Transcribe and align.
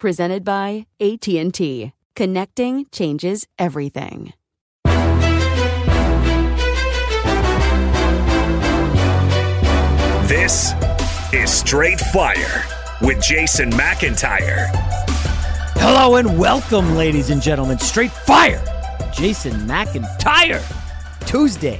Presented 0.00 0.44
by 0.44 0.86
AT&T. 0.98 1.92
Connecting 2.16 2.86
changes 2.90 3.46
everything. 3.58 4.32
This 10.26 10.72
is 11.34 11.52
Straight 11.52 12.00
Fire 12.00 12.64
with 13.02 13.22
Jason 13.22 13.70
McIntyre. 13.72 14.70
Hello 15.76 16.16
and 16.16 16.38
welcome, 16.38 16.94
ladies 16.94 17.28
and 17.28 17.42
gentlemen. 17.42 17.78
Straight 17.78 18.10
Fire. 18.10 18.64
Jason 19.12 19.52
McIntyre. 19.68 20.62
Tuesday, 21.26 21.78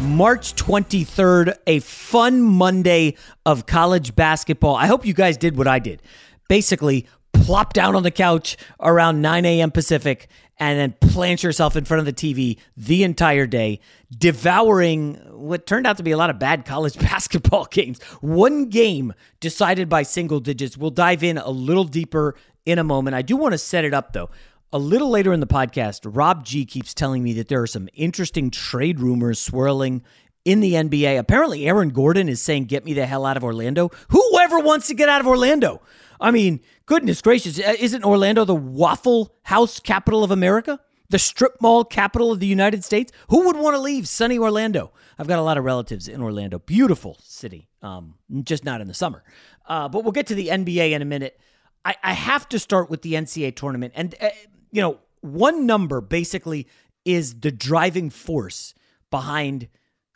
March 0.00 0.56
23rd, 0.56 1.54
a 1.68 1.78
fun 1.78 2.42
Monday 2.42 3.14
of 3.46 3.66
college 3.66 4.16
basketball. 4.16 4.74
I 4.74 4.86
hope 4.86 5.06
you 5.06 5.14
guys 5.14 5.36
did 5.36 5.56
what 5.56 5.68
I 5.68 5.78
did. 5.78 6.02
Basically, 6.48 7.06
plop 7.32 7.72
down 7.72 7.96
on 7.96 8.02
the 8.02 8.10
couch 8.10 8.56
around 8.80 9.20
9 9.20 9.44
a.m. 9.44 9.70
Pacific 9.70 10.28
and 10.58 10.78
then 10.78 11.10
plant 11.10 11.42
yourself 11.42 11.74
in 11.74 11.86
front 11.86 12.00
of 12.00 12.06
the 12.06 12.12
TV 12.12 12.58
the 12.76 13.02
entire 13.02 13.46
day, 13.46 13.80
devouring 14.16 15.14
what 15.32 15.66
turned 15.66 15.86
out 15.86 15.96
to 15.96 16.02
be 16.02 16.10
a 16.10 16.18
lot 16.18 16.28
of 16.28 16.38
bad 16.38 16.66
college 16.66 16.98
basketball 17.00 17.64
games. 17.64 18.00
One 18.20 18.66
game 18.66 19.14
decided 19.40 19.88
by 19.88 20.02
single 20.02 20.38
digits. 20.38 20.76
We'll 20.76 20.90
dive 20.90 21.24
in 21.24 21.38
a 21.38 21.50
little 21.50 21.84
deeper 21.84 22.36
in 22.66 22.78
a 22.78 22.84
moment. 22.84 23.16
I 23.16 23.22
do 23.22 23.36
want 23.36 23.52
to 23.52 23.58
set 23.58 23.84
it 23.84 23.94
up 23.94 24.12
though. 24.12 24.30
A 24.72 24.78
little 24.78 25.10
later 25.10 25.32
in 25.32 25.40
the 25.40 25.48
podcast, 25.48 26.02
Rob 26.04 26.44
G 26.44 26.64
keeps 26.64 26.94
telling 26.94 27.24
me 27.24 27.32
that 27.32 27.48
there 27.48 27.60
are 27.60 27.66
some 27.66 27.88
interesting 27.94 28.50
trade 28.50 29.00
rumors 29.00 29.40
swirling 29.40 30.04
in 30.44 30.60
the 30.60 30.74
NBA. 30.74 31.18
Apparently, 31.18 31.66
Aaron 31.66 31.88
Gordon 31.88 32.28
is 32.28 32.40
saying, 32.40 32.66
Get 32.66 32.84
me 32.84 32.92
the 32.92 33.06
hell 33.06 33.26
out 33.26 33.36
of 33.36 33.42
Orlando. 33.42 33.90
Whoever 34.10 34.60
wants 34.60 34.86
to 34.86 34.94
get 34.94 35.08
out 35.08 35.20
of 35.20 35.26
Orlando? 35.26 35.82
I 36.20 36.30
mean, 36.30 36.60
goodness 36.86 37.22
gracious, 37.22 37.58
uh, 37.58 37.74
isn't 37.78 38.04
Orlando 38.04 38.44
the 38.44 38.54
Waffle 38.54 39.34
House 39.42 39.80
capital 39.80 40.22
of 40.22 40.30
America? 40.30 40.78
The 41.08 41.18
strip 41.18 41.60
mall 41.60 41.84
capital 41.84 42.30
of 42.30 42.38
the 42.38 42.46
United 42.46 42.84
States? 42.84 43.10
Who 43.28 43.46
would 43.46 43.56
want 43.56 43.74
to 43.74 43.80
leave 43.80 44.06
sunny 44.06 44.38
Orlando? 44.38 44.92
I've 45.18 45.26
got 45.26 45.38
a 45.38 45.42
lot 45.42 45.58
of 45.58 45.64
relatives 45.64 46.06
in 46.06 46.22
Orlando. 46.22 46.58
Beautiful 46.58 47.16
city, 47.22 47.68
um, 47.82 48.14
just 48.44 48.64
not 48.64 48.80
in 48.80 48.86
the 48.86 48.94
summer. 48.94 49.24
Uh, 49.66 49.88
but 49.88 50.04
we'll 50.04 50.12
get 50.12 50.26
to 50.28 50.34
the 50.34 50.48
NBA 50.48 50.92
in 50.92 51.02
a 51.02 51.06
minute. 51.06 51.40
I, 51.84 51.96
I 52.02 52.12
have 52.12 52.48
to 52.50 52.58
start 52.58 52.90
with 52.90 53.02
the 53.02 53.14
NCAA 53.14 53.56
tournament. 53.56 53.94
And, 53.96 54.14
uh, 54.20 54.28
you 54.70 54.82
know, 54.82 55.00
one 55.20 55.66
number 55.66 56.00
basically 56.00 56.68
is 57.04 57.40
the 57.40 57.50
driving 57.50 58.10
force 58.10 58.74
behind 59.10 59.68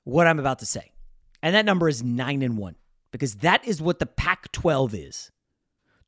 what 0.05 0.27
I'm 0.27 0.39
about 0.39 0.61
to 0.61 0.67
say. 0.67 0.93
And 1.43 1.55
that 1.55 1.65
number 1.65 1.89
is 1.89 2.03
nine 2.03 2.43
and 2.43 2.57
one, 2.57 2.77
because 3.11 3.37
that 3.37 3.67
is 3.67 3.83
what 3.83 3.99
the 3.99 4.07
Pac 4.07 4.53
12 4.53 4.95
is 4.95 5.31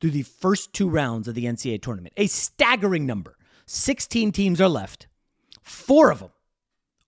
through 0.00 0.10
the 0.10 0.22
first 0.22 0.72
two 0.72 0.88
rounds 0.88 1.28
of 1.28 1.34
the 1.34 1.44
NCAA 1.44 1.82
tournament. 1.82 2.14
A 2.16 2.26
staggering 2.26 3.06
number. 3.06 3.36
16 3.66 4.32
teams 4.32 4.60
are 4.60 4.68
left. 4.68 5.06
Four 5.62 6.10
of 6.10 6.20
them 6.20 6.30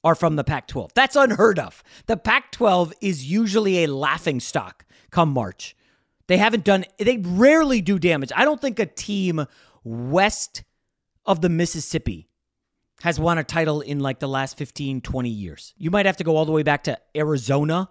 are 0.05 0.15
from 0.15 0.37
the 0.37 0.45
Pac 0.45 0.67
12. 0.69 0.95
That's 0.95 1.17
unheard 1.17 1.59
of. 1.59 1.83
The 2.07 2.17
Pac 2.17 2.53
12 2.53 2.95
is 3.01 3.31
usually 3.31 3.85
a 3.85 3.93
laughing 3.93 4.41
stock 4.41 4.85
come 5.11 5.31
March. 5.31 5.77
They 6.27 6.37
haven't 6.37 6.65
done, 6.65 6.85
they 6.99 7.19
rarely 7.19 7.81
do 7.81 7.99
damage. 7.99 8.31
I 8.37 8.45
don't 8.45 8.61
think 8.61 8.79
a 8.79 8.87
team 8.87 9.47
west 9.83 10.65
of 11.25 11.41
the 11.41 11.49
Mississippi 11.49 12.29
has 13.03 13.19
won 13.19 13.39
a 13.39 13.45
title 13.45 13.81
in 13.81 14.01
like 14.01 14.19
the 14.19 14.29
last 14.29 14.59
15, 14.59 15.01
20 15.01 15.29
years. 15.29 15.75
You 15.79 15.91
might 15.91 16.07
have 16.07 16.17
to 16.19 16.25
go 16.25 16.37
all 16.37 16.45
the 16.45 16.53
way 16.53 16.63
back 16.63 16.85
to 16.85 16.99
Arizona 17.17 17.89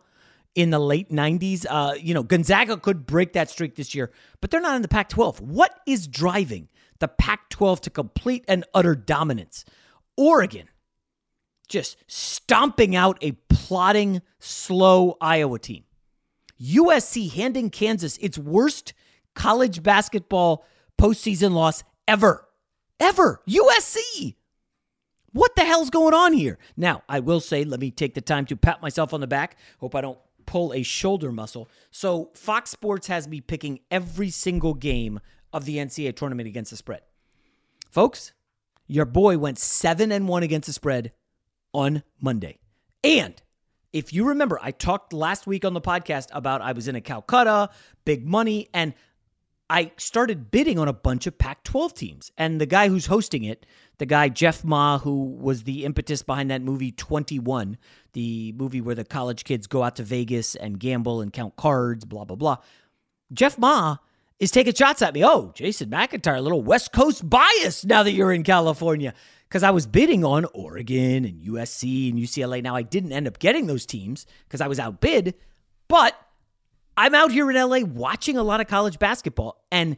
in 0.58 0.72
the 0.72 0.80
late 0.80 1.10
90s. 1.10 1.68
Uh, 1.70 1.94
you 2.02 2.16
know, 2.16 2.24
Gonzaga 2.24 2.78
could 2.78 3.06
break 3.06 3.34
that 3.34 3.50
streak 3.50 3.76
this 3.76 3.94
year, 3.94 4.12
but 4.42 4.50
they're 4.50 4.60
not 4.60 4.76
in 4.76 4.82
the 4.82 4.88
Pac 4.88 5.08
12. 5.08 5.40
What 5.40 5.80
is 5.86 6.08
driving 6.08 6.68
the 6.98 7.08
Pac 7.08 7.50
12 7.50 7.82
to 7.82 7.90
complete 7.92 8.44
and 8.48 8.66
utter 8.74 8.96
dominance? 8.96 9.64
Oregon 10.18 10.68
just 11.70 11.98
stomping 12.08 12.96
out 12.96 13.20
a 13.22 13.34
plodding, 13.50 14.24
slow 14.40 15.16
Iowa 15.22 15.60
team. 15.60 15.84
USC 16.60 17.32
handing 17.32 17.70
Kansas 17.70 18.18
its 18.18 18.38
worst 18.38 18.94
college 19.36 19.84
basketball 19.84 20.66
postseason 21.00 21.52
loss 21.52 21.84
ever. 22.08 22.48
Ever. 23.00 23.44
USC. 23.48 24.36
What 25.34 25.56
the 25.56 25.66
hell's 25.66 25.92
going 25.92 26.16
on 26.16 26.34
here? 26.34 26.58
Now, 26.76 27.04
I 27.08 27.20
will 27.20 27.42
say, 27.42 27.64
let 27.64 27.80
me 27.80 27.92
take 27.92 28.16
the 28.16 28.22
time 28.22 28.48
to 28.48 28.56
pat 28.56 28.82
myself 28.82 29.14
on 29.14 29.22
the 29.22 29.28
back. 29.28 29.56
Hope 29.80 29.94
I 29.94 30.02
don't 30.02 30.18
pull 30.48 30.74
a 30.74 30.82
shoulder 30.82 31.32
muscle. 31.32 31.70
So 31.92 32.32
Fox 32.34 32.72
Sports 32.72 33.06
has 33.08 33.28
me 33.28 33.42
picking 33.42 33.82
every 33.92 34.32
single 34.32 34.74
game 34.74 35.20
of 35.54 35.66
the 35.66 35.78
NCAA 35.78 36.16
tournament 36.16 36.48
against 36.48 36.72
the 36.72 36.78
spread. 36.78 37.02
Folks, 37.92 38.34
your 38.88 39.06
boy 39.06 39.38
went 39.38 39.60
7 39.60 40.12
and 40.12 40.28
1 40.28 40.44
against 40.44 40.66
the 40.66 40.74
spread 40.74 41.12
on 41.74 42.02
Monday. 42.20 42.58
And 43.04 43.40
if 43.94 44.14
you 44.14 44.28
remember, 44.28 44.60
I 44.62 44.72
talked 44.72 45.14
last 45.14 45.46
week 45.48 45.64
on 45.64 45.74
the 45.74 45.82
podcast 45.82 46.28
about 46.32 46.62
I 46.62 46.72
was 46.72 46.88
in 46.88 46.96
a 46.96 47.02
Calcutta, 47.02 47.70
big 48.06 48.26
money, 48.26 48.70
and 48.74 48.94
I 49.70 49.92
started 49.98 50.50
bidding 50.50 50.80
on 50.80 50.88
a 50.88 50.94
bunch 50.94 51.28
of 51.28 51.38
Pac 51.38 51.64
12 51.64 51.94
teams. 51.94 52.32
And 52.38 52.62
the 52.62 52.66
guy 52.66 52.88
who's 52.88 53.08
hosting 53.08 53.44
it, 53.44 53.66
the 53.98 54.06
guy 54.06 54.30
Jeff 54.30 54.64
Ma, 54.64 54.98
who 55.00 55.26
was 55.26 55.64
the 55.64 55.84
impetus 55.84 56.22
behind 56.22 56.52
that 56.52 56.62
movie 56.62 56.92
21, 56.92 57.78
the 58.14 58.54
movie 58.54 58.82
where 58.82 58.96
the 58.96 59.04
college 59.04 59.44
kids 59.44 59.68
go 59.68 59.84
out 59.84 59.98
to 59.98 60.04
Vegas 60.04 60.56
and 60.56 60.80
gamble 60.80 61.22
and 61.22 61.34
count 61.34 61.56
cards, 61.58 62.06
blah, 62.06 62.24
blah, 62.24 62.36
blah. 62.36 62.58
Jeff 63.34 63.58
Ma 63.58 63.98
is 64.40 64.52
taking 64.52 64.74
shots 64.74 65.02
at 65.02 65.14
me. 65.14 65.26
Oh, 65.26 65.52
Jason 65.54 65.90
McIntyre, 65.90 66.38
a 66.38 66.42
little 66.42 66.62
West 66.62 66.94
Coast 66.94 67.28
bias 67.30 67.84
now 67.84 68.04
that 68.04 68.14
you're 68.14 68.32
in 68.32 68.44
California. 68.44 69.14
Because 69.50 69.64
I 69.64 69.72
was 69.72 69.88
bidding 69.88 70.26
on 70.26 70.46
Oregon 70.54 71.26
and 71.26 71.42
USC 71.42 72.10
and 72.10 72.20
UCLA. 72.20 72.62
Now, 72.62 72.76
I 72.76 72.82
didn't 72.82 73.14
end 73.14 73.28
up 73.28 73.40
getting 73.40 73.68
those 73.68 73.86
teams 73.86 74.26
because 74.46 74.60
I 74.60 74.68
was 74.68 74.78
outbid, 74.78 75.36
but 75.88 76.16
I'm 76.98 77.14
out 77.14 77.32
here 77.32 77.50
in 77.52 77.56
LA 77.56 77.82
watching 77.82 78.38
a 78.38 78.44
lot 78.44 78.60
of 78.60 78.68
college 78.68 78.98
basketball. 78.98 79.64
And 79.72 79.98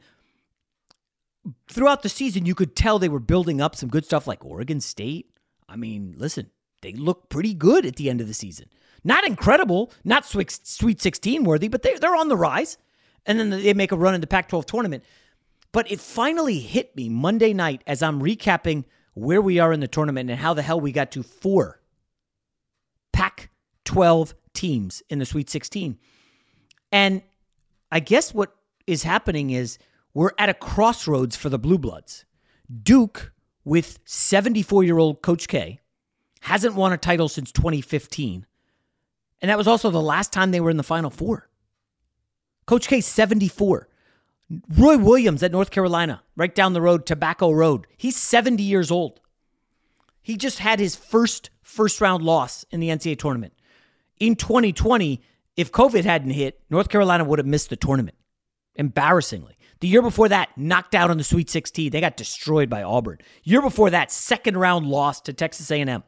throughout 1.69 2.03
the 2.03 2.09
season, 2.09 2.45
you 2.45 2.53
could 2.53 2.75
tell 2.75 2.99
they 2.99 3.07
were 3.07 3.19
building 3.19 3.61
up 3.61 3.75
some 3.75 3.89
good 3.89 4.03
stuff 4.03 4.27
like 4.27 4.43
Oregon 4.43 4.81
State. 4.81 5.31
I 5.69 5.77
mean, 5.77 6.13
listen, 6.17 6.51
they 6.81 6.91
look 6.91 7.29
pretty 7.29 7.53
good 7.53 7.85
at 7.85 7.95
the 7.95 8.09
end 8.09 8.19
of 8.19 8.27
the 8.27 8.33
season. 8.33 8.67
Not 9.03 9.25
incredible, 9.25 9.93
not 10.03 10.25
Sweet 10.25 11.01
16 11.01 11.43
worthy, 11.45 11.69
but 11.69 11.83
they're, 11.83 11.97
they're 11.97 12.17
on 12.17 12.27
the 12.27 12.35
rise 12.35 12.77
and 13.25 13.39
then 13.39 13.49
they 13.49 13.73
make 13.73 13.93
a 13.93 13.97
run 13.97 14.13
in 14.13 14.21
the 14.21 14.27
Pac 14.27 14.49
12 14.49 14.65
tournament. 14.65 15.03
But 15.71 15.89
it 15.89 16.01
finally 16.01 16.59
hit 16.59 16.95
me 16.97 17.07
Monday 17.07 17.53
night 17.53 17.81
as 17.87 18.03
I'm 18.03 18.21
recapping 18.21 18.83
where 19.13 19.41
we 19.41 19.59
are 19.59 19.71
in 19.71 19.79
the 19.79 19.87
tournament 19.87 20.29
and 20.29 20.39
how 20.39 20.53
the 20.53 20.61
hell 20.61 20.81
we 20.81 20.91
got 20.91 21.11
to 21.11 21.23
four 21.23 21.79
Pac 23.13 23.49
12 23.85 24.33
teams 24.53 25.01
in 25.09 25.19
the 25.19 25.25
Sweet 25.25 25.49
16. 25.49 25.97
And 26.91 27.21
I 27.91 27.99
guess 27.99 28.33
what 28.33 28.55
is 28.87 29.03
happening 29.03 29.49
is 29.49 29.77
we're 30.13 30.31
at 30.37 30.49
a 30.49 30.53
crossroads 30.53 31.35
for 31.35 31.49
the 31.49 31.59
Blue 31.59 31.77
Bloods. 31.77 32.25
Duke, 32.83 33.31
with 33.63 33.99
74 34.05 34.83
year 34.83 34.97
old 34.97 35.21
Coach 35.21 35.47
K, 35.47 35.79
hasn't 36.41 36.75
won 36.75 36.93
a 36.93 36.97
title 36.97 37.29
since 37.29 37.51
2015. 37.51 38.45
And 39.41 39.49
that 39.49 39.57
was 39.57 39.67
also 39.67 39.89
the 39.89 40.01
last 40.01 40.33
time 40.33 40.51
they 40.51 40.59
were 40.59 40.69
in 40.69 40.77
the 40.77 40.83
Final 40.83 41.09
Four. 41.09 41.49
Coach 42.65 42.87
K, 42.87 43.01
74. 43.01 43.87
Roy 44.77 44.97
Williams 44.97 45.43
at 45.43 45.51
North 45.51 45.69
Carolina, 45.69 46.23
right 46.35 46.53
down 46.53 46.73
the 46.73 46.81
road, 46.81 47.05
Tobacco 47.05 47.51
Road. 47.51 47.85
He's 47.97 48.17
70 48.17 48.63
years 48.63 48.89
old. 48.89 49.19
He 50.21 50.37
just 50.37 50.59
had 50.59 50.79
his 50.79 50.95
first 50.95 51.49
first 51.61 52.01
round 52.01 52.23
loss 52.23 52.65
in 52.71 52.79
the 52.79 52.89
NCAA 52.89 53.17
tournament. 53.17 53.53
In 54.19 54.35
2020, 54.35 55.21
if 55.59 55.73
COVID 55.73 56.05
hadn't 56.05 56.29
hit, 56.31 56.61
North 56.69 56.87
Carolina 56.87 57.25
would 57.25 57.37
have 57.37 57.45
missed 57.45 57.69
the 57.69 57.75
tournament. 57.75 58.15
Embarrassingly. 58.75 59.57
The 59.81 59.89
year 59.89 60.01
before 60.01 60.29
that, 60.29 60.57
knocked 60.57 60.95
out 60.95 61.11
on 61.11 61.17
the 61.17 61.23
Sweet 61.25 61.49
16. 61.49 61.91
They 61.91 61.99
got 61.99 62.15
destroyed 62.15 62.69
by 62.69 62.81
Auburn. 62.81 63.17
Year 63.43 63.61
before 63.61 63.89
that, 63.89 64.09
second 64.09 64.55
round 64.55 64.87
loss 64.87 65.19
to 65.21 65.33
Texas 65.33 65.69
A&M. 65.69 66.03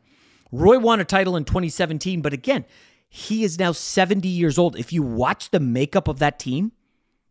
Roy 0.54 0.80
won 0.80 1.02
a 1.02 1.06
title 1.06 1.36
in 1.36 1.44
2017, 1.44 2.22
but 2.22 2.32
again, 2.32 2.64
he 3.10 3.44
is 3.44 3.60
now 3.60 3.74
70 3.74 4.26
years 4.30 4.58
old. 4.58 4.78
If 4.80 4.94
you 4.94 5.04
watch 5.04 5.50
the 5.50 5.60
makeup 5.60 6.08
of 6.08 6.20
that 6.20 6.40
team, 6.40 6.72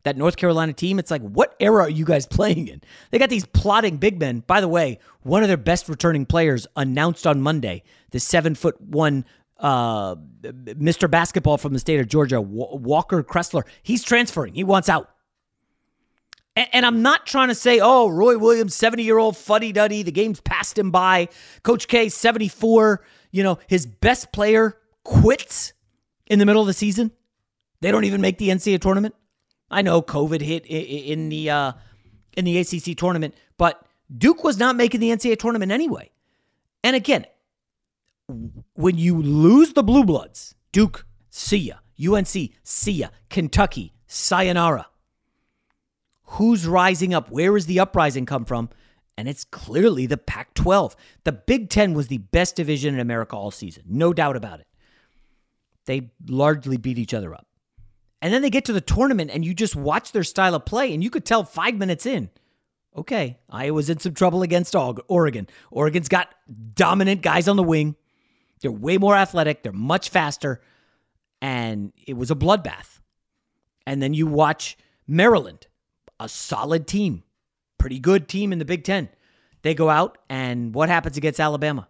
that 0.02 0.19
North 0.19 0.37
Carolina 0.37 0.75
team, 0.75 0.99
it's 0.99 1.11
like, 1.11 1.22
what 1.22 1.56
era 1.58 1.84
are 1.84 1.90
you 1.90 2.05
guys 2.05 2.26
playing 2.31 2.69
in? 2.69 2.82
They 3.11 3.19
got 3.19 3.31
these 3.31 3.46
plotting 3.46 3.96
big 3.96 4.20
men. 4.20 4.40
By 4.46 4.61
the 4.61 4.69
way, 4.69 4.99
one 5.22 5.43
of 5.43 5.49
their 5.49 5.56
best 5.56 5.88
returning 5.88 6.26
players 6.26 6.67
announced 6.76 7.26
on 7.26 7.40
Monday, 7.40 7.82
the 8.11 8.20
seven 8.20 8.55
foot 8.55 8.78
one 8.78 9.25
uh, 9.61 10.17
Mr. 10.43 11.11
Basketball 11.11 11.59
from 11.59 11.73
the 11.73 11.79
state 11.79 12.01
of 12.01 12.09
Georgia, 12.09 12.41
Walker 12.41 13.23
Kessler, 13.23 13.65
he's 13.83 14.03
transferring. 14.03 14.55
He 14.55 14.65
wants 14.65 14.89
out. 14.89 15.11
And, 16.57 16.69
and 16.73 16.87
I'm 16.87 17.03
not 17.03 17.27
trying 17.27 17.49
to 17.49 17.55
say, 17.55 17.79
oh, 17.81 18.09
Roy 18.09 18.39
Williams, 18.39 18.75
70 18.75 19.03
year 19.03 19.19
old 19.19 19.37
fuddy 19.37 19.73
duddy, 19.73 20.03
the 20.03 20.12
game's 20.12 20.41
passed 20.41 20.79
him 20.79 20.91
by. 20.91 21.29
Coach 21.62 21.89
K, 21.89 22.09
74, 22.09 23.05
you 23.31 23.43
know, 23.43 23.59
his 23.67 23.87
best 23.87 24.33
player 24.33 24.77
quits 25.05 25.73
in 26.27 26.39
the 26.39 26.47
middle 26.47 26.63
of 26.63 26.67
the 26.67 26.73
season. 26.73 27.11
They 27.81 27.91
don't 27.91 28.05
even 28.05 28.21
make 28.21 28.39
the 28.39 28.49
NCAA 28.49 28.81
tournament. 28.81 29.15
I 29.71 29.83
know 29.83 30.03
COVID 30.03 30.41
hit 30.41 30.67
in 30.67 31.29
the 31.29 31.51
uh, 31.51 31.73
in 32.37 32.45
the 32.45 32.59
ACC 32.59 32.97
tournament, 32.97 33.35
but 33.56 33.87
Duke 34.17 34.43
was 34.43 34.59
not 34.59 34.77
making 34.77 35.01
the 35.01 35.11
NCAA 35.11 35.39
tournament 35.39 35.71
anyway. 35.71 36.11
And 36.83 36.97
again, 36.97 37.27
when 38.81 38.99
you 38.99 39.21
lose 39.21 39.73
the 39.73 39.82
Blue 39.82 40.05
Bloods, 40.05 40.55
Duke, 40.73 41.06
see 41.31 41.59
ya. 41.59 41.77
UNC, 42.03 42.50
see 42.62 42.93
ya. 42.93 43.09
Kentucky, 43.29 43.94
sayonara. 44.06 44.87
Who's 46.25 46.67
rising 46.67 47.12
up? 47.12 47.31
Where 47.31 47.56
is 47.56 47.67
the 47.67 47.81
uprising 47.81 48.25
come 48.25 48.44
from? 48.44 48.71
And 49.19 49.29
it's 49.29 49.44
clearly 49.44 50.06
the 50.06 50.17
Pac 50.17 50.55
12. 50.55 50.97
The 51.25 51.32
Big 51.32 51.69
Ten 51.69 51.93
was 51.93 52.09
the 52.09 52.19
best 52.19 52.56
division 52.56 52.94
in 52.94 53.00
America 53.00 53.37
all 53.37 53.50
season, 53.50 53.82
no 53.87 54.12
doubt 54.12 54.37
about 54.37 54.61
it. 54.61 54.67
They 55.87 56.12
largely 56.27 56.77
beat 56.77 56.99
each 56.99 57.12
other 57.12 57.35
up. 57.35 57.47
And 58.23 58.32
then 58.32 58.43
they 58.43 58.50
get 58.50 58.67
to 58.67 58.73
the 58.73 58.81
tournament 58.81 59.31
and 59.32 59.44
you 59.44 59.55
just 59.55 59.75
watch 59.75 60.12
their 60.12 60.25
style 60.25 60.55
of 60.55 60.65
play 60.65 60.94
and 60.94 61.03
you 61.03 61.11
could 61.11 61.25
tell 61.25 61.43
five 61.43 61.75
minutes 61.75 62.06
in, 62.06 62.31
okay, 62.97 63.38
Iowa's 63.49 63.91
in 63.91 63.99
some 63.99 64.15
trouble 64.15 64.43
against 64.43 64.75
Oregon. 64.75 65.49
Oregon's 65.71 66.09
got 66.09 66.35
dominant 66.75 67.23
guys 67.23 67.49
on 67.49 67.56
the 67.56 67.62
wing. 67.62 67.97
They're 68.61 68.71
way 68.71 68.99
more 68.99 69.17
athletic, 69.17 69.62
they're 69.62 69.73
much 69.73 70.11
faster, 70.11 70.61
and 71.41 71.93
it 72.07 72.17
was 72.17 72.31
a 72.31 72.35
bloodbath. 72.35 73.01
And 73.87 74.03
then 74.03 74.15
you 74.15 74.27
watch 74.27 74.77
Maryland, 75.07 75.67
a 76.19 76.29
solid 76.29 76.87
team, 76.87 77.23
pretty 77.79 77.99
good 77.99 78.29
team 78.29 78.53
in 78.53 78.59
the 78.59 78.65
Big 78.65 78.85
Ten. 78.85 79.09
They 79.62 79.75
go 79.75 79.91
out, 79.91 80.19
and 80.29 80.75
what 80.75 80.89
happens 80.89 81.17
against 81.17 81.41
Alabama? 81.41 81.89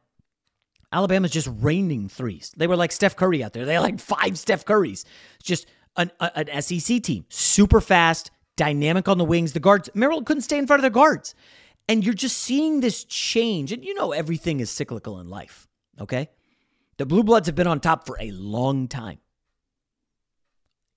Alabama's 0.92 1.30
just 1.30 1.48
raining 1.60 2.08
threes. 2.08 2.52
They 2.56 2.66
were 2.66 2.76
like 2.76 2.92
Steph 2.92 3.16
Curry 3.16 3.44
out 3.44 3.52
there. 3.52 3.64
They 3.64 3.74
had 3.74 3.80
like 3.80 4.00
five 4.00 4.38
Steph 4.38 4.64
Currys. 4.64 5.04
It's 5.36 5.44
just 5.44 5.66
an, 5.96 6.10
an 6.20 6.62
SEC 6.62 7.02
team, 7.02 7.26
super 7.28 7.80
fast, 7.80 8.30
dynamic 8.56 9.08
on 9.08 9.18
the 9.18 9.24
wings. 9.24 9.52
The 9.52 9.60
guards, 9.60 9.88
Maryland 9.94 10.26
couldn't 10.26 10.42
stay 10.42 10.58
in 10.58 10.66
front 10.66 10.80
of 10.80 10.82
their 10.82 10.90
guards. 10.90 11.34
And 11.88 12.04
you're 12.04 12.14
just 12.14 12.38
seeing 12.38 12.80
this 12.80 13.04
change. 13.04 13.72
And 13.72 13.84
you 13.84 13.94
know, 13.94 14.12
everything 14.12 14.60
is 14.60 14.70
cyclical 14.70 15.20
in 15.20 15.28
life, 15.28 15.68
okay? 16.00 16.28
The 17.00 17.06
Blue 17.06 17.22
Bloods 17.22 17.46
have 17.46 17.56
been 17.56 17.66
on 17.66 17.80
top 17.80 18.04
for 18.04 18.18
a 18.20 18.30
long 18.30 18.86
time. 18.86 19.20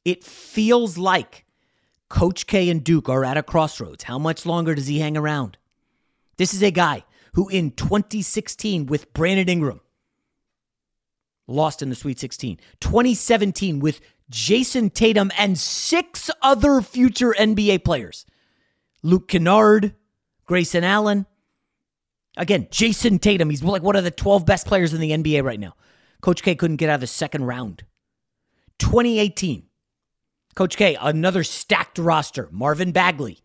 It 0.04 0.22
feels 0.22 0.98
like 0.98 1.46
Coach 2.10 2.46
K 2.46 2.70
and 2.70 2.84
Duke 2.84 3.08
are 3.08 3.24
at 3.24 3.38
a 3.38 3.42
crossroads. 3.42 4.04
How 4.04 4.20
much 4.20 4.46
longer 4.46 4.76
does 4.76 4.88
he 4.88 5.00
hang 5.00 5.16
around? 5.16 5.58
This 6.36 6.54
is 6.54 6.62
a 6.62 6.72
guy 6.72 7.06
who 7.36 7.48
in 7.48 7.72
2016 7.72 8.86
with 8.86 9.14
Brandon 9.14 9.48
Ingram 9.48 9.80
lost 11.48 11.82
in 11.82 11.88
the 11.88 11.96
Sweet 11.96 12.20
16. 12.20 12.60
2017 12.82 13.80
with 13.80 14.02
Jayson 14.30 14.90
Tatum 14.90 15.32
and 15.38 15.58
six 15.58 16.30
other 16.42 16.82
future 16.82 17.34
NBA 17.40 17.86
players. 17.86 18.26
Luke 19.04 19.30
Kennard, 19.30 19.96
Grayson 20.44 20.84
Allen. 20.84 21.28
Again, 22.36 22.68
Jayson 22.72 23.20
Tatum. 23.20 23.50
He's 23.50 23.64
like 23.64 23.84
one 23.84 23.96
of 23.96 24.04
the 24.04 24.12
12 24.12 24.46
best 24.46 24.68
players 24.68 24.94
in 24.94 25.00
the 25.00 25.12
NBA 25.12 25.46
right 25.46 25.62
now. 25.62 25.76
Coach 26.24 26.42
K 26.42 26.56
couldn't 26.56 26.78
get 26.78 26.90
out 26.90 26.96
of 26.96 27.02
the 27.02 27.08
second 27.08 27.44
round. 27.44 27.84
2018. 28.80 29.64
Coach 30.56 30.78
K, 30.78 30.96
another 31.02 31.44
stacked 31.44 31.98
roster. 31.98 32.48
Marvin 32.50 32.94
Bagley, 32.94 33.40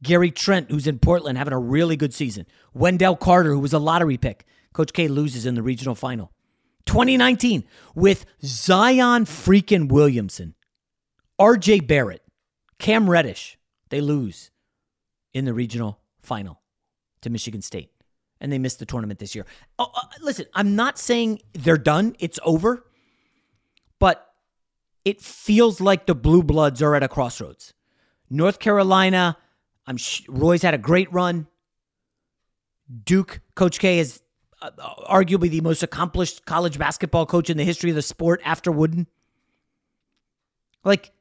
Gary 0.00 0.30
Trent, 0.30 0.70
who's 0.70 0.86
in 0.86 1.00
Portland, 1.00 1.36
having 1.36 1.52
a 1.52 1.58
really 1.58 1.96
good 1.96 2.14
season. 2.14 2.46
Wendell 2.72 3.16
Carter, 3.16 3.50
who 3.50 3.58
was 3.58 3.72
a 3.72 3.80
lottery 3.80 4.16
pick. 4.16 4.46
Coach 4.72 4.92
K 4.92 5.08
loses 5.08 5.44
in 5.44 5.56
the 5.56 5.62
regional 5.62 5.96
final. 5.96 6.30
2019 6.86 7.64
with 7.96 8.26
Zion 8.44 9.24
freaking 9.24 9.90
Williamson, 9.90 10.54
RJ 11.40 11.84
Barrett, 11.84 12.22
Cam 12.78 13.10
Reddish. 13.10 13.58
They 13.88 14.00
lose 14.00 14.52
in 15.32 15.46
the 15.46 15.54
regional 15.54 15.98
final 16.22 16.62
to 17.22 17.30
Michigan 17.30 17.60
State. 17.60 17.90
And 18.40 18.52
they 18.52 18.58
missed 18.58 18.78
the 18.78 18.86
tournament 18.86 19.20
this 19.20 19.34
year. 19.34 19.46
Oh, 19.78 19.90
uh, 19.94 20.00
listen, 20.20 20.46
I'm 20.54 20.76
not 20.76 20.98
saying 20.98 21.40
they're 21.52 21.78
done, 21.78 22.16
it's 22.18 22.38
over, 22.44 22.84
but 23.98 24.34
it 25.04 25.20
feels 25.20 25.80
like 25.80 26.06
the 26.06 26.14
Blue 26.14 26.42
Bloods 26.42 26.82
are 26.82 26.94
at 26.94 27.02
a 27.02 27.08
crossroads. 27.08 27.72
North 28.28 28.58
Carolina, 28.58 29.36
I'm 29.86 29.96
sh- 29.96 30.22
Roy's 30.28 30.62
had 30.62 30.74
a 30.74 30.78
great 30.78 31.12
run. 31.12 31.46
Duke, 33.04 33.40
Coach 33.54 33.78
K 33.78 33.98
is 33.98 34.20
uh, 34.60 34.70
arguably 35.08 35.48
the 35.50 35.60
most 35.60 35.82
accomplished 35.82 36.44
college 36.44 36.78
basketball 36.78 37.26
coach 37.26 37.50
in 37.50 37.56
the 37.56 37.64
history 37.64 37.90
of 37.90 37.96
the 37.96 38.02
sport 38.02 38.40
after 38.44 38.72
Wooden. 38.72 39.06
Like, 40.84 41.12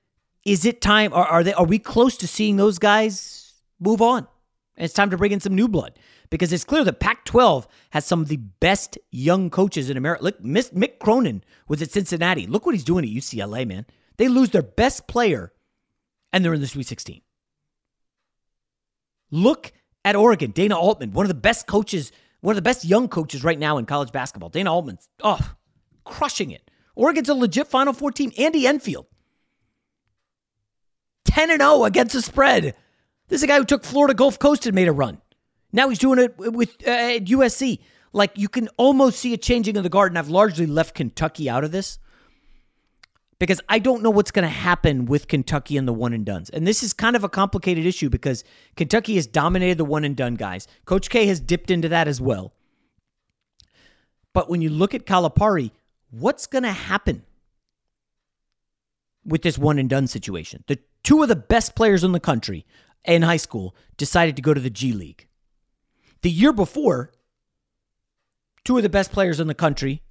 is 0.46 0.66
it 0.66 0.82
time? 0.82 1.14
Are, 1.14 1.26
are 1.26 1.44
they? 1.44 1.54
Are 1.54 1.66
we 1.66 1.80
close 1.80 2.18
to 2.18 2.28
seeing 2.28 2.58
those 2.58 2.80
guys 2.80 3.54
move 3.80 4.02
on? 4.02 4.28
And 4.76 4.86
it's 4.86 4.94
time 4.94 5.10
to 5.12 5.18
bring 5.18 5.32
in 5.32 5.40
some 5.40 5.56
new 5.56 5.68
blood 5.68 5.98
because 6.34 6.52
it's 6.52 6.64
clear 6.64 6.84
that 6.84 7.00
Pac-12 7.00 7.68
has 7.92 8.08
some 8.08 8.20
of 8.20 8.28
the 8.28 8.38
best 8.38 8.98
young 9.12 9.52
coaches 9.52 9.92
in 9.92 9.98
America. 9.98 10.24
Look, 10.24 10.42
Mick 10.42 10.98
Cronin 10.98 11.44
was 11.68 11.80
at 11.84 11.92
Cincinnati. 11.92 12.48
Look 12.48 12.66
what 12.66 12.74
he's 12.74 12.84
doing 12.84 13.06
at 13.06 13.12
UCLA, 13.12 13.68
man. 13.68 13.86
They 14.18 14.28
lose 14.28 14.50
their 14.50 14.64
best 14.64 15.06
player, 15.06 15.54
and 16.32 16.44
they're 16.44 16.56
in 16.56 16.60
the 16.60 16.66
Sweet 16.66 16.88
16. 16.88 17.22
Look 19.30 19.74
at 20.04 20.16
Oregon, 20.16 20.50
Dana 20.50 20.76
Altman, 20.76 21.12
one 21.12 21.24
of 21.24 21.28
the 21.28 21.36
best 21.36 21.68
coaches, 21.68 22.12
one 22.42 22.54
of 22.54 22.56
the 22.56 22.64
best 22.64 22.84
young 22.84 23.08
coaches 23.08 23.44
right 23.44 23.60
now 23.60 23.78
in 23.78 23.86
college 23.86 24.12
basketball. 24.12 24.50
Dana 24.50 24.74
Altman's 24.74 25.08
oh, 25.22 25.54
crushing 26.04 26.50
it. 26.50 26.72
Oregon's 26.96 27.30
a 27.30 27.36
legit 27.36 27.68
Final 27.68 27.94
Four 27.94 28.12
team. 28.12 28.32
Andy 28.40 28.66
Enfield, 28.66 29.06
10 31.26 31.52
and 31.52 31.62
0 31.62 31.84
against 31.84 32.16
the 32.16 32.24
spread. 32.24 32.76
This 33.28 33.42
is 33.42 33.44
a 33.44 33.48
guy 33.48 33.60
who 33.60 33.66
took 33.66 33.84
Florida 33.84 34.16
Gulf 34.16 34.40
Coast 34.40 34.66
and 34.66 34.74
made 34.74 34.88
a 34.88 34.92
run. 34.92 35.22
Now 35.74 35.90
he's 35.90 35.98
doing 35.98 36.20
it 36.20 36.38
with 36.38 36.76
uh, 36.88 36.92
at 36.92 37.26
USC. 37.26 37.80
Like 38.14 38.38
you 38.38 38.48
can 38.48 38.70
almost 38.78 39.20
see 39.20 39.34
a 39.34 39.38
changing 39.38 39.76
of 39.76 39.84
the 39.84 39.90
guard, 39.90 40.12
and 40.12 40.20
I've 40.20 40.30
largely 40.30 40.68
left 40.68 40.94
Kentucky 40.94 41.50
out 41.50 41.64
of 41.64 41.72
this 41.72 41.98
because 43.40 43.60
I 43.68 43.80
don't 43.80 44.04
know 44.04 44.12
what's 44.12 44.32
going 44.32 44.44
to 44.44 44.50
happen 44.50 45.06
with 45.06 45.28
Kentucky 45.28 45.76
and 45.76 45.88
the 45.88 45.94
one 45.94 46.14
and 46.14 46.24
duns. 46.26 46.52
And 46.52 46.66
this 46.66 46.84
is 46.84 46.94
kind 46.94 47.16
of 47.16 47.24
a 47.24 47.30
complicated 47.30 47.86
issue 47.86 48.10
because 48.10 48.44
Kentucky 48.78 49.16
has 49.16 49.28
dominated 49.28 49.80
the 49.80 49.86
one 49.86 50.06
and 50.06 50.16
done 50.16 50.36
guys. 50.36 50.68
Coach 50.86 51.10
K 51.10 51.26
has 51.26 51.40
dipped 51.40 51.72
into 51.72 51.90
that 51.90 52.08
as 52.08 52.22
well. 52.22 52.54
But 54.32 54.50
when 54.50 54.62
you 54.62 54.70
look 54.70 54.94
at 54.94 55.06
Calipari, 55.06 55.72
what's 56.12 56.48
going 56.48 56.64
to 56.64 56.72
happen 56.72 57.24
with 59.26 59.42
this 59.42 59.58
one 59.58 59.80
and 59.80 59.90
done 59.90 60.08
situation? 60.08 60.64
The 60.68 60.80
two 61.04 61.22
of 61.24 61.30
the 61.30 61.36
best 61.36 61.76
players 61.76 62.04
in 62.04 62.12
the 62.12 62.20
country 62.20 62.66
in 63.04 63.24
high 63.24 63.38
school 63.38 63.76
decided 63.98 64.36
to 64.36 64.42
go 64.42 64.54
to 64.54 64.62
the 64.62 64.70
G 64.70 64.94
League. 64.94 65.28
The 66.24 66.32
year 66.32 66.54
before, 66.54 67.12
two 68.64 68.78
of 68.78 68.84
the 68.84 68.90
best 68.90 69.12
players 69.12 69.42
in 69.42 69.48
the 69.48 69.54
country, 69.54 70.04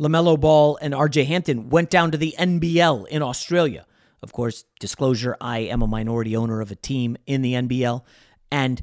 LaMelo 0.00 0.40
Ball 0.40 0.78
and 0.80 0.94
RJ 0.94 1.26
Hampton, 1.26 1.68
went 1.68 1.90
down 1.90 2.10
to 2.10 2.16
the 2.16 2.34
NBL 2.38 3.06
in 3.08 3.20
Australia. 3.20 3.84
Of 4.22 4.32
course, 4.32 4.64
disclosure 4.80 5.36
I 5.42 5.58
am 5.58 5.82
a 5.82 5.86
minority 5.86 6.34
owner 6.34 6.62
of 6.62 6.70
a 6.70 6.74
team 6.74 7.18
in 7.26 7.42
the 7.42 7.52
NBL, 7.52 8.02
and 8.50 8.82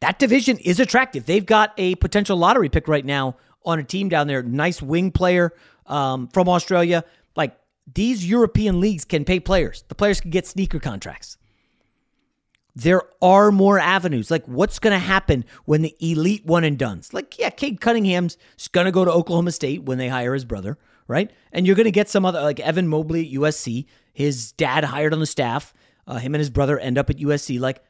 that 0.00 0.18
division 0.18 0.58
is 0.58 0.78
attractive. 0.78 1.24
They've 1.24 1.44
got 1.44 1.72
a 1.78 1.94
potential 1.94 2.36
lottery 2.36 2.68
pick 2.68 2.86
right 2.86 3.04
now 3.04 3.36
on 3.64 3.78
a 3.78 3.84
team 3.84 4.10
down 4.10 4.26
there. 4.26 4.42
Nice 4.42 4.82
wing 4.82 5.12
player 5.12 5.54
um, 5.86 6.28
from 6.28 6.50
Australia. 6.50 7.02
Like 7.34 7.56
these 7.90 8.28
European 8.28 8.78
leagues 8.78 9.06
can 9.06 9.24
pay 9.24 9.40
players. 9.40 9.84
The 9.88 9.94
players 9.94 10.20
can 10.20 10.30
get 10.30 10.46
sneaker 10.46 10.80
contracts. 10.80 11.38
There 12.76 13.02
are 13.22 13.50
more 13.50 13.78
avenues. 13.78 14.30
Like, 14.30 14.44
what's 14.44 14.78
going 14.78 14.92
to 14.92 14.98
happen 14.98 15.46
when 15.64 15.80
the 15.80 15.96
elite 15.98 16.44
one 16.44 16.62
and 16.62 16.78
duns? 16.78 17.14
Like, 17.14 17.38
yeah, 17.38 17.48
Cade 17.48 17.80
Cunningham's 17.80 18.36
going 18.72 18.84
to 18.84 18.92
go 18.92 19.02
to 19.02 19.10
Oklahoma 19.10 19.52
State 19.52 19.84
when 19.84 19.96
they 19.96 20.08
hire 20.08 20.34
his 20.34 20.44
brother, 20.44 20.76
right? 21.08 21.30
And 21.52 21.66
you're 21.66 21.74
going 21.74 21.84
to 21.84 21.90
get 21.90 22.10
some 22.10 22.26
other, 22.26 22.42
like 22.42 22.60
Evan 22.60 22.86
Mobley 22.86 23.26
at 23.26 23.32
USC. 23.32 23.86
His 24.12 24.52
dad 24.52 24.84
hired 24.84 25.14
on 25.14 25.20
the 25.20 25.26
staff. 25.26 25.72
Uh, 26.06 26.18
him 26.18 26.34
and 26.34 26.40
his 26.40 26.50
brother 26.50 26.78
end 26.78 26.98
up 26.98 27.08
at 27.08 27.16
USC. 27.16 27.58
Like, 27.58 27.82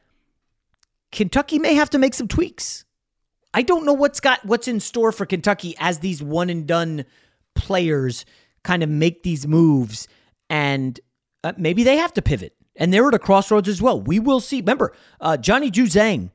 Kentucky 1.11 1.59
may 1.59 1.73
have 1.73 1.89
to 1.89 1.99
make 1.99 2.13
some 2.13 2.29
tweaks. 2.29 2.85
I 3.53 3.61
don't 3.61 3.85
know 3.85 3.93
what's 3.93 4.19
got 4.19 4.45
what's 4.45 4.67
in 4.67 4.79
store 4.79 5.11
for 5.11 5.25
Kentucky 5.25 5.75
as 5.79 5.99
these 5.99 6.23
one 6.23 6.49
and 6.49 6.65
done 6.67 7.05
players 7.55 8.25
kind 8.63 8.83
of 8.83 8.89
make 8.89 9.23
these 9.23 9.47
moves, 9.47 10.07
and 10.49 10.99
uh, 11.43 11.53
maybe 11.57 11.83
they 11.83 11.97
have 11.97 12.13
to 12.13 12.21
pivot. 12.21 12.56
And 12.77 12.93
they're 12.93 13.07
at 13.07 13.13
a 13.13 13.19
crossroads 13.19 13.67
as 13.67 13.81
well. 13.81 13.99
We 13.99 14.19
will 14.19 14.39
see. 14.39 14.57
Remember, 14.57 14.93
uh, 15.19 15.35
Johnny 15.35 15.71
Juzang, 15.71 16.29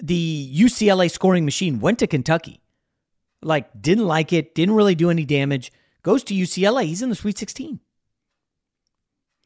the 0.00 0.52
UCLA 0.54 1.10
scoring 1.10 1.44
machine, 1.44 1.80
went 1.80 1.98
to 2.00 2.06
Kentucky. 2.06 2.60
Like, 3.42 3.70
didn't 3.80 4.06
like 4.06 4.32
it, 4.32 4.54
didn't 4.54 4.74
really 4.74 4.94
do 4.94 5.10
any 5.10 5.24
damage. 5.24 5.72
Goes 6.02 6.22
to 6.24 6.34
UCLA. 6.34 6.84
He's 6.84 7.02
in 7.02 7.08
the 7.08 7.14
Sweet 7.14 7.38
16. 7.38 7.80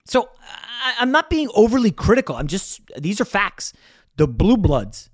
So 0.06 0.28
I, 0.40 0.96
I'm 1.00 1.12
not 1.12 1.30
being 1.30 1.48
overly 1.54 1.92
critical. 1.92 2.34
I'm 2.34 2.48
just, 2.48 2.80
these 2.98 3.20
are 3.20 3.24
facts. 3.24 3.72
The 4.16 4.26
Blue 4.26 4.56
Bloods, 4.56 5.10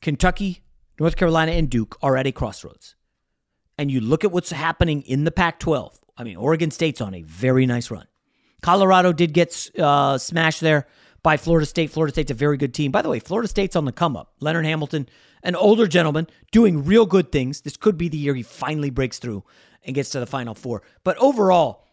Kentucky, 0.00 0.62
North 0.98 1.14
Carolina, 1.14 1.52
and 1.52 1.70
Duke 1.70 1.96
are 2.02 2.16
at 2.16 2.26
a 2.26 2.32
crossroads. 2.32 2.96
And 3.78 3.90
you 3.90 4.00
look 4.00 4.24
at 4.24 4.32
what's 4.32 4.50
happening 4.50 5.02
in 5.02 5.24
the 5.24 5.30
Pac 5.30 5.60
12. 5.60 6.00
I 6.16 6.24
mean, 6.24 6.36
Oregon 6.36 6.70
State's 6.70 7.00
on 7.00 7.14
a 7.14 7.22
very 7.22 7.66
nice 7.66 7.90
run. 7.90 8.06
Colorado 8.62 9.12
did 9.12 9.32
get 9.32 9.70
uh, 9.78 10.18
smashed 10.18 10.60
there 10.60 10.86
by 11.22 11.36
Florida 11.36 11.66
State. 11.66 11.90
Florida 11.90 12.12
State's 12.12 12.30
a 12.30 12.34
very 12.34 12.56
good 12.56 12.74
team. 12.74 12.90
By 12.90 13.02
the 13.02 13.08
way, 13.08 13.20
Florida 13.20 13.48
State's 13.48 13.76
on 13.76 13.84
the 13.84 13.92
come 13.92 14.16
up. 14.16 14.32
Leonard 14.40 14.64
Hamilton, 14.64 15.08
an 15.42 15.54
older 15.54 15.86
gentleman, 15.86 16.26
doing 16.52 16.84
real 16.84 17.06
good 17.06 17.32
things. 17.32 17.62
This 17.62 17.76
could 17.76 17.96
be 17.96 18.08
the 18.08 18.18
year 18.18 18.34
he 18.34 18.42
finally 18.42 18.90
breaks 18.90 19.18
through 19.18 19.44
and 19.84 19.94
gets 19.94 20.10
to 20.10 20.20
the 20.20 20.26
Final 20.26 20.54
Four. 20.54 20.82
But 21.04 21.16
overall, 21.18 21.86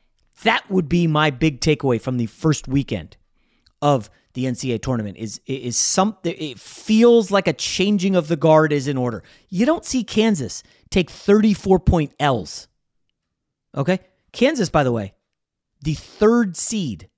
that 0.44 0.70
would 0.70 0.90
be 0.90 1.08
my 1.08 1.30
big 1.30 1.62
takeaway 1.62 2.00
from 2.00 2.18
the 2.18 2.28
first 2.28 2.68
weekend 2.68 3.18
of 3.82 4.10
the 4.38 4.46
NCAA 4.46 4.80
tournament 4.84 5.18
is 5.18 5.42
is 5.48 5.76
something 5.76 6.36
it 6.38 6.60
feels 6.60 7.32
like 7.32 7.48
a 7.48 7.54
changing 7.54 8.16
of 8.16 8.28
the 8.28 8.36
guard 8.36 8.72
is 8.72 8.88
in 8.88 8.96
order. 8.96 9.24
You 9.50 9.66
don't 9.66 9.84
see 9.84 10.04
Kansas 10.04 10.62
take 10.92 11.10
34 11.10 11.80
point 11.80 12.14
L's. 12.20 12.68
Okay? 13.76 14.00
Kansas 14.34 14.70
by 14.70 14.84
the 14.84 14.92
way, 14.92 15.16
the 15.82 15.94
third 15.94 16.58
seed. 16.58 17.10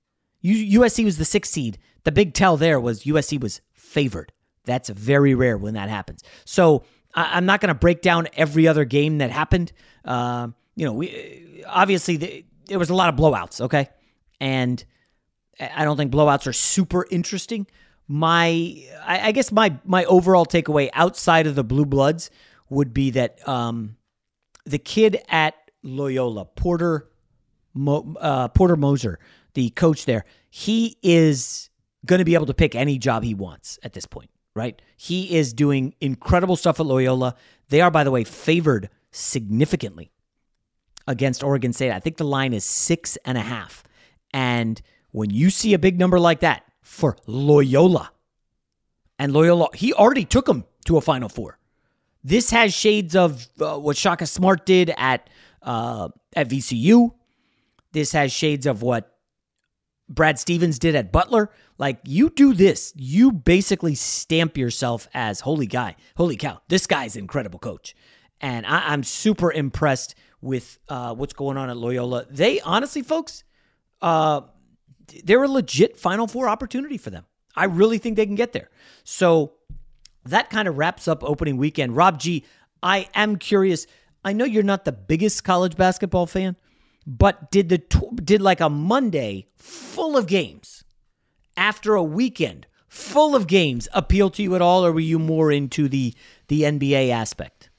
USC 0.44 1.04
was 1.04 1.18
the 1.18 1.24
sixth 1.24 1.52
seed. 1.52 1.78
The 2.04 2.12
big 2.12 2.34
tell 2.34 2.56
there 2.56 2.80
was 2.80 3.04
USC 3.04 3.40
was 3.40 3.60
favored. 3.72 4.32
That's 4.64 4.88
very 4.88 5.34
rare 5.34 5.58
when 5.58 5.74
that 5.74 5.88
happens. 5.88 6.22
So 6.44 6.84
I, 7.14 7.38
am 7.38 7.46
not 7.46 7.60
going 7.60 7.68
to 7.68 7.74
break 7.74 8.02
down 8.02 8.28
every 8.34 8.68
other 8.68 8.84
game 8.84 9.18
that 9.18 9.30
happened. 9.30 9.72
Uh, 10.04 10.48
you 10.76 10.86
know, 10.86 10.92
we 10.92 11.64
obviously 11.66 12.16
the, 12.16 12.44
there 12.66 12.78
was 12.78 12.90
a 12.90 12.94
lot 12.94 13.12
of 13.12 13.18
blowouts. 13.18 13.60
Okay, 13.60 13.88
and 14.40 14.82
I 15.58 15.84
don't 15.84 15.96
think 15.96 16.12
blowouts 16.12 16.46
are 16.46 16.52
super 16.52 17.06
interesting. 17.10 17.66
My, 18.06 18.84
I, 19.04 19.28
I 19.28 19.32
guess 19.32 19.52
my 19.52 19.78
my 19.84 20.04
overall 20.06 20.46
takeaway 20.46 20.90
outside 20.92 21.46
of 21.46 21.54
the 21.54 21.64
blue 21.64 21.86
bloods 21.86 22.30
would 22.68 22.94
be 22.94 23.10
that 23.10 23.46
um, 23.48 23.96
the 24.64 24.78
kid 24.78 25.22
at 25.28 25.54
Loyola, 25.82 26.44
Porter 26.44 27.09
Mo, 27.74 28.14
uh, 28.20 28.48
Porter 28.48 28.76
Moser, 28.76 29.18
the 29.54 29.70
coach 29.70 30.04
there, 30.04 30.24
he 30.48 30.96
is 31.02 31.70
going 32.06 32.18
to 32.18 32.24
be 32.24 32.34
able 32.34 32.46
to 32.46 32.54
pick 32.54 32.74
any 32.74 32.98
job 32.98 33.22
he 33.22 33.34
wants 33.34 33.78
at 33.82 33.92
this 33.92 34.06
point, 34.06 34.30
right? 34.54 34.80
He 34.96 35.36
is 35.36 35.52
doing 35.52 35.94
incredible 36.00 36.56
stuff 36.56 36.80
at 36.80 36.86
Loyola. 36.86 37.34
They 37.68 37.80
are, 37.80 37.90
by 37.90 38.04
the 38.04 38.10
way, 38.10 38.24
favored 38.24 38.88
significantly 39.10 40.10
against 41.06 41.42
Oregon 41.42 41.72
State. 41.72 41.92
I 41.92 42.00
think 42.00 42.16
the 42.16 42.24
line 42.24 42.52
is 42.52 42.64
six 42.64 43.16
and 43.24 43.36
a 43.36 43.42
half. 43.42 43.82
And 44.32 44.80
when 45.10 45.30
you 45.30 45.50
see 45.50 45.74
a 45.74 45.78
big 45.78 45.98
number 45.98 46.18
like 46.18 46.40
that 46.40 46.64
for 46.82 47.16
Loyola, 47.26 48.12
and 49.18 49.34
Loyola, 49.34 49.68
he 49.74 49.92
already 49.92 50.24
took 50.24 50.46
them 50.46 50.64
to 50.86 50.96
a 50.96 51.00
Final 51.02 51.28
Four. 51.28 51.58
This 52.24 52.50
has 52.50 52.72
shades 52.72 53.14
of 53.14 53.46
uh, 53.60 53.78
what 53.78 53.96
Shaka 53.96 54.26
Smart 54.26 54.64
did 54.64 54.92
at 54.96 55.28
uh, 55.62 56.08
at 56.34 56.48
VCU. 56.48 57.12
This 57.92 58.12
has 58.12 58.32
shades 58.32 58.66
of 58.66 58.82
what 58.82 59.16
Brad 60.08 60.38
Stevens 60.38 60.78
did 60.78 60.94
at 60.94 61.12
Butler. 61.12 61.50
Like 61.78 62.00
you 62.04 62.30
do 62.30 62.52
this, 62.52 62.92
you 62.96 63.32
basically 63.32 63.94
stamp 63.94 64.56
yourself 64.56 65.08
as 65.14 65.40
holy 65.40 65.66
guy, 65.66 65.96
holy 66.16 66.36
cow, 66.36 66.60
this 66.68 66.86
guy's 66.86 67.16
incredible 67.16 67.58
coach. 67.58 67.94
And 68.40 68.66
I, 68.66 68.92
am 68.92 69.02
super 69.02 69.52
impressed 69.52 70.14
with 70.40 70.78
uh, 70.88 71.14
what's 71.14 71.34
going 71.34 71.56
on 71.56 71.70
at 71.70 71.76
Loyola. 71.76 72.26
They 72.30 72.60
honestly, 72.60 73.02
folks, 73.02 73.44
uh, 74.00 74.42
they're 75.24 75.42
a 75.42 75.48
legit 75.48 75.98
Final 75.98 76.26
Four 76.26 76.48
opportunity 76.48 76.96
for 76.96 77.10
them. 77.10 77.26
I 77.54 77.64
really 77.64 77.98
think 77.98 78.16
they 78.16 78.26
can 78.26 78.36
get 78.36 78.52
there. 78.52 78.70
So 79.04 79.52
that 80.24 80.50
kind 80.50 80.68
of 80.68 80.78
wraps 80.78 81.08
up 81.08 81.22
opening 81.22 81.56
weekend. 81.56 81.96
Rob 81.96 82.18
G, 82.18 82.44
I 82.82 83.08
am 83.14 83.36
curious. 83.36 83.86
I 84.24 84.32
know 84.32 84.44
you're 84.44 84.62
not 84.62 84.84
the 84.84 84.92
biggest 84.92 85.44
college 85.44 85.76
basketball 85.76 86.26
fan, 86.26 86.56
but 87.06 87.50
did 87.50 87.68
the 87.68 87.78
did 88.22 88.40
like 88.40 88.60
a 88.60 88.68
Monday 88.68 89.46
full 89.56 90.16
of 90.16 90.26
games 90.26 90.84
after 91.56 91.94
a 91.94 92.02
weekend 92.02 92.66
full 92.88 93.36
of 93.36 93.46
games 93.46 93.88
appeal 93.94 94.28
to 94.30 94.42
you 94.42 94.54
at 94.54 94.60
all, 94.60 94.84
or 94.84 94.92
were 94.92 95.00
you 95.00 95.18
more 95.18 95.50
into 95.50 95.88
the 95.88 96.14
the 96.48 96.62
NBA 96.62 97.10
aspect? 97.10 97.70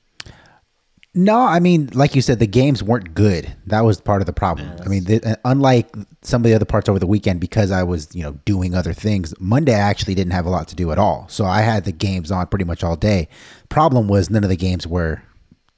No, 1.14 1.40
I 1.40 1.60
mean, 1.60 1.90
like 1.94 2.16
you 2.16 2.22
said, 2.22 2.40
the 2.40 2.48
games 2.48 2.82
weren't 2.82 3.14
good. 3.14 3.54
That 3.68 3.82
was 3.82 4.00
part 4.00 4.22
of 4.22 4.28
the 4.28 4.34
problem. 4.34 4.70
Yes. 4.70 4.86
I 4.86 4.90
mean, 4.90 5.04
the, 5.04 5.40
unlike 5.44 5.94
some 6.22 6.40
of 6.40 6.46
the 6.46 6.54
other 6.54 6.64
parts 6.64 6.88
over 6.88 7.00
the 7.00 7.08
weekend, 7.08 7.42
because 7.42 7.70
I 7.70 7.84
was, 7.84 8.16
you 8.16 8.24
know, 8.24 8.32
doing 8.46 8.74
other 8.74 8.94
things, 8.94 9.34
Monday 9.38 9.76
I 9.76 9.80
actually 9.80 10.16
didn't 10.16 10.32
have 10.32 10.46
a 10.46 10.50
lot 10.50 10.70
to 10.70 10.76
do 10.76 10.90
at 10.94 10.98
all. 10.98 11.26
So 11.28 11.44
I 11.44 11.62
had 11.62 11.84
the 11.84 11.92
games 11.92 12.32
on 12.32 12.48
pretty 12.48 12.64
much 12.64 12.82
all 12.82 12.96
day. 12.96 13.28
Problem 13.68 14.08
was, 14.08 14.30
none 14.30 14.46
of 14.46 14.50
the 14.50 14.56
games 14.56 14.88
were 14.88 15.22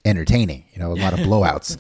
entertaining. 0.06 0.66
You 0.72 0.80
know, 0.80 0.92
a 0.92 1.02
lot 1.02 1.14
of 1.14 1.20
blowouts. 1.28 1.78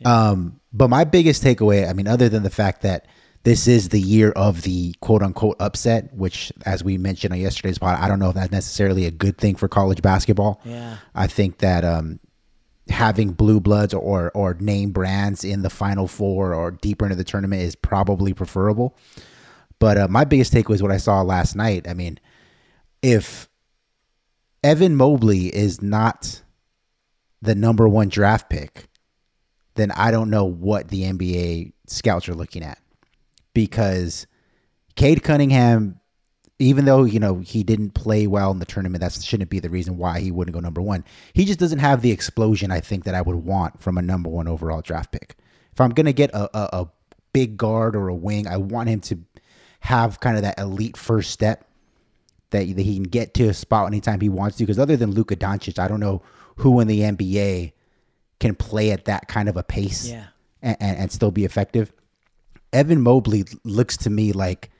yeah. 0.00 0.28
Um, 0.28 0.60
but 0.74 0.90
my 0.90 1.04
biggest 1.04 1.42
takeaway, 1.42 1.88
I 1.88 1.92
mean, 1.92 2.08
other 2.08 2.28
than 2.28 2.42
the 2.42 2.50
fact 2.50 2.82
that 2.82 3.06
this 3.44 3.68
is 3.68 3.90
the 3.90 4.00
year 4.00 4.32
of 4.32 4.62
the 4.62 4.94
quote 5.00 5.22
unquote 5.22 5.56
upset, 5.60 6.12
which, 6.12 6.52
as 6.66 6.82
we 6.82 6.98
mentioned 6.98 7.32
on 7.32 7.38
yesterday's 7.38 7.78
pod, 7.78 8.00
I 8.00 8.08
don't 8.08 8.18
know 8.18 8.30
if 8.30 8.34
that's 8.34 8.50
necessarily 8.50 9.06
a 9.06 9.12
good 9.12 9.38
thing 9.38 9.54
for 9.54 9.68
college 9.68 10.02
basketball. 10.02 10.60
Yeah. 10.64 10.96
I 11.14 11.28
think 11.28 11.58
that 11.58 11.84
um, 11.84 12.18
having 12.88 13.32
blue 13.32 13.60
bloods 13.60 13.94
or 13.94 14.32
or 14.34 14.54
name 14.54 14.90
brands 14.90 15.44
in 15.44 15.62
the 15.62 15.70
final 15.70 16.08
four 16.08 16.52
or 16.52 16.72
deeper 16.72 17.04
into 17.04 17.16
the 17.16 17.24
tournament 17.24 17.62
is 17.62 17.76
probably 17.76 18.34
preferable. 18.34 18.96
But 19.78 19.96
uh, 19.96 20.08
my 20.08 20.24
biggest 20.24 20.52
takeaway 20.52 20.74
is 20.74 20.82
what 20.82 20.92
I 20.92 20.96
saw 20.96 21.22
last 21.22 21.54
night. 21.54 21.86
I 21.88 21.94
mean, 21.94 22.18
if 23.00 23.48
Evan 24.64 24.96
Mobley 24.96 25.54
is 25.54 25.80
not 25.80 26.42
the 27.42 27.54
number 27.54 27.86
one 27.86 28.08
draft 28.08 28.48
pick, 28.48 28.88
then 29.74 29.90
I 29.92 30.10
don't 30.10 30.30
know 30.30 30.44
what 30.44 30.88
the 30.88 31.02
NBA 31.02 31.72
scouts 31.86 32.28
are 32.28 32.34
looking 32.34 32.62
at 32.62 32.78
because 33.52 34.26
Cade 34.96 35.22
Cunningham, 35.22 36.00
even 36.58 36.84
though 36.84 37.04
you 37.04 37.18
know 37.18 37.38
he 37.38 37.62
didn't 37.62 37.90
play 37.90 38.26
well 38.26 38.50
in 38.50 38.58
the 38.58 38.64
tournament, 38.64 39.02
that 39.02 39.12
shouldn't 39.12 39.50
be 39.50 39.60
the 39.60 39.70
reason 39.70 39.96
why 39.96 40.20
he 40.20 40.30
wouldn't 40.30 40.54
go 40.54 40.60
number 40.60 40.80
one. 40.80 41.04
He 41.32 41.44
just 41.44 41.58
doesn't 41.58 41.80
have 41.80 42.02
the 42.02 42.12
explosion 42.12 42.70
I 42.70 42.80
think 42.80 43.04
that 43.04 43.14
I 43.14 43.22
would 43.22 43.36
want 43.36 43.80
from 43.80 43.98
a 43.98 44.02
number 44.02 44.28
one 44.28 44.48
overall 44.48 44.80
draft 44.80 45.12
pick. 45.12 45.36
If 45.72 45.80
I'm 45.80 45.90
gonna 45.90 46.12
get 46.12 46.30
a, 46.30 46.56
a, 46.56 46.82
a 46.82 46.88
big 47.32 47.56
guard 47.56 47.96
or 47.96 48.08
a 48.08 48.14
wing, 48.14 48.46
I 48.46 48.56
want 48.56 48.88
him 48.88 49.00
to 49.02 49.18
have 49.80 50.20
kind 50.20 50.36
of 50.36 50.42
that 50.42 50.58
elite 50.58 50.96
first 50.96 51.30
step 51.30 51.68
that, 52.50 52.74
that 52.76 52.82
he 52.82 52.94
can 52.94 53.02
get 53.02 53.34
to 53.34 53.48
a 53.48 53.54
spot 53.54 53.86
anytime 53.86 54.20
he 54.20 54.28
wants 54.28 54.56
to. 54.56 54.62
Because 54.62 54.78
other 54.78 54.96
than 54.96 55.10
Luka 55.10 55.36
Doncic, 55.36 55.78
I 55.78 55.88
don't 55.88 56.00
know 56.00 56.22
who 56.56 56.80
in 56.80 56.86
the 56.86 57.00
NBA 57.00 57.72
can 58.40 58.54
play 58.54 58.90
at 58.90 59.04
that 59.06 59.28
kind 59.28 59.48
of 59.48 59.56
a 59.56 59.62
pace 59.62 60.08
Yeah. 60.08 60.26
and, 60.62 60.76
and, 60.80 60.98
and 60.98 61.12
still 61.12 61.30
be 61.30 61.44
effective. 61.44 61.92
Evan 62.72 63.00
Mobley 63.00 63.44
looks 63.64 63.96
to 63.98 64.10
me 64.10 64.32
like 64.32 64.70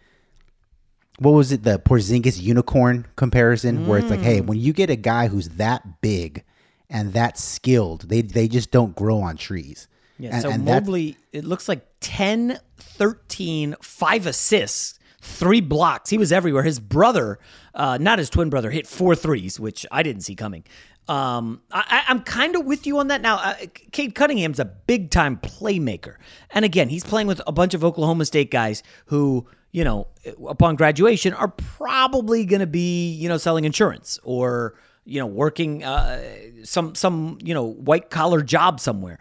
what 1.21 1.31
was 1.31 1.53
it 1.53 1.63
the 1.63 1.79
Porzingis 1.79 2.41
unicorn 2.43 3.07
comparison 3.17 3.87
where 3.87 4.01
it's 4.01 4.11
like 4.11 4.21
hey 4.21 4.41
Mm. 4.41 4.47
when 4.47 4.59
you 4.59 4.73
get 4.73 4.91
a 4.91 4.97
guy 4.97 5.29
who's 5.29 5.49
that 5.51 6.01
big 6.01 6.43
and 6.91 7.13
that 7.13 7.39
skilled 7.39 8.09
they 8.09 8.21
they 8.23 8.49
just 8.49 8.73
don't 8.73 8.97
grow 8.97 9.21
on 9.21 9.37
trees 9.37 9.87
Yeah, 10.19 10.31
And- 10.33 10.43
so 10.43 10.51
and 10.51 10.65
Mobley, 10.65 11.17
it 11.33 11.45
looks 11.45 11.69
like 11.69 11.87
10, 12.01 12.59
13, 12.79 13.75
five 13.83 14.27
assists, 14.29 14.99
three 15.21 15.61
blocks. 15.61 16.11
He 16.11 16.19
was 16.19 16.31
everywhere. 16.33 16.63
His 16.63 16.79
brother, 16.79 17.39
uh, 17.75 17.99
not 18.01 18.19
his 18.19 18.31
twin 18.31 18.51
brother, 18.51 18.71
hit 18.71 18.87
four 18.87 19.15
threes, 19.15 19.59
which 19.59 19.87
I 19.91 20.03
didn't 20.03 20.23
see 20.23 20.35
coming. 20.35 20.65
Um, 21.07 21.61
I, 21.71 22.05
I'm 22.09 22.23
kind 22.23 22.57
of 22.57 22.65
with 22.65 22.87
you 22.87 22.99
on 22.99 23.09
that 23.09 23.21
now. 23.21 23.37
Uh, 23.37 23.55
Cade 23.93 24.15
Cunningham's 24.15 24.59
a 24.59 24.65
big 24.65 25.11
time 25.11 25.37
playmaker, 25.37 26.17
and 26.51 26.65
again, 26.65 26.89
he's 26.89 27.05
playing 27.05 27.27
with 27.27 27.43
a 27.47 27.53
bunch 27.53 27.75
of 27.75 27.85
Oklahoma 27.85 28.25
State 28.25 28.51
guys 28.51 28.83
who, 29.07 29.47
you 29.71 29.85
know, 29.85 30.07
upon 30.49 30.77
graduation 30.77 31.35
are 31.35 31.49
probably 31.49 32.47
going 32.47 32.61
to 32.61 32.67
be, 32.67 33.13
you 33.13 33.29
know, 33.29 33.37
selling 33.37 33.65
insurance 33.65 34.19
or 34.23 34.75
you 35.05 35.21
know 35.21 35.27
working 35.27 35.85
uh, 35.85 36.23
some 36.63 36.95
some 36.95 37.39
you 37.43 37.55
know 37.55 37.65
white 37.65 38.11
collar 38.11 38.43
job 38.43 38.81
somewhere. 38.81 39.19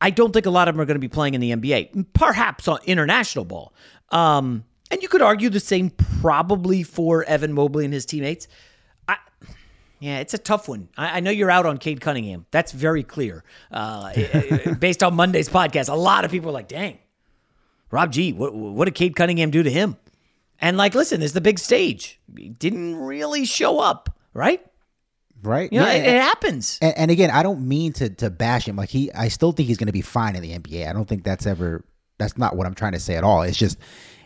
I 0.00 0.10
don't 0.10 0.32
think 0.32 0.46
a 0.46 0.50
lot 0.50 0.68
of 0.68 0.74
them 0.74 0.82
are 0.82 0.84
going 0.84 0.96
to 0.96 1.00
be 1.00 1.08
playing 1.08 1.34
in 1.34 1.40
the 1.40 1.52
NBA, 1.52 2.12
perhaps 2.12 2.68
on 2.68 2.78
international 2.84 3.46
ball. 3.46 3.72
Um, 4.10 4.64
and 4.90 5.02
you 5.02 5.08
could 5.08 5.22
argue 5.22 5.50
the 5.50 5.60
same 5.60 5.90
probably 5.90 6.82
for 6.82 7.24
Evan 7.24 7.52
Mobley 7.52 7.84
and 7.84 7.94
his 7.94 8.06
teammates. 8.06 8.48
I, 9.08 9.16
yeah, 10.00 10.18
it's 10.18 10.34
a 10.34 10.38
tough 10.38 10.68
one. 10.68 10.88
I, 10.96 11.16
I 11.16 11.20
know 11.20 11.30
you're 11.30 11.50
out 11.50 11.66
on 11.66 11.78
Cade 11.78 12.00
Cunningham. 12.00 12.46
That's 12.50 12.72
very 12.72 13.02
clear. 13.02 13.44
Uh, 13.70 14.12
based 14.78 15.02
on 15.02 15.14
Monday's 15.14 15.48
podcast, 15.48 15.88
a 15.88 15.94
lot 15.94 16.24
of 16.24 16.30
people 16.30 16.50
are 16.50 16.52
like, 16.52 16.68
dang, 16.68 16.98
Rob 17.90 18.12
G, 18.12 18.32
what, 18.32 18.54
what 18.54 18.84
did 18.86 18.94
Cade 18.94 19.16
Cunningham 19.16 19.50
do 19.50 19.62
to 19.62 19.70
him? 19.70 19.96
And 20.60 20.76
like, 20.76 20.94
listen, 20.94 21.22
it's 21.22 21.32
the 21.32 21.40
big 21.40 21.58
stage. 21.58 22.20
He 22.36 22.48
didn't 22.48 22.96
really 22.96 23.44
show 23.44 23.80
up, 23.80 24.18
right? 24.32 24.64
right 25.42 25.72
You 25.72 25.80
know, 25.80 25.86
Yeah, 25.86 25.92
it, 25.92 26.06
it 26.06 26.22
happens. 26.22 26.78
and, 26.80 26.96
and 26.96 27.10
again, 27.10 27.30
I 27.30 27.42
don't 27.42 27.66
mean 27.66 27.92
to 27.94 28.08
to 28.10 28.30
bash 28.30 28.66
him. 28.66 28.76
Like 28.76 28.88
he, 28.88 29.12
I 29.12 29.28
still 29.28 29.52
think 29.52 29.68
he's 29.68 29.76
going 29.76 29.88
to 29.88 29.92
be 29.92 30.00
fine 30.00 30.36
in 30.36 30.42
the 30.42 30.58
NBA. 30.58 30.88
I 30.88 30.92
don't 30.92 31.08
think 31.08 31.24
that's 31.24 31.46
ever. 31.46 31.84
That's 32.18 32.38
not 32.38 32.56
what 32.56 32.66
I'm 32.66 32.74
trying 32.74 32.92
to 32.92 33.00
say 33.00 33.16
at 33.16 33.24
all. 33.24 33.42
It's 33.42 33.56
just, 33.58 33.78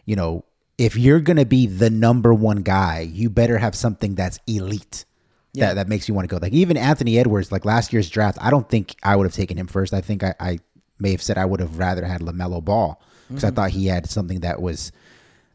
you 0.05 0.15
know, 0.15 0.45
if 0.79 0.97
you're 0.97 1.21
going 1.21 1.37
to 1.37 1.45
be 1.47 1.67
the 1.67 1.91
number 1.91 2.33
one 2.33 2.63
guy, 2.63 3.01
you 3.01 3.29
better 3.29 3.59
have 3.59 3.75
something 3.75 4.15
that's 4.15 4.39
elite. 4.47 5.05
Yeah. 5.53 5.67
That, 5.69 5.75
that 5.75 5.89
makes 5.89 6.09
you 6.09 6.15
want 6.15 6.29
to 6.29 6.33
go. 6.35 6.39
Like 6.41 6.53
even 6.53 6.77
Anthony 6.77 7.19
Edwards, 7.19 7.51
like 7.51 7.65
last 7.65 7.93
year's 7.93 8.09
draft, 8.09 8.39
I 8.41 8.51
don't 8.51 8.69
think 8.69 8.95
I 9.03 9.17
would 9.17 9.25
have 9.25 9.35
taken 9.35 9.57
him 9.59 9.67
first. 9.67 9.93
I 9.93 10.01
think 10.01 10.23
I, 10.23 10.35
I 10.39 10.59
may 11.01 11.11
have 11.11 11.23
said 11.23 11.37
I 11.39 11.45
would 11.47 11.61
have 11.61 11.79
rather 11.79 12.05
had 12.05 12.21
Lamelo 12.21 12.65
Ball 12.65 13.01
because 13.29 13.45
I 13.45 13.51
Mhm. 13.51 13.55
thought 13.57 13.71
he 13.71 13.87
had 13.87 14.09
something 14.09 14.41
that 14.41 14.63
was 14.63 14.93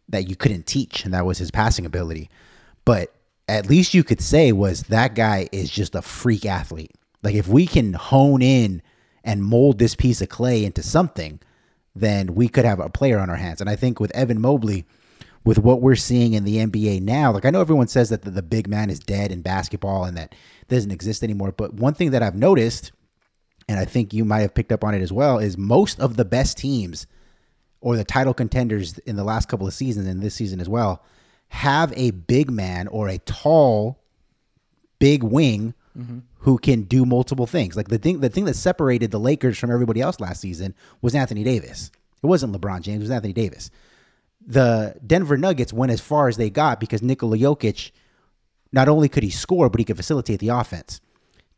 that 0.09 0.27
you 0.29 0.35
couldn't 0.35 0.65
teach, 0.65 1.05
and 1.05 1.13
that 1.13 1.25
was 1.25 1.37
his 1.37 1.49
passing 1.51 1.85
ability. 1.85 2.29
But 2.83 3.13
at 3.47 3.69
least 3.69 3.93
you 3.93 4.03
could 4.03 4.19
say 4.19 4.51
was 4.51 4.83
that 4.83 5.15
guy 5.15 5.47
is 5.53 5.69
just 5.69 5.95
a 5.95 6.01
freak 6.01 6.45
athlete. 6.45 6.91
Like 7.23 7.35
if 7.35 7.47
we 7.47 7.65
can 7.65 7.93
hone 7.93 8.41
in 8.41 8.81
and 9.23 9.41
mold 9.43 9.79
this 9.79 9.95
piece 9.95 10.21
of 10.21 10.27
clay 10.27 10.65
into 10.65 10.83
something, 10.83 11.39
then 11.95 12.35
we 12.35 12.47
could 12.49 12.65
have 12.65 12.79
a 12.79 12.89
player 12.89 13.19
on 13.19 13.29
our 13.29 13.37
hands. 13.37 13.61
And 13.61 13.69
I 13.69 13.75
think 13.77 13.99
with 13.99 14.11
Evan 14.11 14.41
Mobley, 14.41 14.85
with 15.45 15.59
what 15.59 15.81
we're 15.81 15.95
seeing 15.95 16.33
in 16.33 16.43
the 16.43 16.57
NBA 16.57 17.01
now, 17.01 17.31
like 17.31 17.45
I 17.45 17.49
know 17.49 17.61
everyone 17.61 17.87
says 17.87 18.09
that 18.09 18.21
the, 18.21 18.31
the 18.31 18.41
big 18.41 18.67
man 18.67 18.89
is 18.89 18.99
dead 18.99 19.31
in 19.31 19.41
basketball 19.41 20.05
and 20.05 20.15
that 20.17 20.35
doesn't 20.69 20.91
exist 20.91 21.23
anymore. 21.23 21.51
But 21.51 21.73
one 21.73 21.93
thing 21.93 22.11
that 22.11 22.23
I've 22.23 22.35
noticed, 22.35 22.91
and 23.67 23.79
I 23.79 23.85
think 23.85 24.13
you 24.13 24.23
might 24.25 24.41
have 24.41 24.53
picked 24.53 24.71
up 24.71 24.83
on 24.83 24.93
it 24.93 25.01
as 25.01 25.11
well, 25.11 25.39
is 25.39 25.57
most 25.57 25.99
of 25.99 26.15
the 26.15 26.25
best 26.25 26.57
teams 26.57 27.07
or 27.81 27.97
the 27.97 28.05
title 28.05 28.33
contenders 28.33 28.97
in 28.99 29.17
the 29.17 29.23
last 29.23 29.49
couple 29.49 29.67
of 29.67 29.73
seasons 29.73 30.07
and 30.07 30.21
this 30.21 30.35
season 30.35 30.61
as 30.61 30.69
well 30.69 31.03
have 31.49 31.93
a 31.95 32.11
big 32.11 32.49
man 32.49 32.87
or 32.87 33.07
a 33.07 33.19
tall 33.19 33.99
big 34.97 35.21
wing 35.21 35.73
mm-hmm. 35.97 36.19
who 36.39 36.57
can 36.57 36.83
do 36.83 37.05
multiple 37.05 37.45
things. 37.45 37.75
Like 37.75 37.89
the 37.89 37.97
thing 37.97 38.21
the 38.21 38.29
thing 38.29 38.45
that 38.45 38.55
separated 38.55 39.11
the 39.11 39.19
Lakers 39.19 39.59
from 39.59 39.69
everybody 39.69 40.01
else 40.01 40.19
last 40.19 40.41
season 40.41 40.73
was 41.01 41.13
Anthony 41.13 41.43
Davis. 41.43 41.91
It 42.23 42.25
wasn't 42.25 42.53
LeBron 42.53 42.81
James, 42.81 43.01
it 43.01 43.03
was 43.03 43.11
Anthony 43.11 43.33
Davis. 43.33 43.69
The 44.45 44.95
Denver 45.05 45.37
Nuggets 45.37 45.71
went 45.71 45.91
as 45.91 46.01
far 46.01 46.27
as 46.27 46.37
they 46.37 46.49
got 46.49 46.79
because 46.79 47.01
Nikola 47.01 47.37
Jokic 47.37 47.91
not 48.71 48.89
only 48.89 49.07
could 49.07 49.23
he 49.23 49.29
score, 49.29 49.69
but 49.69 49.79
he 49.79 49.85
could 49.85 49.97
facilitate 49.97 50.39
the 50.39 50.49
offense. 50.49 50.99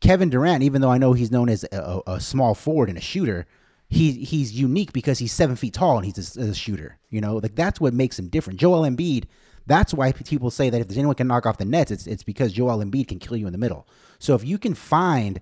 Kevin 0.00 0.30
Durant, 0.30 0.62
even 0.62 0.82
though 0.82 0.90
I 0.90 0.98
know 0.98 1.14
he's 1.14 1.32
known 1.32 1.48
as 1.48 1.64
a, 1.72 2.00
a 2.06 2.20
small 2.20 2.54
forward 2.54 2.88
and 2.88 2.98
a 2.98 3.00
shooter, 3.00 3.46
he 3.88 4.12
he's 4.12 4.52
unique 4.52 4.92
because 4.92 5.18
he's 5.18 5.32
seven 5.32 5.56
feet 5.56 5.74
tall 5.74 5.96
and 5.96 6.04
he's 6.04 6.36
a, 6.36 6.50
a 6.50 6.54
shooter. 6.54 6.98
You 7.10 7.20
know, 7.20 7.36
like 7.36 7.54
that's 7.54 7.80
what 7.80 7.94
makes 7.94 8.18
him 8.18 8.28
different. 8.28 8.60
Joel 8.60 8.82
Embiid. 8.82 9.24
That's 9.68 9.92
why 9.92 10.12
people 10.12 10.50
say 10.50 10.70
that 10.70 10.80
if 10.80 10.86
there's 10.86 10.98
anyone 10.98 11.16
can 11.16 11.26
knock 11.26 11.44
off 11.44 11.58
the 11.58 11.64
nets, 11.64 11.90
it's 11.90 12.06
it's 12.06 12.22
because 12.22 12.52
Joel 12.52 12.84
Embiid 12.84 13.08
can 13.08 13.18
kill 13.18 13.36
you 13.36 13.46
in 13.46 13.52
the 13.52 13.58
middle. 13.58 13.88
So 14.18 14.34
if 14.34 14.44
you 14.44 14.58
can 14.58 14.74
find 14.74 15.40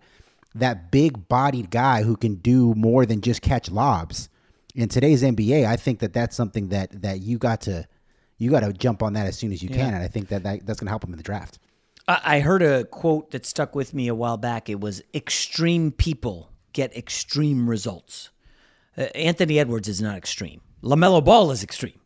that 0.54 0.90
big 0.90 1.28
bodied 1.28 1.70
guy 1.70 2.02
who 2.02 2.16
can 2.16 2.36
do 2.36 2.74
more 2.74 3.04
than 3.04 3.20
just 3.20 3.42
catch 3.42 3.70
lobs 3.70 4.28
in 4.74 4.88
today's 4.88 5.22
NBA, 5.22 5.66
I 5.66 5.76
think 5.76 6.00
that 6.00 6.12
that's 6.12 6.36
something 6.36 6.68
that 6.68 7.02
that 7.02 7.20
you 7.20 7.38
got 7.38 7.62
to 7.62 7.86
you 8.38 8.50
got 8.50 8.60
to 8.60 8.72
jump 8.72 9.02
on 9.02 9.12
that 9.14 9.26
as 9.26 9.38
soon 9.38 9.52
as 9.52 9.62
you 9.62 9.68
Yeah. 9.70 9.76
can, 9.76 9.94
and 9.94 10.02
I 10.02 10.08
think 10.08 10.28
that, 10.28 10.42
that 10.42 10.66
that's 10.66 10.80
going 10.80 10.86
to 10.86 10.90
help 10.90 11.04
him 11.04 11.12
in 11.12 11.16
the 11.16 11.22
draft. 11.22 11.58
I 12.08 12.20
I 12.24 12.40
heard 12.40 12.62
a 12.62 12.84
quote 12.84 13.30
that 13.30 13.46
stuck 13.46 13.74
with 13.74 13.94
me 13.94 14.08
a 14.08 14.14
while 14.14 14.36
back. 14.36 14.68
It 14.68 14.80
was 14.80 15.02
extreme 15.14 15.92
people 15.92 16.50
get 16.72 16.96
extreme 16.96 17.70
results. 17.70 18.30
Uh, 18.96 19.02
Anthony 19.14 19.58
Edwards 19.58 19.88
is 19.88 20.00
not 20.02 20.16
extreme. 20.16 20.60
LaMelo 20.82 21.24
Ball 21.24 21.50
is 21.50 21.62
extreme. 21.62 22.00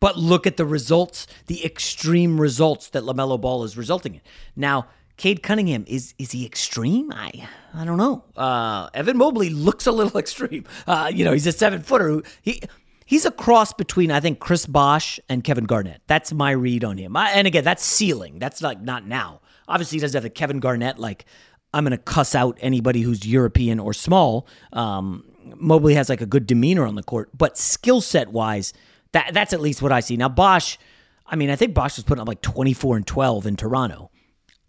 But 0.00 0.16
look 0.16 0.46
at 0.46 0.56
the 0.56 0.64
results, 0.64 1.26
the 1.46 1.64
extreme 1.64 2.40
results 2.40 2.88
that 2.90 3.02
LaMelo 3.02 3.40
Ball 3.40 3.64
is 3.64 3.76
resulting 3.76 4.14
in. 4.14 4.20
Now, 4.54 4.86
Cade 5.18 5.42
Cunningham 5.42 5.84
is 5.86 6.14
is 6.16 6.30
he 6.30 6.46
extreme? 6.46 7.12
I 7.12 7.46
I 7.74 7.84
don't 7.84 7.98
know. 7.98 8.24
Uh, 8.36 8.88
Evan 8.94 9.18
Mobley 9.18 9.50
looks 9.50 9.86
a 9.86 9.92
little 9.92 10.18
extreme. 10.24 10.64
Uh, 10.86 11.10
you 11.12 11.24
know, 11.24 11.32
he's 11.32 11.46
a 11.46 11.52
seven 11.52 11.82
footer. 11.82 12.22
He 12.40 12.62
he's 13.04 13.26
a 13.26 13.30
cross 13.30 13.72
between 13.72 14.10
I 14.10 14.20
think 14.20 14.38
Chris 14.38 14.64
Bosh 14.64 15.20
and 15.28 15.44
Kevin 15.44 15.64
Garnett. 15.64 16.00
That's 16.06 16.32
my 16.32 16.52
read 16.52 16.84
on 16.84 16.96
him. 16.96 17.16
I, 17.16 17.32
and 17.32 17.46
again, 17.46 17.64
that's 17.64 17.84
ceiling. 17.84 18.38
That's 18.38 18.62
like 18.62 18.80
not 18.80 19.06
now. 19.06 19.40
Obviously, 19.66 19.96
he 19.96 20.00
doesn't 20.00 20.16
have 20.16 20.22
the 20.22 20.30
Kevin 20.30 20.60
Garnett 20.60 20.98
like 20.98 21.26
I'm 21.74 21.84
going 21.84 21.90
to 21.90 21.98
cuss 21.98 22.34
out 22.34 22.56
anybody 22.60 23.02
who's 23.02 23.26
European 23.26 23.78
or 23.80 23.92
small. 23.92 24.46
Um, 24.72 25.24
Mobley 25.56 25.94
has 25.94 26.08
like 26.08 26.20
a 26.20 26.26
good 26.26 26.46
demeanor 26.46 26.86
on 26.86 26.94
the 26.94 27.02
court, 27.02 27.30
but 27.36 27.58
skill 27.58 28.00
set 28.00 28.28
wise, 28.28 28.72
that 29.12 29.34
that's 29.34 29.52
at 29.52 29.60
least 29.60 29.82
what 29.82 29.90
I 29.90 29.98
see. 29.98 30.16
Now 30.16 30.28
Bosh, 30.28 30.78
I 31.26 31.34
mean, 31.34 31.50
I 31.50 31.56
think 31.56 31.74
Bosh 31.74 31.96
was 31.96 32.04
putting 32.04 32.22
up 32.22 32.28
like 32.28 32.40
24 32.40 32.98
and 32.98 33.06
12 33.06 33.46
in 33.46 33.56
Toronto. 33.56 34.10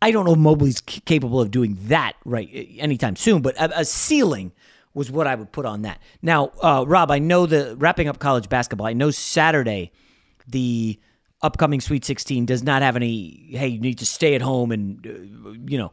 I 0.01 0.12
don't 0.12 0.25
know 0.25 0.33
if 0.33 0.39
Mobley's 0.39 0.81
capable 0.81 1.41
of 1.41 1.51
doing 1.51 1.77
that 1.83 2.13
right 2.25 2.49
uh, 2.53 2.81
anytime 2.81 3.15
soon, 3.15 3.41
but 3.41 3.55
a, 3.57 3.79
a 3.79 3.85
ceiling 3.85 4.51
was 4.93 5.12
what 5.12 5.27
I 5.27 5.35
would 5.35 5.51
put 5.51 5.65
on 5.65 5.83
that. 5.83 6.01
Now, 6.21 6.51
uh, 6.62 6.83
Rob, 6.88 7.12
I 7.12 7.19
know 7.19 7.45
the 7.45 7.75
wrapping 7.77 8.07
up 8.07 8.19
college 8.19 8.49
basketball. 8.49 8.88
I 8.88 8.93
know 8.93 9.12
Saturday, 9.12 9.91
the 10.47 10.99
upcoming 11.41 11.81
Sweet 11.81 12.05
16 12.05 12.45
does 12.45 12.63
not 12.63 12.81
have 12.81 12.95
any. 12.95 13.47
Hey, 13.51 13.67
you 13.67 13.79
need 13.79 13.99
to 13.99 14.05
stay 14.05 14.35
at 14.35 14.41
home 14.41 14.71
and 14.71 15.05
uh, 15.05 15.51
you 15.69 15.77
know 15.77 15.91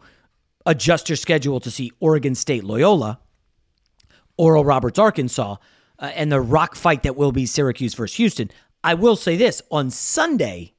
adjust 0.64 1.09
your 1.09 1.16
schedule 1.16 1.61
to 1.61 1.71
see 1.71 1.92
Oregon 2.01 2.35
State 2.35 2.64
Loyola, 2.64 3.21
Oral 4.37 4.64
Roberts 4.64 4.99
Arkansas, 4.99 5.57
uh, 5.99 6.05
and 6.14 6.31
the 6.31 6.40
rock 6.40 6.75
fight 6.75 7.03
that 7.05 7.16
will 7.16 7.33
be 7.33 7.47
Syracuse 7.47 7.95
versus 7.95 8.16
Houston. 8.16 8.51
I 8.83 8.95
will 8.95 9.16
say 9.16 9.37
this 9.37 9.62
on 9.71 9.90
Sunday, 9.90 10.75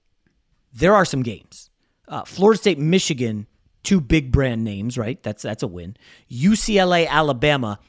there 0.74 0.94
are 0.96 1.06
some 1.06 1.24
games. 1.24 1.67
Uh, 2.08 2.24
Florida 2.24 2.58
State, 2.58 2.80
Michigan, 2.80 3.48
two 3.84 4.02
big 4.02 4.32
brand 4.32 4.64
names, 4.64 4.98
right? 4.98 5.22
That's 5.24 5.44
that's 5.44 5.64
a 5.64 5.68
win. 5.68 5.98
UCLA, 6.32 7.08
Alabama. 7.08 7.80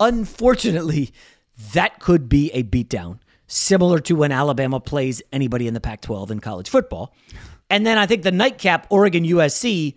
Unfortunately, 0.00 1.12
that 1.72 1.98
could 1.98 2.28
be 2.28 2.50
a 2.52 2.62
beatdown, 2.62 3.18
similar 3.46 3.98
to 4.00 4.14
when 4.14 4.30
Alabama 4.30 4.78
plays 4.80 5.22
anybody 5.32 5.66
in 5.66 5.74
the 5.74 5.80
Pac-12 5.80 6.30
in 6.30 6.38
college 6.38 6.68
football. 6.68 7.14
And 7.70 7.84
then 7.84 7.98
I 7.98 8.06
think 8.06 8.22
the 8.22 8.32
nightcap, 8.32 8.86
Oregon, 8.90 9.24
USC. 9.24 9.94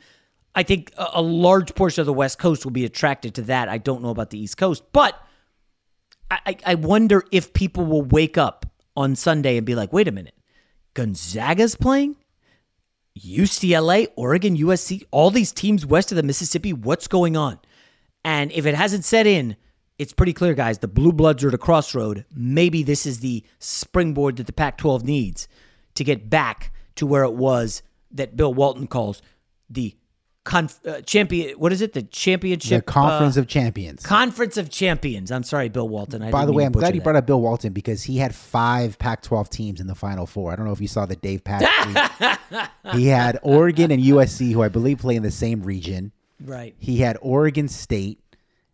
I 0.53 0.63
think 0.63 0.91
a, 0.97 1.21
large 1.21 1.75
portion 1.75 2.01
of 2.01 2.05
the 2.05 2.13
West 2.13 2.37
Coast 2.37 2.65
will 2.65 2.73
be 2.73 2.83
attracted 2.83 3.35
to 3.35 3.41
that. 3.43 3.69
I 3.69 3.77
don't 3.77 4.01
know 4.01 4.09
about 4.09 4.31
the 4.31 4.39
East 4.39 4.57
Coast, 4.57 4.83
but 4.91 5.17
I, 6.29 6.57
I 6.65 6.75
wonder 6.75 7.23
if 7.31 7.53
people 7.53 7.85
will 7.85 8.01
wake 8.01 8.37
up 8.37 8.65
on 8.97 9.15
Sunday 9.15 9.55
and 9.55 9.65
be 9.65 9.75
like, 9.75 9.93
wait 9.93 10.09
a 10.09 10.11
minute, 10.11 10.35
Gonzaga's 10.93 11.75
playing? 11.75 12.17
UCLA, 13.17 14.07
Oregon, 14.15 14.57
USC, 14.57 15.03
all 15.11 15.31
these 15.31 15.51
teams 15.51 15.85
west 15.85 16.11
of 16.11 16.15
the 16.15 16.23
Mississippi, 16.23 16.73
what's 16.73 17.07
going 17.07 17.35
on? 17.35 17.59
And 18.23 18.51
if 18.51 18.65
it 18.65 18.75
hasn't 18.75 19.05
set 19.05 19.27
in, 19.27 19.57
it's 19.97 20.13
pretty 20.13 20.33
clear, 20.33 20.53
guys. 20.53 20.79
The 20.79 20.87
Blue 20.87 21.11
Bloods 21.11 21.43
are 21.43 21.49
at 21.49 21.53
a 21.53 21.59
crossroad. 21.59 22.25
Maybe 22.33 22.83
this 22.83 23.05
is 23.05 23.19
the 23.19 23.43
springboard 23.59 24.37
that 24.37 24.47
the 24.47 24.53
Pac 24.53 24.77
12 24.77 25.03
needs 25.03 25.47
to 25.95 26.03
get 26.03 26.29
back 26.29 26.73
to 26.95 27.05
where 27.05 27.23
it 27.23 27.33
was 27.33 27.83
that 28.11 28.35
Bill 28.35 28.53
Walton 28.53 28.87
calls 28.87 29.21
the 29.69 29.95
conf, 30.43 30.79
uh, 30.85 31.01
champion. 31.01 31.57
What 31.59 31.71
is 31.71 31.81
it? 31.81 31.93
The 31.93 32.03
championship. 32.03 32.85
The 32.85 32.91
Conference 32.91 33.37
uh, 33.37 33.41
of 33.41 33.47
Champions. 33.47 34.05
Conference 34.05 34.57
of 34.57 34.69
Champions. 34.69 35.31
I'm 35.31 35.43
sorry, 35.43 35.69
Bill 35.69 35.87
Walton. 35.87 36.21
I 36.21 36.31
By 36.31 36.45
the 36.45 36.53
way, 36.53 36.65
I'm 36.65 36.71
glad 36.71 36.87
butcher 36.87 36.95
you 36.95 37.01
brought 37.01 37.15
up 37.15 37.25
Bill 37.25 37.41
Walton 37.41 37.73
because 37.73 38.03
he 38.03 38.17
had 38.17 38.33
five 38.33 38.97
Pac-12 38.99 39.49
teams 39.49 39.81
in 39.81 39.87
the 39.87 39.95
Final 39.95 40.25
Four. 40.25 40.51
I 40.51 40.55
don't 40.55 40.65
know 40.65 40.71
if 40.71 40.81
you 40.81 40.87
saw 40.87 41.05
the 41.05 41.15
Dave 41.15 41.43
Pack. 41.43 41.61
he 42.93 43.07
had 43.07 43.39
Oregon 43.43 43.91
and 43.91 44.03
USC, 44.03 44.51
who 44.51 44.61
I 44.61 44.69
believe 44.69 44.99
play 44.99 45.15
in 45.15 45.23
the 45.23 45.31
same 45.31 45.63
region. 45.63 46.11
Right. 46.43 46.75
He 46.79 46.97
had 46.97 47.17
Oregon 47.21 47.67
State. 47.67 48.19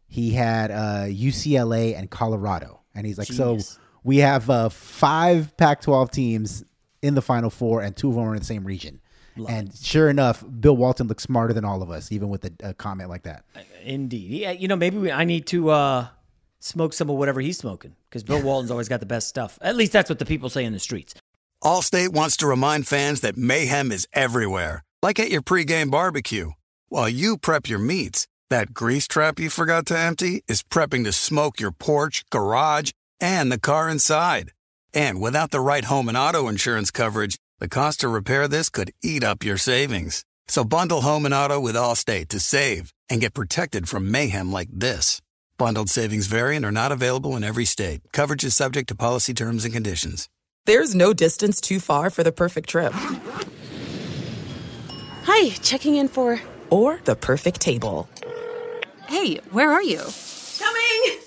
He 0.07 0.31
had 0.31 0.71
uh, 0.71 1.05
UCLA 1.07 1.97
and 1.97 2.09
Colorado. 2.09 2.79
And 2.95 3.05
he's 3.05 3.17
like, 3.17 3.27
Genius. 3.27 3.69
so 3.69 3.79
we 4.03 4.17
have 4.17 4.49
uh, 4.49 4.69
five 4.69 5.55
Pac-12 5.57 6.11
teams 6.11 6.63
in 7.01 7.13
the 7.13 7.21
Final 7.21 7.49
Four, 7.49 7.81
and 7.81 7.95
two 7.95 8.09
of 8.09 8.15
them 8.15 8.23
are 8.23 8.33
in 8.33 8.39
the 8.39 8.45
same 8.45 8.63
region. 8.63 9.01
And 9.47 9.73
sure 9.75 10.09
enough, 10.09 10.43
Bill 10.59 10.75
Walton 10.75 11.07
looks 11.07 11.23
smarter 11.23 11.53
than 11.53 11.65
all 11.65 11.81
of 11.81 11.91
us, 11.91 12.11
even 12.11 12.29
with 12.29 12.45
a, 12.45 12.51
a 12.61 12.73
comment 12.73 13.09
like 13.09 13.23
that. 13.23 13.45
Indeed. 13.83 14.31
Yeah, 14.31 14.51
you 14.51 14.67
know, 14.67 14.75
maybe 14.75 14.97
we, 14.97 15.11
I 15.11 15.23
need 15.23 15.45
to 15.47 15.69
uh, 15.69 16.07
smoke 16.59 16.93
some 16.93 17.09
of 17.09 17.17
whatever 17.17 17.41
he's 17.41 17.57
smoking 17.57 17.95
because 18.09 18.23
Bill 18.23 18.41
Walton's 18.43 18.71
always 18.71 18.89
got 18.89 18.99
the 18.99 19.05
best 19.05 19.27
stuff. 19.27 19.57
At 19.61 19.75
least 19.75 19.91
that's 19.91 20.09
what 20.09 20.19
the 20.19 20.25
people 20.25 20.49
say 20.49 20.65
in 20.65 20.73
the 20.73 20.79
streets. 20.79 21.13
Allstate 21.63 22.09
wants 22.09 22.37
to 22.37 22.47
remind 22.47 22.87
fans 22.87 23.21
that 23.21 23.37
mayhem 23.37 23.91
is 23.91 24.07
everywhere, 24.13 24.83
like 25.01 25.19
at 25.19 25.31
your 25.31 25.41
pregame 25.41 25.89
barbecue. 25.89 26.51
While 26.89 27.09
you 27.09 27.37
prep 27.37 27.67
your 27.67 27.79
meats, 27.79 28.27
that 28.49 28.73
grease 28.73 29.07
trap 29.07 29.39
you 29.39 29.49
forgot 29.49 29.85
to 29.87 29.97
empty 29.97 30.43
is 30.47 30.63
prepping 30.63 31.03
to 31.03 31.11
smoke 31.11 31.59
your 31.59 31.71
porch, 31.71 32.23
garage, 32.29 32.91
and 33.19 33.51
the 33.51 33.59
car 33.59 33.89
inside. 33.89 34.51
And 34.93 35.19
without 35.19 35.51
the 35.51 35.59
right 35.59 35.83
home 35.85 36.07
and 36.07 36.17
auto 36.17 36.47
insurance 36.47 36.91
coverage, 36.91 37.37
the 37.59 37.67
cost 37.67 38.01
to 38.01 38.07
repair 38.07 38.47
this 38.47 38.69
could 38.69 38.91
eat 39.03 39.23
up 39.23 39.43
your 39.43 39.57
savings. 39.57 40.23
So 40.47 40.63
bundle 40.63 41.01
home 41.01 41.25
and 41.25 41.33
auto 41.33 41.59
with 41.59 41.75
Allstate 41.75 42.27
to 42.29 42.39
save 42.39 42.93
and 43.09 43.19
get 43.19 43.33
protected 43.33 43.89
from 43.89 44.11
mayhem 44.11 44.51
like 44.51 44.69
this. 44.71 45.21
Bundled 45.57 45.89
savings 45.89 46.27
variant 46.27 46.65
are 46.65 46.71
not 46.71 46.91
available 46.91 47.35
in 47.35 47.43
every 47.43 47.65
state. 47.65 48.01
Coverage 48.13 48.43
is 48.43 48.55
subject 48.55 48.89
to 48.89 48.95
policy 48.95 49.33
terms 49.33 49.65
and 49.65 49.73
conditions. 49.73 50.29
There's 50.65 50.93
no 50.93 51.13
distance 51.13 51.59
too 51.59 51.79
far 51.79 52.09
for 52.09 52.23
the 52.23 52.31
perfect 52.31 52.69
trip. 52.69 52.93
Hi, 55.23 55.49
checking 55.61 55.95
in 55.95 56.07
for. 56.09 56.39
Or 56.69 56.99
the 57.05 57.15
perfect 57.15 57.61
table. 57.61 58.07
Hey, 59.07 59.37
where 59.51 59.71
are 59.71 59.83
you? 59.83 60.01
Coming! 60.59 61.26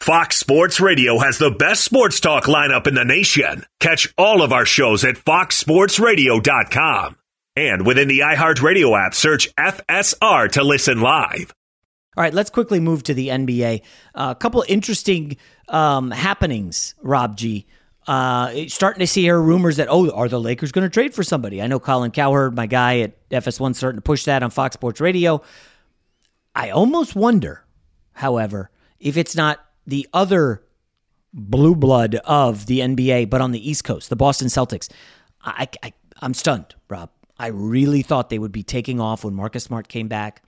Fox 0.00 0.38
Sports 0.38 0.80
Radio 0.80 1.18
has 1.18 1.36
the 1.36 1.50
best 1.50 1.84
sports 1.84 2.20
talk 2.20 2.44
lineup 2.44 2.86
in 2.86 2.94
the 2.94 3.04
nation. 3.04 3.66
Catch 3.80 4.14
all 4.16 4.40
of 4.40 4.50
our 4.50 4.64
shows 4.64 5.04
at 5.04 5.16
foxsportsradio.com. 5.16 7.16
And 7.54 7.86
within 7.86 8.08
the 8.08 8.20
iHeartRadio 8.20 8.98
app, 8.98 9.14
search 9.14 9.54
FSR 9.56 10.52
to 10.52 10.64
listen 10.64 11.02
live. 11.02 11.52
All 12.16 12.22
right, 12.22 12.32
let's 12.32 12.48
quickly 12.48 12.80
move 12.80 13.02
to 13.04 13.14
the 13.14 13.28
NBA. 13.28 13.82
Uh, 14.14 14.32
a 14.34 14.40
couple 14.40 14.64
interesting 14.66 15.36
um, 15.68 16.10
happenings, 16.10 16.94
Rob 17.02 17.36
G. 17.36 17.66
Uh, 18.06 18.68
starting 18.68 19.00
to 19.00 19.06
see 19.06 19.20
here 19.20 19.38
rumors 19.38 19.76
that, 19.76 19.88
oh, 19.90 20.08
are 20.12 20.30
the 20.30 20.40
Lakers 20.40 20.72
going 20.72 20.86
to 20.86 20.90
trade 20.90 21.12
for 21.12 21.22
somebody? 21.22 21.60
I 21.60 21.66
know 21.66 21.78
Colin 21.78 22.10
Cowherd, 22.10 22.56
my 22.56 22.64
guy 22.64 23.00
at 23.00 23.28
FS1, 23.28 23.74
starting 23.74 23.98
to 23.98 24.02
push 24.02 24.24
that 24.24 24.42
on 24.42 24.48
Fox 24.48 24.72
Sports 24.72 25.02
Radio. 25.02 25.42
I 26.54 26.70
almost 26.70 27.14
wonder, 27.14 27.66
however, 28.14 28.70
if 28.98 29.18
it's 29.18 29.36
not 29.36 29.60
the 29.90 30.08
other 30.12 30.62
blue 31.32 31.74
blood 31.74 32.16
of 32.24 32.66
the 32.66 32.80
NBA, 32.80 33.28
but 33.28 33.40
on 33.40 33.52
the 33.52 33.68
East 33.68 33.84
Coast, 33.84 34.08
the 34.08 34.16
Boston 34.16 34.48
Celtics. 34.48 34.88
I, 35.42 35.68
I, 35.82 35.92
I'm 36.20 36.34
stunned, 36.34 36.74
Rob. 36.88 37.10
I 37.38 37.48
really 37.48 38.02
thought 38.02 38.30
they 38.30 38.38
would 38.38 38.52
be 38.52 38.62
taking 38.62 39.00
off 39.00 39.24
when 39.24 39.34
Marcus 39.34 39.64
Smart 39.64 39.88
came 39.88 40.08
back, 40.08 40.42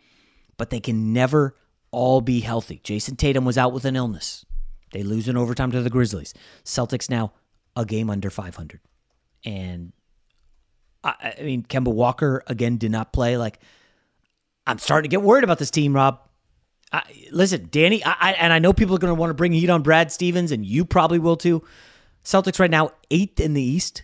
but 0.59 0.71
they 0.71 0.81
can 0.81 1.13
never 1.13 1.57
all 1.91 2.21
be 2.21 2.41
healthy. 2.41 2.81
Jayson 2.85 3.17
Tatum 3.17 3.45
was 3.45 3.57
out 3.57 3.73
with 3.73 3.85
an 3.85 3.97
illness. 3.97 4.45
They 4.93 5.03
lose 5.03 5.29
in 5.29 5.37
overtime 5.37 5.71
to 5.73 5.83
the 5.83 5.91
Grizzlies. 5.91 6.35
Celtics 6.65 7.09
now 7.09 7.33
a 7.75 7.85
game 7.85 8.11
under 8.11 8.31
500. 8.31 8.81
And 9.45 9.93
I, 11.03 11.35
I 11.39 11.43
mean, 11.43 11.63
Kemba 11.63 11.93
Walker 11.93 12.43
again 12.47 12.77
did 12.77 12.91
not 12.91 13.13
play. 13.13 13.39
Like, 13.39 13.59
I'm 14.67 14.79
starting 14.79 15.11
to 15.11 15.15
get 15.15 15.23
worried 15.23 15.45
about 15.45 15.59
this 15.59 15.71
team, 15.71 15.97
Rob. 15.97 16.21
I, 16.93 17.03
listen, 17.31 17.69
Danny, 17.71 18.05
I, 18.05 18.17
I, 18.21 18.33
and 18.33 18.53
I 18.53 18.59
know 18.59 18.73
people 18.73 18.95
are 18.95 18.99
going 18.99 19.15
to 19.15 19.19
want 19.19 19.31
to 19.31 19.35
bring 19.35 19.53
heat 19.53 19.71
on 19.71 19.83
Brad 19.83 20.13
Stevens, 20.13 20.53
and 20.53 20.65
you 20.65 20.85
probably 20.85 21.19
will 21.19 21.37
too. 21.37 21.63
Celtics 22.25 22.61
right 22.61 22.71
now 22.71 22.91
eighth 23.11 23.41
in 23.41 23.55
the 23.55 23.63
East. 23.63 24.03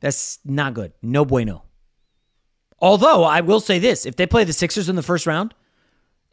That's 0.00 0.38
not 0.44 0.74
good. 0.74 0.92
No 1.02 1.24
bueno. 1.24 1.64
Although 2.80 3.24
I 3.24 3.42
will 3.42 3.60
say 3.60 3.78
this: 3.78 4.06
if 4.06 4.16
they 4.16 4.26
play 4.26 4.44
the 4.44 4.52
Sixers 4.52 4.88
in 4.88 4.96
the 4.96 5.02
first 5.02 5.26
round, 5.26 5.54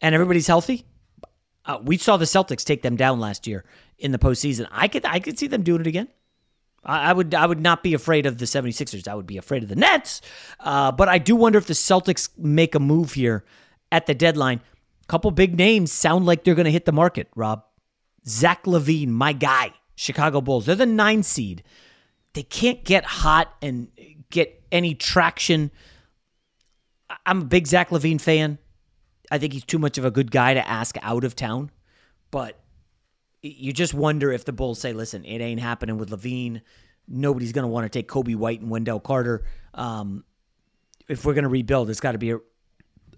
and 0.00 0.14
everybody's 0.14 0.46
healthy, 0.46 0.84
uh, 1.66 1.78
we 1.82 1.96
saw 1.96 2.16
the 2.16 2.24
Celtics 2.24 2.64
take 2.64 2.82
them 2.82 2.96
down 2.96 3.20
last 3.20 3.46
year 3.46 3.64
in 3.98 4.12
the 4.12 4.18
postseason. 4.18 4.66
I 4.70 4.88
could 4.88 5.04
I 5.04 5.20
could 5.20 5.38
see 5.38 5.46
them 5.46 5.62
doing 5.62 5.82
it 5.82 5.86
again. 5.86 6.08
I, 6.84 7.12
would 7.12 7.32
I 7.32 7.46
would 7.46 7.60
not 7.60 7.84
be 7.84 7.94
afraid 7.94 8.26
of 8.26 8.38
the 8.38 8.44
76ers. 8.44 9.06
I 9.06 9.14
would 9.14 9.26
be 9.26 9.36
afraid 9.36 9.62
of 9.62 9.68
the 9.68 9.76
Nets. 9.76 10.20
Uh, 10.58 10.90
but 10.90 11.08
I 11.08 11.18
do 11.18 11.36
wonder 11.36 11.56
if 11.56 11.66
the 11.66 11.74
Celtics 11.74 12.28
make 12.36 12.74
a 12.74 12.80
move 12.80 13.12
here 13.12 13.44
at 13.92 14.06
the 14.06 14.14
deadline 14.14 14.60
couple 15.12 15.30
big 15.30 15.58
names 15.58 15.92
sound 15.92 16.24
like 16.24 16.42
they're 16.42 16.54
going 16.54 16.64
to 16.64 16.70
hit 16.70 16.86
the 16.86 16.92
market, 16.92 17.28
Rob. 17.36 17.62
Zach 18.26 18.64
LaVine, 18.64 19.08
my 19.08 19.34
guy, 19.34 19.74
Chicago 19.94 20.40
Bulls. 20.40 20.64
They're 20.64 20.74
the 20.74 20.86
nine 20.86 21.22
seed. 21.22 21.62
They 22.32 22.42
can't 22.42 22.82
get 22.82 23.04
hot 23.04 23.52
and 23.60 23.88
get 24.30 24.62
any 24.72 24.94
traction. 24.94 25.70
I'm 27.26 27.42
a 27.42 27.44
big 27.44 27.66
Zach 27.66 27.90
LaVine 27.90 28.22
fan. 28.22 28.56
I 29.30 29.36
think 29.36 29.52
he's 29.52 29.66
too 29.66 29.78
much 29.78 29.98
of 29.98 30.06
a 30.06 30.10
good 30.10 30.30
guy 30.30 30.54
to 30.54 30.66
ask 30.66 30.96
out 31.02 31.24
of 31.24 31.36
town. 31.36 31.70
But 32.30 32.58
you 33.42 33.74
just 33.74 33.92
wonder 33.92 34.32
if 34.32 34.46
the 34.46 34.52
Bulls 34.54 34.80
say, 34.80 34.94
listen, 34.94 35.26
it 35.26 35.42
ain't 35.42 35.60
happening 35.60 35.98
with 35.98 36.08
LaVine. 36.08 36.62
Nobody's 37.06 37.52
going 37.52 37.64
to 37.64 37.68
want 37.68 37.84
to 37.84 37.90
take 37.90 38.08
Coby 38.08 38.34
White 38.34 38.62
and 38.62 38.70
Wendell 38.70 39.00
Carter. 39.00 39.44
Um, 39.74 40.24
if 41.06 41.26
we're 41.26 41.34
going 41.34 41.44
to 41.44 41.50
rebuild, 41.50 41.90
it's 41.90 42.00
got 42.00 42.12
to 42.12 42.18
be 42.18 42.30
a, 42.30 42.38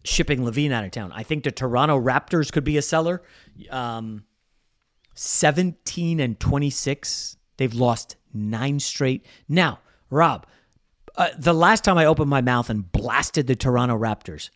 shipping 0.04 0.40
LaVine 0.44 0.72
out 0.72 0.84
of 0.84 0.90
town. 0.90 1.12
I 1.12 1.22
think 1.22 1.44
the 1.44 1.50
Toronto 1.50 2.00
Raptors 2.00 2.52
could 2.52 2.64
be 2.64 2.76
a 2.76 2.82
seller. 2.82 3.22
Um, 3.70 4.24
17 5.14 6.20
and 6.20 6.38
26. 6.38 7.36
They've 7.56 7.74
lost 7.74 8.16
nine 8.32 8.80
straight. 8.80 9.24
Now, 9.48 9.80
Rob, 10.10 10.46
uh, 11.16 11.28
the 11.38 11.54
last 11.54 11.84
time 11.84 11.98
I 11.98 12.04
opened 12.04 12.30
my 12.30 12.40
mouth 12.40 12.68
and 12.68 12.90
blasted 12.90 13.46
the 13.46 13.56
Toronto 13.56 13.96
Raptors, 13.96 14.50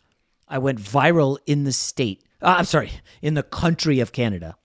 I 0.48 0.58
went 0.58 0.80
viral 0.80 1.38
in 1.46 1.64
the 1.64 1.72
state. 1.72 2.24
Uh, 2.42 2.56
I'm 2.58 2.64
sorry, 2.64 2.90
in 3.22 3.34
the 3.34 3.42
country 3.42 4.00
of 4.00 4.12
Canada. 4.12 4.56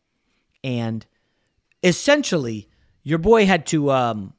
And 0.64 1.06
essentially, 1.84 2.70
your 3.04 3.20
boy 3.20 3.46
had 3.46 3.66
to 3.68 3.92
um, 3.92 4.34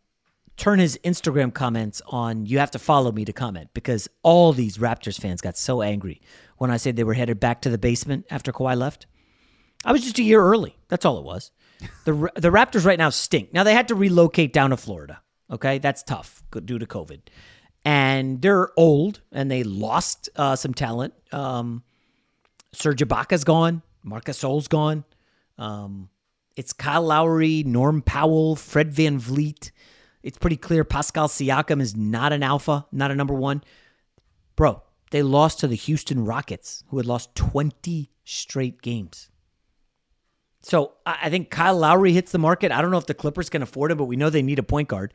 turn 0.57 0.79
his 0.79 0.99
Instagram 1.05 1.53
comments 1.53 2.01
on 2.07 2.47
you 2.47 2.59
have 2.59 2.71
to 2.73 2.79
follow 2.79 3.13
me 3.13 3.25
to 3.25 3.33
comment 3.33 3.71
because 3.75 4.09
all 4.23 4.53
these 4.53 4.79
Raptors 4.79 5.21
fans 5.21 5.41
got 5.41 5.57
so 5.57 5.83
angry 5.83 6.21
when 6.59 6.71
I 6.71 6.77
said 6.77 6.97
they 6.97 7.05
were 7.05 7.15
headed 7.15 7.41
back 7.41 7.63
to 7.63 7.71
the 7.71 7.79
basement 7.79 8.27
after 8.31 8.53
Kawhi 8.53 8.77
left. 8.77 9.07
I 9.85 9.93
was 9.93 10.03
just 10.03 10.19
a 10.19 10.23
year 10.23 10.43
early. 10.43 10.77
That's 10.89 11.05
all 11.05 11.19
it 11.19 11.25
was. 11.25 11.51
The 12.05 12.13
the 12.37 12.51
Raptors 12.51 12.87
right 12.87 12.99
now 12.99 13.11
stink. 13.11 13.53
Now 13.53 13.65
they 13.65 13.75
had 13.75 13.89
to 13.89 13.95
relocate 13.95 14.53
down 14.53 14.71
to 14.71 14.77
Florida. 14.77 15.21
Okay, 15.51 15.79
that's 15.79 16.03
tough 16.03 16.43
due 16.65 16.79
to 16.79 16.87
COVID, 16.87 17.21
and 17.85 18.41
they're 18.41 18.71
old 18.79 19.21
and 19.31 19.51
they 19.51 19.63
lost 19.63 20.31
uh, 20.37 20.57
some 20.57 20.73
talent. 20.73 21.13
Um, 21.33 21.83
Serge 22.73 23.01
Ibaka's 23.01 23.45
gone. 23.45 23.83
Marcus 24.03 24.39
Gasol's 24.39 24.69
gone. 24.69 25.05
Um, 25.59 26.09
it's 26.57 26.73
Kyle 26.73 27.03
Lowry, 27.03 27.63
Norm 27.65 28.03
Powell, 28.03 28.57
Fred 28.57 28.93
VanVleet. 28.93 29.71
It's 30.25 30.39
pretty 30.39 30.57
clear 30.57 30.85
Pascal 30.85 31.29
Siakam 31.29 31.83
is 31.83 31.95
not 31.95 32.33
an 32.33 32.43
alpha, 32.43 32.87
not 32.91 33.11
a 33.11 33.15
number 33.15 33.35
one. 33.35 33.63
Bro, 34.57 34.83
they 35.11 35.23
lost 35.23 35.61
to 35.61 35.67
the 35.67 35.77
Houston 35.77 36.25
Rockets, 36.25 36.83
who 36.89 36.97
had 36.97 37.05
lost 37.05 37.35
20 37.35 38.11
straight 38.25 38.81
games. 38.81 39.29
So 40.63 40.93
I 41.05 41.29
think 41.29 41.51
Kyle 41.51 41.77
Lowry 41.77 42.15
hits 42.15 42.33
the 42.33 42.39
market. 42.39 42.73
I 42.73 42.81
don't 42.81 42.91
know 42.91 42.97
if 42.97 43.05
the 43.05 43.13
Clippers 43.13 43.51
can 43.51 43.61
afford 43.61 43.91
him, 43.91 43.99
but 43.99 44.07
we 44.07 44.17
know 44.17 44.31
they 44.31 44.41
need 44.41 44.59
a 44.59 44.63
point 44.63 44.89
guard. 44.89 45.13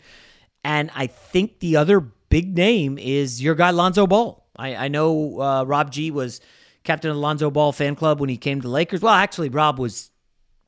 And 0.64 0.92
I 0.94 1.08
think 1.08 1.60
the 1.60 1.78
other 1.78 2.02
big 2.02 2.56
name 2.56 3.00
is 3.00 3.42
your 3.42 3.56
guy 3.56 3.72
Lonzo 3.72 4.06
Ball. 4.06 4.46
I, 4.56 4.76
I 4.76 4.88
know 4.90 5.42
uh, 5.42 5.64
Rob 5.64 5.92
G 5.92 6.12
was 6.12 6.40
captain 6.84 7.10
of 7.10 7.16
the 7.16 7.22
Lonzo 7.22 7.50
Ball 7.50 7.72
fan 7.72 7.96
club 7.96 8.20
when 8.20 8.30
he 8.30 8.38
came 8.38 8.62
to 8.62 8.68
the 8.68 8.72
Lakers. 8.72 9.02
Well, 9.02 9.16
actually, 9.16 9.50
Rob 9.50 9.80
was 9.80 10.12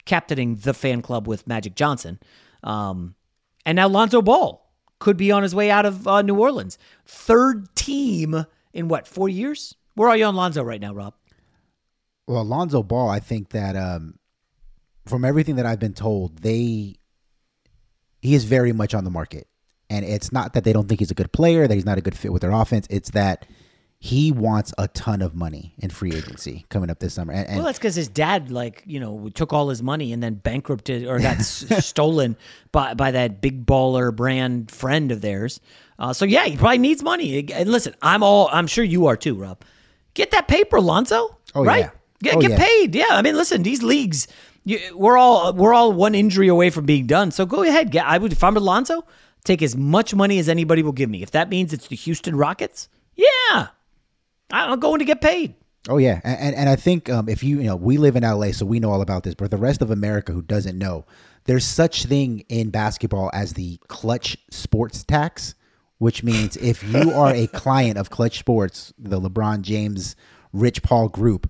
captaining 0.05 0.55
the 0.55 0.73
fan 0.73 1.03
club 1.03 1.27
with 1.27 1.45
Magic 1.45 1.75
Johnson. 1.75 2.19
Um, 2.63 3.13
and 3.65 3.75
now 3.75 3.87
Lonzo 3.87 4.21
Ball 4.21 4.61
could 4.99 5.17
be 5.17 5.31
on 5.31 5.43
his 5.43 5.55
way 5.55 5.71
out 5.71 5.85
of 5.85 6.07
uh, 6.07 6.21
New 6.21 6.39
Orleans. 6.39 6.77
Third 7.05 7.75
team 7.75 8.45
in 8.73 8.87
what, 8.87 9.07
four 9.07 9.29
years? 9.29 9.75
Where 9.95 10.09
are 10.09 10.17
you 10.17 10.25
on 10.25 10.35
Lonzo 10.35 10.63
right 10.63 10.79
now, 10.79 10.93
Rob? 10.93 11.13
Well, 12.27 12.43
Lonzo 12.43 12.83
Ball, 12.83 13.09
I 13.09 13.19
think 13.19 13.49
that 13.49 13.75
um, 13.75 14.19
from 15.05 15.25
everything 15.25 15.55
that 15.55 15.65
I've 15.65 15.79
been 15.79 15.93
told, 15.93 16.37
they 16.37 16.95
he 18.21 18.35
is 18.35 18.45
very 18.45 18.71
much 18.71 18.93
on 18.93 19.03
the 19.03 19.09
market. 19.09 19.47
And 19.89 20.05
it's 20.05 20.31
not 20.31 20.53
that 20.53 20.63
they 20.63 20.71
don't 20.71 20.87
think 20.87 20.99
he's 21.01 21.11
a 21.11 21.15
good 21.15 21.33
player, 21.33 21.67
that 21.67 21.73
he's 21.73 21.85
not 21.85 21.97
a 21.97 22.01
good 22.01 22.17
fit 22.17 22.31
with 22.31 22.41
their 22.41 22.51
offense. 22.51 22.87
It's 22.89 23.09
that 23.11 23.45
he 24.03 24.31
wants 24.31 24.73
a 24.79 24.87
ton 24.87 25.21
of 25.21 25.35
money 25.35 25.75
in 25.77 25.91
free 25.91 26.11
agency 26.11 26.65
coming 26.69 26.89
up 26.89 26.97
this 26.97 27.13
summer. 27.13 27.33
And, 27.33 27.47
and 27.47 27.57
well, 27.57 27.67
that's 27.67 27.77
because 27.77 27.93
his 27.93 28.07
dad, 28.07 28.49
like 28.49 28.81
you 28.87 28.99
know, 28.99 29.29
took 29.35 29.53
all 29.53 29.69
his 29.69 29.83
money 29.83 30.11
and 30.11 30.23
then 30.23 30.33
bankrupted 30.33 31.05
or 31.05 31.19
got 31.19 31.37
s- 31.37 31.65
stolen 31.85 32.35
by 32.71 32.95
by 32.95 33.11
that 33.11 33.41
big 33.41 33.63
baller 33.63 34.13
brand 34.13 34.71
friend 34.71 35.11
of 35.11 35.21
theirs. 35.21 35.61
Uh, 35.99 36.13
so 36.13 36.25
yeah, 36.25 36.45
he 36.45 36.57
probably 36.57 36.79
needs 36.79 37.03
money. 37.03 37.47
And 37.53 37.69
listen, 37.69 37.93
I'm 38.01 38.23
all 38.23 38.49
I'm 38.51 38.65
sure 38.65 38.83
you 38.83 39.05
are 39.05 39.15
too, 39.15 39.35
Rob. 39.35 39.61
Get 40.15 40.31
that 40.31 40.47
paper, 40.47 40.81
Lonzo. 40.81 41.37
Oh 41.53 41.63
right? 41.63 41.81
yeah. 41.81 41.89
Get, 42.23 42.35
oh, 42.37 42.41
get 42.41 42.51
yeah. 42.51 42.57
paid. 42.57 42.95
Yeah, 42.95 43.05
I 43.11 43.21
mean, 43.21 43.35
listen, 43.35 43.61
these 43.61 43.83
leagues, 43.83 44.27
you, 44.63 44.79
we're 44.95 45.17
all 45.17 45.53
we're 45.53 45.75
all 45.75 45.93
one 45.93 46.15
injury 46.15 46.47
away 46.47 46.71
from 46.71 46.87
being 46.87 47.05
done. 47.05 47.29
So 47.29 47.45
go 47.45 47.61
ahead. 47.61 47.91
Get, 47.91 48.07
I 48.07 48.17
would 48.17 48.31
if 48.31 48.43
I'm 48.43 48.55
Lonzo, 48.55 49.05
take 49.43 49.61
as 49.61 49.77
much 49.77 50.15
money 50.15 50.39
as 50.39 50.49
anybody 50.49 50.81
will 50.81 50.91
give 50.91 51.09
me. 51.11 51.21
If 51.21 51.29
that 51.31 51.49
means 51.49 51.71
it's 51.71 51.87
the 51.87 51.95
Houston 51.95 52.35
Rockets, 52.35 52.89
yeah, 53.15 53.67
I'm 54.51 54.79
going 54.79 54.99
to 54.99 55.05
get 55.05 55.21
paid. 55.21 55.55
Oh 55.89 55.97
yeah, 55.97 56.21
and 56.23 56.39
and, 56.39 56.55
and 56.55 56.69
I 56.69 56.75
think 56.75 57.09
um, 57.09 57.27
if 57.27 57.43
you 57.43 57.57
you 57.57 57.65
know 57.65 57.75
we 57.75 57.97
live 57.97 58.15
in 58.15 58.23
LA, 58.23 58.51
so 58.51 58.65
we 58.65 58.79
know 58.79 58.91
all 58.91 59.01
about 59.01 59.23
this. 59.23 59.33
But 59.33 59.49
the 59.49 59.57
rest 59.57 59.81
of 59.81 59.89
America 59.89 60.31
who 60.31 60.43
doesn't 60.43 60.77
know, 60.77 61.05
there's 61.45 61.65
such 61.65 62.05
thing 62.05 62.45
in 62.49 62.69
basketball 62.69 63.31
as 63.33 63.53
the 63.53 63.79
clutch 63.87 64.37
sports 64.51 65.03
tax, 65.03 65.55
which 65.97 66.23
means 66.23 66.55
if 66.57 66.83
you 66.83 67.11
are 67.11 67.33
a 67.33 67.47
client 67.47 67.97
of 67.97 68.11
Clutch 68.11 68.37
Sports, 68.37 68.93
the 68.99 69.19
LeBron 69.19 69.61
James, 69.61 70.15
Rich 70.53 70.83
Paul 70.83 71.09
group, 71.09 71.49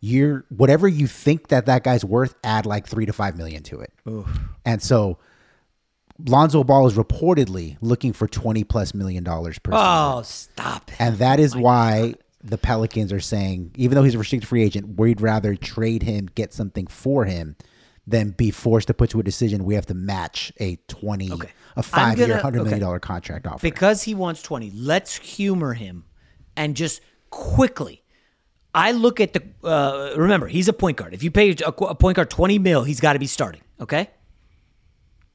you're 0.00 0.44
whatever 0.48 0.88
you 0.88 1.06
think 1.06 1.48
that 1.48 1.66
that 1.66 1.84
guy's 1.84 2.04
worth, 2.04 2.34
add 2.42 2.66
like 2.66 2.88
three 2.88 3.06
to 3.06 3.12
five 3.12 3.36
million 3.36 3.62
to 3.64 3.80
it. 3.80 3.92
And 4.64 4.82
so 4.82 5.18
Lonzo 6.26 6.64
Ball 6.64 6.88
is 6.88 6.94
reportedly 6.94 7.76
looking 7.80 8.12
for 8.12 8.26
twenty 8.26 8.64
plus 8.64 8.92
million 8.92 9.22
dollars 9.22 9.60
per 9.60 9.70
season. 9.70 9.86
Oh, 9.86 10.22
stop 10.22 10.90
it. 10.90 10.96
And 11.00 11.18
that 11.18 11.38
is 11.38 11.54
why 11.54 12.14
the 12.42 12.58
Pelicans 12.58 13.12
are 13.12 13.20
saying, 13.20 13.72
even 13.76 13.96
though 13.96 14.02
he's 14.02 14.14
a 14.14 14.18
restricted 14.18 14.48
free 14.48 14.62
agent, 14.62 14.98
we'd 14.98 15.20
rather 15.20 15.54
trade 15.54 16.02
him, 16.02 16.26
get 16.34 16.52
something 16.52 16.86
for 16.86 17.24
him, 17.24 17.56
than 18.06 18.30
be 18.30 18.50
forced 18.50 18.86
to 18.86 18.94
put 18.94 19.10
to 19.10 19.20
a 19.20 19.22
decision. 19.22 19.64
We 19.64 19.74
have 19.74 19.86
to 19.86 19.94
match 19.94 20.52
a 20.58 20.76
twenty, 20.88 21.30
a 21.76 21.82
five 21.82 22.18
year, 22.18 22.38
hundred 22.38 22.58
million 22.58 22.74
okay. 22.74 22.80
dollar 22.80 23.00
contract 23.00 23.46
offer. 23.46 23.60
Because 23.60 24.02
he 24.02 24.14
wants 24.14 24.42
20, 24.42 24.70
let's 24.74 25.16
humor 25.16 25.74
him 25.74 26.04
and 26.56 26.74
just 26.74 27.02
quickly. 27.30 28.02
I 28.74 28.92
look 28.92 29.20
at 29.20 29.32
the, 29.32 29.42
uh, 29.66 30.14
remember, 30.16 30.46
he's 30.46 30.68
a 30.68 30.72
point 30.72 30.96
guard. 30.96 31.12
If 31.12 31.22
you 31.22 31.30
pay 31.30 31.50
a, 31.50 31.68
a 31.68 31.94
point 31.94 32.16
guard 32.16 32.30
20 32.30 32.58
mil, 32.58 32.84
he's 32.84 33.00
got 33.00 33.14
to 33.14 33.18
be 33.18 33.26
starting, 33.26 33.62
okay? 33.80 34.10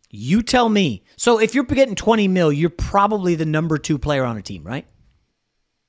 You 0.09 0.41
tell 0.43 0.69
me. 0.69 1.03
So 1.17 1.39
if 1.39 1.55
you're 1.55 1.63
getting 1.63 1.95
20 1.95 2.27
mil, 2.27 2.53
you're 2.53 2.69
probably 2.69 3.35
the 3.35 3.45
number 3.45 3.77
two 3.77 3.97
player 3.97 4.23
on 4.23 4.37
a 4.37 4.41
team, 4.41 4.63
right? 4.63 4.85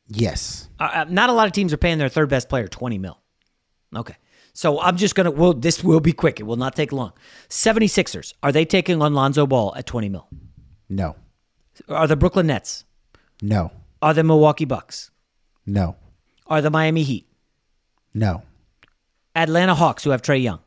Yes, 0.09 0.69
Uh, 0.79 0.91
uh, 0.93 1.05
not 1.09 1.31
a 1.31 1.33
lot 1.33 1.47
of 1.47 1.53
teams 1.53 1.73
are 1.73 1.77
paying 1.79 1.99
their 1.99 2.09
third 2.11 2.29
best 2.29 2.49
player 2.49 2.69
20 2.69 2.99
mil. 2.99 3.19
Okay. 3.97 4.17
So 4.53 4.79
I'm 4.81 4.97
just 4.97 5.15
going 5.15 5.25
to, 5.25 5.31
well, 5.31 5.53
this 5.55 5.83
will 5.83 5.99
be 6.01 6.13
quick. 6.13 6.39
It 6.41 6.45
will 6.45 6.57
not 6.57 6.77
take 6.77 6.93
long. 6.93 7.13
76ers, 7.49 8.35
are 8.43 8.53
they 8.53 8.65
taking 8.65 9.01
on 9.03 9.15
Lonzo 9.15 9.47
Ball 9.47 9.75
at 9.77 9.87
20 9.87 10.09
mil? 10.11 10.29
no, 10.89 11.17
Are 11.89 12.07
the 12.07 12.17
Brooklyn 12.17 12.47
Nets? 12.47 12.85
no, 13.43 13.73
Are 14.03 14.13
the 14.15 14.23
Milwaukee 14.23 14.65
Bucks? 14.67 15.11
no, 15.67 15.97
Are 16.47 16.61
the 16.61 16.71
Miami 16.71 17.03
Heat? 17.03 17.27
no, 18.13 18.43
Atlanta 19.35 19.75
Hawks, 19.75 20.05
who 20.05 20.11
have 20.11 20.23
Trae 20.23 20.43
Young? 20.43 20.61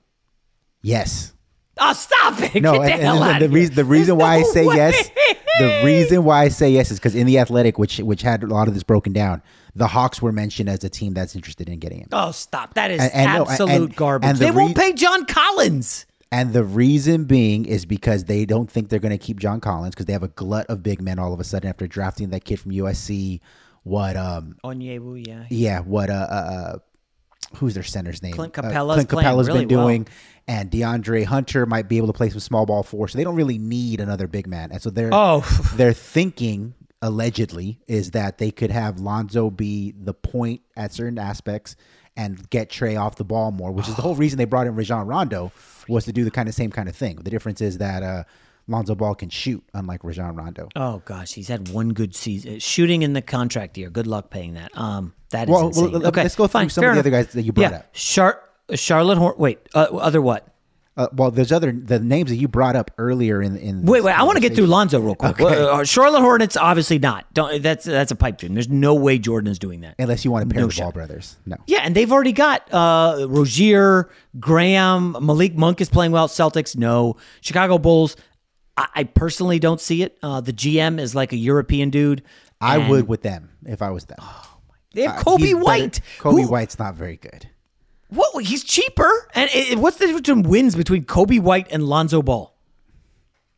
yes. 0.82 1.34
Oh, 1.80 1.94
stop 1.94 2.42
it. 2.42 2.60
No, 2.64 2.74
Get 2.74 2.86
the 2.88 2.94
and, 2.94 3.02
hell 3.04 3.24
and 3.24 3.40
the, 3.40 3.46
of 3.46 3.54
reason 3.54 3.76
the 3.76 3.86
reason 3.86 4.18
why 4.18 4.38
I 4.38 4.42
say 4.42 4.66
no 4.66 4.74
yes, 4.74 5.10
way. 5.16 5.37
The 5.60 5.82
reason 5.86 6.24
why 6.24 6.44
I 6.44 6.48
say 6.50 6.70
yes 6.70 6.92
is 6.92 7.00
because 7.00 7.16
in 7.16 7.26
the 7.28 7.40
Athletic, 7.40 7.78
which 7.78 7.98
which 8.00 8.22
had 8.22 8.44
a 8.44 8.48
lot 8.48 8.68
of 8.68 8.74
this 8.74 8.84
broken 8.84 9.14
down, 9.14 9.42
the 9.76 9.88
Hawks 9.88 10.22
were 10.22 10.32
mentioned 10.32 10.70
as 10.70 10.84
a 10.84 10.90
team 10.90 11.14
that's 11.14 11.36
interested 11.36 11.70
in 11.70 11.80
getting 11.80 12.00
him. 12.00 12.08
Oh, 12.12 12.32
stop. 12.32 12.74
That 12.76 12.92
is 12.92 13.02
And- 13.02 13.14
and 13.14 13.34
no, 13.34 13.42
and- 13.44 13.52
absolute 13.52 13.96
garbage. 13.96 14.30
and 14.30 14.38
the 14.38 14.46
they 14.46 14.52
won't 14.52 14.76
pay 14.76 14.94
John 14.94 15.26
Collins. 15.26 16.06
And 16.32 16.52
the 16.52 16.64
reason 16.66 17.24
being 17.24 17.64
is 17.66 17.86
because 17.86 18.26
they 18.26 18.44
don't 18.46 18.70
think 18.70 18.90
they're 18.90 19.00
going 19.00 19.18
to 19.18 19.18
keep 19.18 19.40
John 19.40 19.62
Collins 19.62 19.96
because 19.96 20.08
they 20.08 20.14
have 20.14 20.24
a 20.24 20.28
glut 20.28 20.66
of 20.68 20.84
big 20.84 21.02
men 21.02 21.20
all 21.20 21.34
of 21.34 21.40
a 21.40 21.44
sudden 21.46 21.70
after 21.70 21.88
drafting 21.88 22.30
that 22.32 22.44
kid 22.44 22.60
from 22.60 22.72
USC. 22.74 23.40
What 23.84 24.18
um 24.18 24.58
Okongwu, 24.66 25.26
yeah. 25.26 25.46
yeah 25.50 25.80
what 25.80 26.10
uh, 26.10 26.14
uh 26.30 26.34
uh 26.34 26.78
who's 27.56 27.74
their 27.74 27.84
center's 27.84 28.22
name? 28.22 28.34
Clint 28.34 28.58
Uh, 28.58 28.62
Capela's 28.64 29.06
Clint 29.06 29.26
Capela's 29.26 29.48
really 29.48 29.66
been 29.66 29.78
well. 29.78 29.88
doing, 29.88 30.08
and 30.48 30.70
DeAndre 30.72 31.26
Hunter 31.26 31.66
might 31.66 31.88
be 31.90 31.98
able 31.98 32.08
to 32.08 32.14
play 32.14 32.30
some 32.30 32.40
small 32.40 32.66
ball 32.66 32.84
four, 32.84 33.08
so 33.08 33.18
they 33.18 33.24
don't 33.24 33.36
really 33.36 33.58
need 33.58 34.00
another 34.00 34.28
big 34.28 34.48
man. 34.48 34.72
And 34.72 34.82
so 34.82 34.90
they're 34.90 35.10
Oh. 35.12 35.42
they're 35.76 35.94
thinking 35.94 36.74
allegedly 37.02 37.80
is 37.88 38.12
that 38.12 38.38
they 38.38 38.52
could 38.52 38.72
have 38.72 39.00
Lonzo 39.00 39.50
be 39.50 39.94
the 39.98 40.14
point 40.14 40.62
at 40.76 40.94
certain 40.94 41.20
aspects 41.20 41.76
and 42.16 42.50
get 42.50 42.70
Trae 42.70 43.00
off 43.00 43.16
the 43.18 43.24
ball 43.24 43.52
more, 43.52 43.72
which 43.72 43.88
is 43.88 43.96
the 43.96 44.02
whole 44.02 44.16
reason 44.24 44.38
they 44.38 44.46
brought 44.46 44.66
in 44.68 44.76
Rajon 44.76 45.06
Rondo 45.06 45.52
was 45.88 46.06
to 46.06 46.12
do 46.12 46.24
the 46.24 46.32
kind 46.32 46.50
of 46.50 46.56
same 46.56 46.72
kind 46.72 46.90
of 46.90 46.96
thing. 46.96 47.18
The 47.18 47.30
difference 47.30 47.62
is 47.62 47.78
that 47.78 48.02
uh, 48.04 48.24
Lonzo 48.68 48.96
Ball 48.96 49.16
can 49.16 49.30
shoot, 49.30 49.64
unlike 49.74 50.04
Rajon 50.04 50.36
Rondo. 50.36 50.68
Oh 50.76 51.02
gosh, 51.06 51.34
he's 51.34 51.48
had 51.48 51.70
one 51.70 51.90
good 51.94 52.16
season 52.16 52.60
shooting 52.60 53.02
in 53.02 53.14
the 53.14 53.22
contract 53.22 53.78
year. 53.78 53.90
Good 53.90 54.08
luck 54.08 54.30
paying 54.30 54.56
that. 54.56 54.78
Um, 54.78 55.14
that 55.30 55.48
is 55.48 55.52
Well, 55.52 55.60
well, 55.60 55.68
insane. 55.70 55.92
let- 55.92 56.06
okay, 56.06 56.24
let's 56.24 56.36
go 56.36 56.48
through 56.48 56.60
fine, 56.62 56.70
some 56.70 56.84
of 56.84 56.94
the 56.94 57.00
other 57.00 57.10
guys 57.10 57.28
that 57.28 57.44
you 57.44 57.52
brought 57.54 57.72
yeah. 57.72 57.78
up. 57.78 57.94
Char- 57.94 58.42
Charlotte 58.74 59.18
Horn. 59.18 59.36
Wait, 59.38 59.60
uh, 59.74 59.84
other 59.94 60.22
what? 60.22 60.54
Uh, 60.98 61.08
well, 61.14 61.30
there's 61.30 61.52
other 61.52 61.72
the 61.72 62.00
names 62.00 62.32
that 62.32 62.38
you 62.38 62.48
brought 62.48 62.76
up 62.76 62.90
earlier 62.98 63.40
in 63.40 63.56
in. 63.56 63.86
Wait, 63.86 64.04
wait. 64.04 64.14
I 64.14 64.24
want 64.24 64.36
to 64.38 64.42
get 64.42 64.56
through. 64.56 64.66
Lonzo 64.66 65.00
real 65.00 65.14
quick. 65.14 65.40
Okay. 65.40 65.56
Uh, 65.56 65.84
Charlotte 65.84 66.22
Hornets, 66.22 66.58
obviously 66.58 66.98
not. 66.98 67.32
Don't. 67.36 67.62
That's 67.62 67.86
that's 67.86 68.12
a 68.12 68.16
pipe 68.16 68.40
dream. 68.40 68.56
There's 68.56 68.68
no 68.68 68.96
way 68.96 69.20
Jordan 69.20 69.52
is 69.52 69.60
doing 69.60 69.82
that. 69.82 69.94
Unless 70.00 70.26
you 70.26 70.32
want 70.32 70.50
to 70.50 70.54
pair 70.54 70.64
No 70.64 70.70
the. 70.70 70.82
Ball 70.82 70.92
brothers. 70.92 71.38
No. 71.46 71.56
Yeah, 71.68 71.82
and 71.84 71.96
they've 71.96 72.12
already 72.12 72.32
got 72.32 72.68
uh, 72.74 73.28
Rozier, 73.30 74.10
Graham, 74.40 75.16
Malik 75.22 75.56
Monk 75.56 75.82
is 75.82 75.90
playing 75.90 76.14
well. 76.14 76.28
Celtics, 76.28 76.76
no. 76.76 77.16
Chicago 77.42 77.78
Bulls, 77.78 78.16
I, 78.78 78.88
I 78.96 79.04
personally 79.06 79.60
don't 79.60 79.82
see 79.82 80.04
it. 80.04 80.18
Uh, 80.24 80.40
the 80.42 80.54
GM 80.54 81.00
is 81.00 81.16
like 81.16 81.34
a 81.34 81.38
European 81.38 81.90
dude. 81.90 82.24
I 82.62 82.78
and 82.78 82.90
would 82.90 83.08
with 83.08 83.22
them 83.24 83.50
if 83.66 83.82
I 83.82 83.90
was 83.90 84.06
them. 84.06 84.18
They 84.94 85.02
have 85.04 85.18
Uh, 85.20 85.24
Coby 85.24 85.40
he's 85.40 85.54
better- 85.54 85.64
White. 85.66 86.00
Coby 86.20 86.44
who- 86.44 86.48
White's 86.48 86.80
not 86.80 86.96
very 86.96 87.18
good. 87.18 87.50
What? 88.10 88.44
He's 88.46 88.64
cheaper. 88.64 89.10
And 89.36 89.50
it, 89.54 89.72
it- 89.74 89.78
what's 89.80 89.98
the 89.98 90.06
difference 90.08 90.30
in 90.30 90.44
wins 90.44 90.76
between 90.76 91.04
Coby 91.06 91.40
White 91.42 91.68
and 91.72 91.84
Lonzo 91.84 92.22
Ball? 92.22 92.54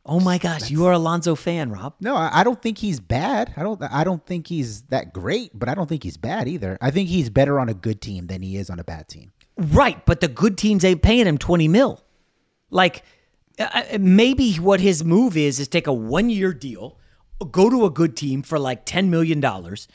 Oh 0.05 0.19
my 0.19 0.39
gosh, 0.39 0.71
you 0.71 0.85
are 0.87 0.93
a 0.93 0.97
Lonzo 0.97 1.35
fan, 1.35 1.69
Rob. 1.71 1.93
No, 1.99 2.15
I 2.15 2.39
I 2.39 2.43
don't 2.43 2.59
think 2.59 2.79
he's 2.79 2.99
bad. 2.99 3.53
I 3.55 3.61
don't. 3.61 3.79
I 3.83 4.03
don't 4.03 4.25
think 4.25 4.47
he's 4.47 4.81
that 4.83 5.13
great, 5.13 5.51
but 5.53 5.69
I 5.69 5.75
don't 5.75 5.87
think 5.87 6.01
he's 6.01 6.17
bad 6.17 6.47
either. 6.47 6.79
I 6.81 6.89
think 6.89 7.09
he's 7.09 7.29
better 7.29 7.59
on 7.59 7.69
a 7.69 7.75
good 7.75 8.01
team 8.01 8.25
than 8.25 8.41
he 8.41 8.57
is 8.57 8.71
on 8.71 8.79
a 8.79 8.83
bad 8.83 9.07
team. 9.07 9.31
Right, 9.55 10.03
but 10.07 10.19
the 10.21 10.27
good 10.27 10.57
teams 10.57 10.83
ain't 10.83 11.03
paying 11.03 11.27
him 11.27 11.37
20 11.37 11.67
mil. 11.67 12.03
Like 12.71 13.03
maybe 13.99 14.53
what 14.55 14.79
his 14.79 15.03
move 15.03 15.35
is 15.37 15.59
is 15.59 15.67
take 15.67 15.87
a 15.87 15.91
1-year 15.91 16.53
deal, 16.53 16.97
go 17.51 17.69
to 17.69 17.85
a 17.85 17.89
good 17.89 18.15
team 18.15 18.41
for 18.41 18.59
like 18.59 18.85
10 18.85 19.09
million 19.09 19.39
dollars, 19.39 19.87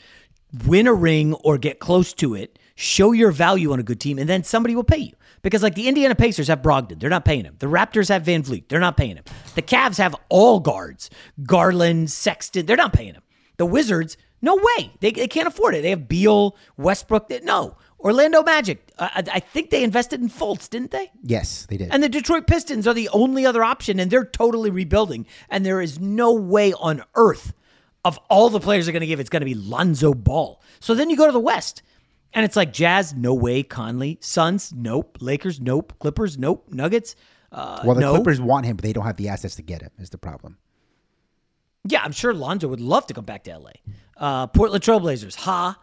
win 0.65 0.87
a 0.87 0.93
ring 0.93 1.33
or 1.35 1.57
get 1.57 1.79
close 1.79 2.13
to 2.13 2.35
it, 2.35 2.59
show 2.75 3.11
your 3.11 3.31
value 3.31 3.71
on 3.71 3.79
a 3.79 3.83
good 3.83 3.99
team 3.99 4.19
and 4.19 4.29
then 4.29 4.43
somebody 4.43 4.75
will 4.75 4.83
pay 4.83 4.97
you. 4.97 5.13
Because 5.41 5.61
like 5.61 5.75
the 5.75 5.87
Indiana 5.87 6.15
Pacers 6.15 6.47
have 6.47 6.61
Brogdon, 6.61 6.99
they're 6.99 7.09
not 7.09 7.25
paying 7.25 7.45
him. 7.45 7.55
The 7.59 7.67
Raptors 7.67 8.09
have 8.09 8.23
VanVleet, 8.23 8.67
they're 8.67 8.79
not 8.79 8.97
paying 8.97 9.15
him. 9.15 9.25
The 9.53 9.61
Cavs 9.61 9.97
have 9.97 10.15
all 10.29 10.59
guards, 10.59 11.09
Garland, 11.43 12.09
Sexton, 12.11 12.65
they're 12.65 12.75
not 12.75 12.93
paying 12.93 13.13
him. 13.13 13.21
The 13.57 13.65
Wizards, 13.65 14.17
no 14.41 14.55
way. 14.55 14.91
They, 14.99 15.11
they 15.11 15.27
can't 15.27 15.47
afford 15.47 15.75
it. 15.75 15.81
They 15.81 15.89
have 15.91 16.07
Beal, 16.07 16.55
Westbrook. 16.77 17.29
They, 17.29 17.39
no. 17.41 17.77
Orlando 18.05 18.43
Magic. 18.43 18.87
I, 18.99 19.23
I- 19.33 19.39
think 19.39 19.71
they 19.71 19.83
invested 19.83 20.21
in 20.21 20.29
Fultz, 20.29 20.69
didn't 20.69 20.91
they? 20.91 21.11
Yes, 21.23 21.65
they 21.67 21.77
did. 21.77 21.89
And 21.91 22.03
the 22.03 22.09
Detroit 22.09 22.45
Pistons 22.45 22.87
are 22.87 22.93
the 22.93 23.09
only 23.09 23.45
other 23.45 23.63
option, 23.63 23.99
and 23.99 24.11
they're 24.11 24.25
totally 24.25 24.69
rebuilding. 24.69 25.25
And 25.49 25.65
there 25.65 25.81
is 25.81 25.99
no 25.99 26.31
way 26.33 26.71
on 26.73 27.03
earth 27.15 27.53
of 28.05 28.19
all 28.29 28.49
the 28.51 28.59
players 28.59 28.87
are 28.87 28.91
going 28.91 29.01
to 29.01 29.07
give, 29.07 29.19
it's 29.19 29.31
going 29.31 29.41
to 29.41 29.45
be 29.45 29.55
Lonzo 29.55 30.13
Ball. 30.13 30.61
So 30.79 30.93
then 30.93 31.09
you 31.09 31.17
go 31.17 31.25
to 31.25 31.31
the 31.31 31.39
West, 31.39 31.81
and 32.33 32.45
it's 32.45 32.55
like 32.55 32.71
Jazz, 32.71 33.15
no 33.15 33.33
way. 33.33 33.63
Conley, 33.63 34.19
Suns, 34.21 34.71
nope. 34.75 35.17
Lakers, 35.19 35.59
nope. 35.59 35.93
Clippers, 35.99 36.37
nope. 36.37 36.67
Nuggets, 36.69 37.15
uh, 37.51 37.81
well, 37.83 37.95
the 37.95 38.01
no. 38.01 38.13
Clippers 38.13 38.39
want 38.39 38.65
him, 38.67 38.75
but 38.75 38.83
they 38.83 38.93
don't 38.93 39.05
have 39.05 39.17
the 39.17 39.29
assets 39.29 39.55
to 39.55 39.63
get 39.63 39.81
him. 39.81 39.89
Is 39.97 40.11
the 40.11 40.17
problem? 40.19 40.57
Yeah, 41.87 42.03
I'm 42.03 42.11
sure 42.11 42.33
Lonzo 42.33 42.67
would 42.67 42.81
love 42.81 43.07
to 43.07 43.13
come 43.13 43.25
back 43.25 43.43
to 43.45 43.57
LA. 43.57 43.71
Uh, 44.17 44.47
Portland 44.47 44.83
Trailblazers, 44.83 45.35
ha. 45.35 45.79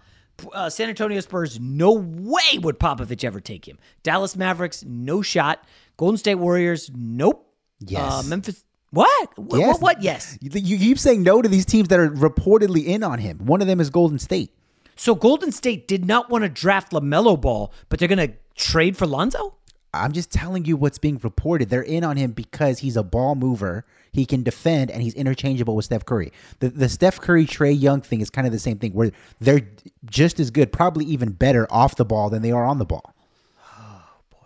Uh, 0.52 0.68
San 0.70 0.88
Antonio 0.88 1.20
Spurs, 1.20 1.60
no 1.60 1.92
way 1.92 2.58
would 2.60 2.78
Popovich 2.78 3.24
ever 3.24 3.40
take 3.40 3.66
him. 3.66 3.78
Dallas 4.02 4.36
Mavericks, 4.36 4.84
no 4.84 5.22
shot. 5.22 5.64
Golden 5.96 6.16
State 6.18 6.34
Warriors, 6.36 6.90
nope. 6.94 7.48
Yes. 7.80 8.12
Uh, 8.12 8.22
Memphis, 8.28 8.64
what? 8.90 9.38
What, 9.38 9.58
Yes. 9.60 9.68
what? 9.68 9.82
What? 9.82 10.02
Yes. 10.02 10.38
You, 10.40 10.50
you 10.54 10.78
keep 10.78 10.98
saying 10.98 11.22
no 11.22 11.42
to 11.42 11.48
these 11.48 11.64
teams 11.66 11.88
that 11.88 12.00
are 12.00 12.10
reportedly 12.10 12.84
in 12.86 13.02
on 13.02 13.18
him. 13.18 13.38
One 13.46 13.60
of 13.60 13.66
them 13.66 13.80
is 13.80 13.90
Golden 13.90 14.18
State. 14.18 14.52
So 14.96 15.14
Golden 15.14 15.52
State 15.52 15.88
did 15.88 16.04
not 16.04 16.28
want 16.30 16.42
to 16.42 16.48
draft 16.48 16.92
LaMelo 16.92 17.40
Ball, 17.40 17.72
but 17.88 17.98
they're 17.98 18.08
going 18.08 18.28
to 18.28 18.34
trade 18.54 18.96
for 18.96 19.06
Lonzo? 19.06 19.54
I'm 19.94 20.12
just 20.12 20.30
telling 20.30 20.64
you 20.64 20.76
what's 20.76 20.98
being 20.98 21.20
reported. 21.22 21.68
They're 21.68 21.82
in 21.82 22.02
on 22.02 22.16
him 22.16 22.32
because 22.32 22.78
he's 22.78 22.96
a 22.96 23.02
ball 23.02 23.34
mover. 23.34 23.84
He 24.10 24.24
can 24.24 24.42
defend 24.42 24.90
and 24.90 25.02
he's 25.02 25.14
interchangeable 25.14 25.76
with 25.76 25.84
Steph 25.84 26.04
Curry. 26.04 26.32
The 26.60 26.70
the 26.70 26.88
Steph 26.88 27.20
Curry 27.20 27.46
Trae 27.46 27.78
Young 27.78 28.00
thing 28.00 28.20
is 28.20 28.30
kind 28.30 28.46
of 28.46 28.52
the 28.52 28.58
same 28.58 28.78
thing 28.78 28.92
where 28.92 29.10
they're 29.40 29.68
just 30.06 30.40
as 30.40 30.50
good, 30.50 30.72
probably 30.72 31.04
even 31.06 31.32
better 31.32 31.66
off 31.70 31.96
the 31.96 32.04
ball 32.04 32.30
than 32.30 32.42
they 32.42 32.52
are 32.52 32.64
on 32.64 32.78
the 32.78 32.84
ball. 32.86 33.14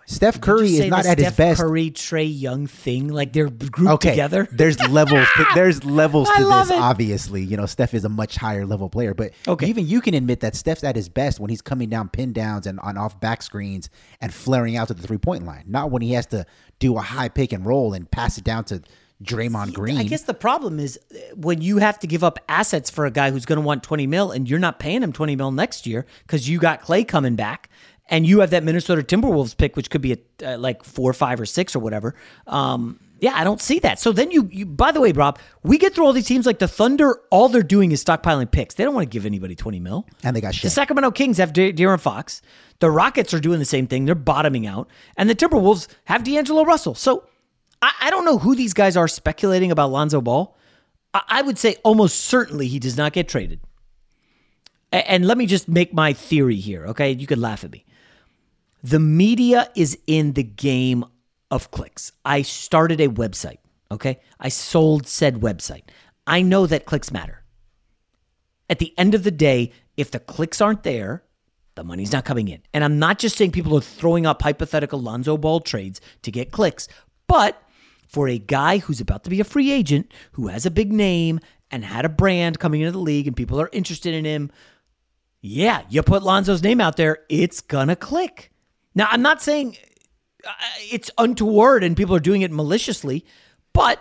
Steph 0.07 0.41
Curry 0.41 0.77
is 0.77 0.89
not 0.89 1.05
at 1.05 1.19
his 1.19 1.33
best. 1.35 1.61
Curry, 1.61 1.91
Trae 1.91 2.41
Young 2.41 2.67
thing, 2.67 3.09
like 3.09 3.33
they're 3.33 3.51
grouped 3.51 3.95
okay, 3.95 4.11
together. 4.11 4.49
there's 4.53 4.79
levels. 4.89 5.27
To, 5.37 5.47
there's 5.55 5.85
levels 5.85 6.29
to 6.37 6.45
this. 6.45 6.71
it. 6.71 6.77
Obviously, 6.79 7.43
you 7.43 7.57
know 7.57 7.67
Steph 7.67 7.93
is 7.93 8.05
a 8.05 8.09
much 8.09 8.37
higher 8.37 8.65
level 8.65 8.89
player, 8.89 9.15
but 9.15 9.33
Okay. 9.49 9.67
even 9.67 9.87
you 9.87 10.01
can 10.01 10.15
admit 10.15 10.41
that 10.41 10.55
Steph's 10.55 10.85
at 10.85 10.95
his 10.97 11.09
best 11.09 11.41
when 11.41 11.51
he's 11.51 11.61
coming 11.63 11.89
down 11.89 12.09
pin 12.09 12.33
downs 12.33 12.67
and 12.67 12.79
on 12.81 12.97
off 12.97 13.19
back 13.21 13.43
screens 13.43 13.91
and 14.21 14.33
flaring 14.33 14.77
out 14.77 14.89
to 14.89 14.95
the 14.95 15.03
three 15.07 15.19
point 15.19 15.45
line. 15.45 15.65
Not 15.67 15.91
when 15.91 16.03
he 16.03 16.13
has 16.13 16.27
to 16.27 16.47
do 16.79 16.97
a 16.97 17.01
high 17.01 17.29
pick 17.29 17.53
and 17.53 17.67
roll 17.67 17.93
and 17.93 18.09
pass 18.11 18.39
it 18.39 18.45
down 18.45 18.65
to 18.65 18.83
Draymond 19.25 19.73
Green. 19.73 19.97
I 19.97 20.03
guess 20.05 20.23
the 20.23 20.35
problem 20.35 20.79
is 20.79 20.99
uh, 21.11 21.35
when 21.35 21.63
you 21.63 21.79
have 21.79 21.99
to 22.01 22.07
give 22.07 22.23
up 22.23 22.39
assets 22.49 22.91
for 22.91 23.07
a 23.07 23.11
guy 23.11 23.31
who's 23.31 23.47
going 23.47 23.57
to 23.59 23.65
want 23.67 23.83
20 23.83 24.07
mil 24.07 24.31
and 24.31 24.49
you're 24.49 24.59
not 24.59 24.79
paying 24.79 25.03
him 25.03 25.13
20 25.13 25.37
mil 25.37 25.51
next 25.51 25.87
year 25.87 26.05
because 26.27 26.49
you 26.49 26.59
got 26.59 26.83
Clay 26.83 27.03
coming 27.03 27.35
back 27.35 27.71
and 28.09 28.27
you 28.27 28.41
have 28.41 28.51
that 28.51 28.63
Minnesota 28.65 29.03
Timberwolves 29.03 29.57
pick, 29.57 29.77
which 29.77 29.91
could 29.91 30.01
be 30.03 30.13
a, 30.13 30.19
uh, 30.55 30.59
like 30.59 30.85
four, 30.85 31.13
five, 31.13 31.41
or 31.41 31.47
six 31.47 31.75
or 31.75 31.81
whatever. 31.81 32.15
Um, 32.47 33.01
yeah, 33.19 33.33
I 33.35 33.45
don't 33.45 33.61
see 33.61 33.79
that. 33.79 33.99
So 33.99 34.13
then 34.13 34.31
you, 34.31 34.49
you, 34.53 34.67
by 34.67 34.93
the 34.93 35.01
way, 35.01 35.11
Rob, 35.13 35.39
we 35.63 35.79
get 35.79 35.95
through 35.95 36.05
all 36.05 36.13
these 36.13 36.27
teams 36.27 36.45
like 36.45 36.59
the 36.59 36.69
Thunder. 36.69 37.19
All 37.31 37.49
they're 37.49 37.63
doing 37.63 37.91
is 37.93 38.05
stockpiling 38.05 38.51
picks. 38.51 38.75
They 38.75 38.85
don't 38.85 38.95
want 38.95 39.11
to 39.11 39.13
give 39.13 39.25
anybody 39.25 39.55
20 39.55 39.81
mil. 39.81 40.07
and 40.23 40.37
they 40.37 40.41
got 40.43 40.55
shit. 40.55 40.65
The. 40.65 40.71
Sacramento 40.71 41.13
Kings 41.13 41.39
have 41.39 41.53
De- 41.55 41.73
De'Aaron 41.73 41.99
Fox. 42.01 42.43
The 42.81 42.91
Rockets 42.91 43.33
are 43.33 43.41
doing 43.41 43.59
the 43.59 43.65
same 43.65 43.87
thing. 43.87 44.05
They're 44.05 44.15
bottoming 44.15 44.67
out. 44.67 44.89
And 45.17 45.31
the 45.31 45.35
Timberwolves 45.35 45.89
have 46.05 46.25
D'Angelo 46.25 46.65
Russell. 46.65 46.95
So 46.95 47.25
I, 47.81 47.93
I 48.03 48.11
don't 48.11 48.27
know 48.27 48.37
who 48.39 48.55
these 48.55 48.75
guys 48.75 48.99
are 48.99 49.09
speculating 49.09 49.71
about 49.71 49.91
Lonzo 49.91 50.21
Ball. 50.21 50.55
I, 51.15 51.23
I 51.27 51.43
would 51.43 51.57
say 51.59 51.77
almost 51.85 52.21
certainly 52.21 52.69
he 52.69 52.79
does 52.79 52.99
not 52.99 53.15
get 53.15 53.29
traded. 53.29 53.61
And 54.93 55.27
let 55.27 55.39
me 55.39 55.47
just 55.47 55.69
make 55.69 55.95
my 55.95 56.13
theory 56.13 56.57
here, 56.57 56.87
okay? 56.89 57.13
You 57.13 57.27
could 57.27 57.39
laugh 57.39 57.65
at 57.65 57.73
me. 57.73 57.86
The 58.83 58.99
media 58.99 59.71
is 59.75 59.99
in 60.07 60.35
the 60.35 60.43
game 60.43 61.05
of 61.51 61.71
clicks. 61.71 62.13
I 62.25 62.43
started 62.43 63.01
a 63.01 63.09
website, 63.09 63.59
okay? 63.91 64.21
I 64.39 64.49
sold 64.49 65.07
said 65.07 65.37
website. 65.37 65.85
I 66.27 66.43
know 66.43 66.67
that 66.67 66.87
clicks 66.87 67.11
matter. 67.11 67.43
At 68.69 68.79
the 68.79 68.93
end 68.99 69.15
of 69.15 69.23
the 69.23 69.31
day, 69.31 69.73
if 69.97 70.11
the 70.11 70.19
clicks 70.19 70.61
aren't 70.61 70.83
there, 70.83 71.23
the 71.77 71.85
money's 71.85 72.13
not 72.13 72.25
coming 72.25 72.49
in. 72.49 72.63
And 72.75 72.83
I'm 72.83 72.99
not 72.99 73.19
just 73.19 73.37
saying 73.37 73.53
people 73.53 73.77
are 73.77 73.83
throwing 73.83 74.27
up 74.27 74.43
hypothetical 74.43 75.01
Lonzo 75.01 75.37
Ball 75.37 75.61
trades 75.61 76.01
to 76.23 76.33
get 76.33 76.51
clicks, 76.51 76.89
but 77.27 77.63
for 78.09 78.29
a 78.29 78.39
guy 78.39 78.79
who's 78.79 79.01
about 79.01 79.25
to 79.25 79.31
be 79.31 79.41
a 79.41 79.45
free 79.45 79.71
agent, 79.71 80.13
who 80.33 80.49
has 80.49 80.67
a 80.67 80.71
big 80.71 80.93
name 80.93 81.41
and 81.71 81.85
had 81.85 82.05
a 82.05 82.11
brand 82.11 82.59
coming 82.59 82.81
into 82.81 82.93
the 82.93 82.99
league 82.99 83.27
and 83.27 83.37
people 83.37 83.61
are 83.61 83.71
interested 83.73 84.15
in 84.15 84.25
him, 84.25 84.51
yeah, 85.41 85.83
you 85.89 86.03
put 86.03 86.23
Lonzo's 86.23 86.63
name 86.63 86.81
out 86.81 86.97
there, 86.97 87.19
it's 87.29 87.61
gonna 87.61 87.97
click. 87.97 88.51
Now, 88.97 89.09
I'm 89.11 89.23
not 89.23 89.43
saying 89.43 89.77
uh, 90.45 90.51
it's 90.91 91.11
untoward 91.19 91.85
and 91.85 91.97
people 91.97 92.17
are 92.17 92.21
doing 92.21 92.41
it 92.43 92.51
maliciously, 92.51 93.25
but 93.75 94.01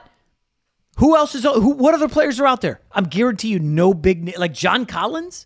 who 0.98 1.16
else 1.18 1.36
is 1.36 1.44
who? 1.44 1.72
What 1.72 1.94
other 1.94 2.08
players 2.08 2.40
are 2.40 2.48
out 2.48 2.62
there? 2.62 2.80
I'm 2.94 3.04
guarantee 3.04 3.50
you, 3.50 3.60
no 3.60 3.94
big 3.94 4.36
like 4.38 4.54
John 4.54 4.86
Collins. 4.86 5.46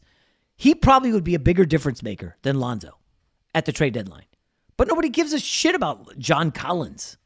He 0.56 0.76
probably 0.76 1.12
would 1.12 1.24
be 1.24 1.36
a 1.36 1.40
bigger 1.40 1.66
difference 1.66 2.04
maker 2.04 2.38
than 2.44 2.60
Lonzo 2.60 2.98
at 3.56 3.66
the 3.66 3.72
trade 3.72 3.94
deadline, 3.94 4.26
but 4.78 4.88
nobody 4.88 5.10
gives 5.10 5.34
a 5.34 5.40
shit 5.40 5.74
about 5.74 6.18
John 6.20 6.52
Collins. 6.52 7.18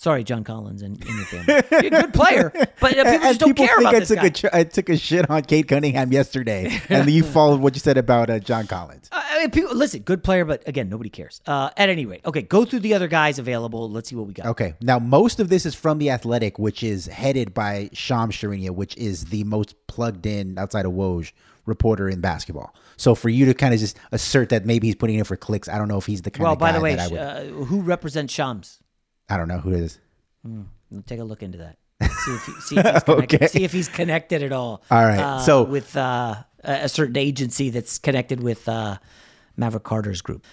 Sorry, 0.00 0.24
John 0.24 0.44
Collins 0.44 0.80
and, 0.80 0.96
and 1.04 1.14
your 1.14 1.26
family. 1.26 1.62
You're 1.72 1.98
a 2.00 2.02
good 2.04 2.14
player, 2.14 2.50
but 2.80 2.96
uh, 2.96 3.04
people 3.04 3.06
and 3.12 3.22
just 3.22 3.40
don't 3.40 3.48
people 3.50 3.66
care 3.66 3.76
think 3.76 3.88
about 3.90 3.94
I 3.96 3.98
this 3.98 4.08
took 4.08 4.50
guy. 4.50 4.58
a 4.58 4.60
I 4.60 4.64
took 4.64 4.88
a 4.88 4.96
shit 4.96 5.28
on 5.28 5.42
Cade 5.42 5.68
Cunningham 5.68 6.10
yesterday, 6.10 6.80
and 6.88 7.10
you 7.10 7.22
followed 7.36 7.60
what 7.60 7.74
you 7.74 7.80
said 7.80 7.98
about 7.98 8.30
uh, 8.30 8.38
John 8.38 8.66
Collins. 8.66 9.10
I 9.12 9.40
mean, 9.40 9.50
people, 9.50 9.76
listen, 9.76 10.00
good 10.00 10.24
player, 10.24 10.46
but 10.46 10.66
again, 10.66 10.88
nobody 10.88 11.10
cares. 11.10 11.42
Uh, 11.46 11.68
at 11.76 11.90
any 11.90 12.06
rate, 12.06 12.22
okay, 12.24 12.40
go 12.40 12.64
through 12.64 12.78
the 12.78 12.94
other 12.94 13.08
guys 13.08 13.38
available. 13.38 13.90
Let's 13.90 14.08
see 14.08 14.16
what 14.16 14.26
we 14.26 14.32
got. 14.32 14.46
Okay, 14.46 14.72
now 14.80 14.98
most 14.98 15.38
of 15.38 15.50
this 15.50 15.66
is 15.66 15.74
from 15.74 15.98
the 15.98 16.08
Athletic, 16.08 16.58
which 16.58 16.82
is 16.82 17.04
headed 17.04 17.52
by 17.52 17.90
Shams 17.92 18.34
Charania, 18.34 18.70
which 18.70 18.96
is 18.96 19.26
the 19.26 19.44
most 19.44 19.74
plugged 19.86 20.24
in 20.24 20.58
outside 20.58 20.86
of 20.86 20.92
Woj 20.92 21.32
reporter 21.66 22.08
in 22.08 22.22
basketball. 22.22 22.74
So 22.96 23.14
for 23.14 23.28
you 23.28 23.44
to 23.44 23.52
kind 23.52 23.74
of 23.74 23.80
just 23.80 23.98
assert 24.12 24.48
that 24.48 24.64
maybe 24.64 24.86
he's 24.86 24.96
putting 24.96 25.18
in 25.18 25.24
for 25.24 25.36
clicks, 25.36 25.68
I 25.68 25.76
don't 25.76 25.88
know 25.88 25.98
if 25.98 26.06
he's 26.06 26.22
the 26.22 26.30
kind 26.30 26.44
Well, 26.44 26.54
of 26.54 26.58
guy 26.58 26.72
by 26.72 26.78
the 26.78 26.80
way, 26.82 26.96
would. 26.96 27.18
uh, 27.18 27.44
who 27.66 27.82
represents 27.82 28.32
Shams? 28.32 28.79
I 29.30 29.36
don't 29.36 29.48
know 29.48 29.58
who 29.58 29.72
it 29.72 29.80
is. 29.80 29.98
Hmm, 30.44 30.62
take 31.06 31.20
a 31.20 31.24
look 31.24 31.42
into 31.42 31.58
that. 31.58 31.76
See 32.24 32.32
if, 32.32 32.46
he, 32.46 32.52
see 32.60 32.76
if 32.78 32.84
he's 32.84 33.02
connected. 33.02 33.34
Okay. 33.34 33.46
See 33.46 33.64
if 33.64 33.72
he's 33.72 33.88
connected 33.88 34.42
at 34.42 34.52
all. 34.52 34.82
All 34.90 35.04
right, 35.04 35.18
uh, 35.18 35.38
so- 35.40 35.62
with 35.62 35.96
uh, 35.96 36.36
a 36.64 36.72
a 36.84 36.88
certain 36.88 37.16
agency 37.16 37.70
that's 37.70 37.98
connected 37.98 38.42
with 38.42 38.68
uh, 38.68 38.98
Maverick 39.56 39.84
Carter's 39.84 40.20
group. 40.22 40.44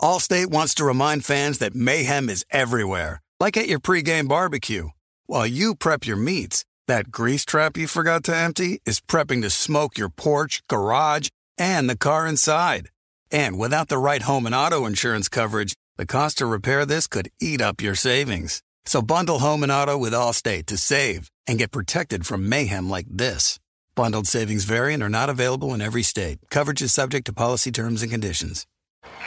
Allstate 0.00 0.46
wants 0.50 0.74
to 0.74 0.84
remind 0.84 1.24
fans 1.24 1.58
that 1.58 1.74
mayhem 1.74 2.28
is 2.28 2.44
everywhere, 2.50 3.20
like 3.40 3.56
at 3.56 3.66
your 3.68 3.80
pregame 3.80 4.28
barbecue. 4.28 4.88
While 5.26 5.46
you 5.46 5.74
prep 5.74 6.06
your 6.06 6.16
meats, 6.16 6.64
that 6.86 7.10
grease 7.10 7.44
trap 7.44 7.76
you 7.76 7.86
forgot 7.88 8.22
to 8.24 8.36
empty 8.36 8.80
is 8.86 9.00
prepping 9.00 9.42
to 9.42 9.50
smoke 9.50 9.98
your 9.98 10.08
porch, 10.08 10.62
garage, 10.68 11.28
and 11.58 11.90
the 11.90 11.96
car 11.96 12.26
inside. 12.28 12.90
And 13.32 13.58
without 13.58 13.88
the 13.88 13.98
right 13.98 14.22
home 14.22 14.46
and 14.46 14.54
auto 14.54 14.86
insurance 14.86 15.28
coverage, 15.28 15.74
the 15.98 16.06
cost 16.06 16.38
to 16.38 16.46
repair 16.46 16.86
this 16.86 17.08
could 17.08 17.28
eat 17.40 17.60
up 17.60 17.82
your 17.82 17.96
savings. 17.96 18.62
So 18.86 19.02
bundle 19.02 19.40
home 19.40 19.64
and 19.64 19.72
auto 19.72 19.98
with 19.98 20.12
Allstate 20.12 20.66
to 20.66 20.76
save 20.76 21.28
and 21.48 21.58
get 21.58 21.72
protected 21.72 22.24
from 22.24 22.48
mayhem 22.48 22.88
like 22.88 23.06
this. 23.10 23.58
Bundled 23.96 24.28
savings 24.28 24.62
variant 24.64 25.02
are 25.02 25.08
not 25.08 25.28
available 25.28 25.74
in 25.74 25.82
every 25.82 26.04
state. 26.04 26.38
Coverage 26.50 26.82
is 26.82 26.94
subject 26.94 27.26
to 27.26 27.32
policy 27.32 27.72
terms 27.72 28.02
and 28.02 28.12
conditions. 28.12 28.64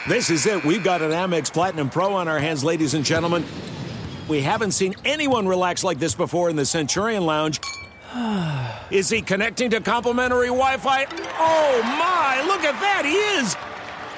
This 0.07 0.29
is 0.29 0.45
it. 0.45 0.63
We've 0.63 0.83
got 0.83 1.01
an 1.01 1.11
Amex 1.11 1.51
Platinum 1.51 1.89
Pro 1.89 2.13
on 2.13 2.29
our 2.29 2.39
hands, 2.39 2.63
ladies 2.63 2.93
and 2.93 3.03
gentlemen. 3.03 3.43
We 4.29 4.41
haven't 4.41 4.71
seen 4.71 4.95
anyone 5.03 5.49
relax 5.49 5.83
like 5.83 5.99
this 5.99 6.15
before 6.15 6.49
in 6.49 6.55
the 6.55 6.65
Centurion 6.65 7.25
Lounge. 7.25 7.59
Is 8.91 9.09
he 9.09 9.21
connecting 9.21 9.69
to 9.71 9.81
complimentary 9.81 10.47
Wi 10.47 10.77
Fi? 10.77 11.05
Oh 11.37 11.81
my, 11.83 12.43
look 12.47 12.63
at 12.63 12.79
that, 12.79 13.03
he 13.05 13.15
is! 13.15 13.70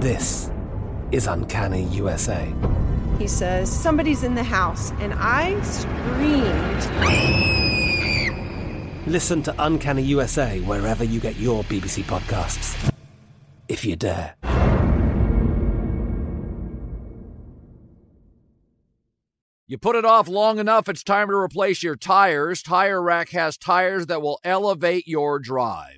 This 0.00 0.48
is 1.10 1.26
Uncanny 1.26 1.82
USA. 1.86 2.54
He 3.18 3.26
says, 3.26 3.68
Somebody's 3.68 4.22
in 4.22 4.36
the 4.36 4.44
house, 4.44 4.92
and 5.00 5.12
I 5.16 5.60
screamed. 5.62 6.86
Listen 9.08 9.42
to 9.42 9.52
Uncanny 9.58 10.02
USA 10.02 10.60
wherever 10.60 11.02
you 11.02 11.18
get 11.18 11.34
your 11.34 11.64
BBC 11.64 12.04
podcasts, 12.04 12.92
if 13.66 13.84
you 13.84 13.96
dare. 13.96 14.36
You 19.66 19.78
put 19.78 19.96
it 19.96 20.04
off 20.04 20.28
long 20.28 20.60
enough, 20.60 20.88
it's 20.88 21.02
time 21.02 21.26
to 21.26 21.34
replace 21.34 21.82
your 21.82 21.96
tires. 21.96 22.62
Tire 22.62 23.02
Rack 23.02 23.30
has 23.30 23.58
tires 23.58 24.06
that 24.06 24.22
will 24.22 24.38
elevate 24.44 25.08
your 25.08 25.40
drive. 25.40 25.97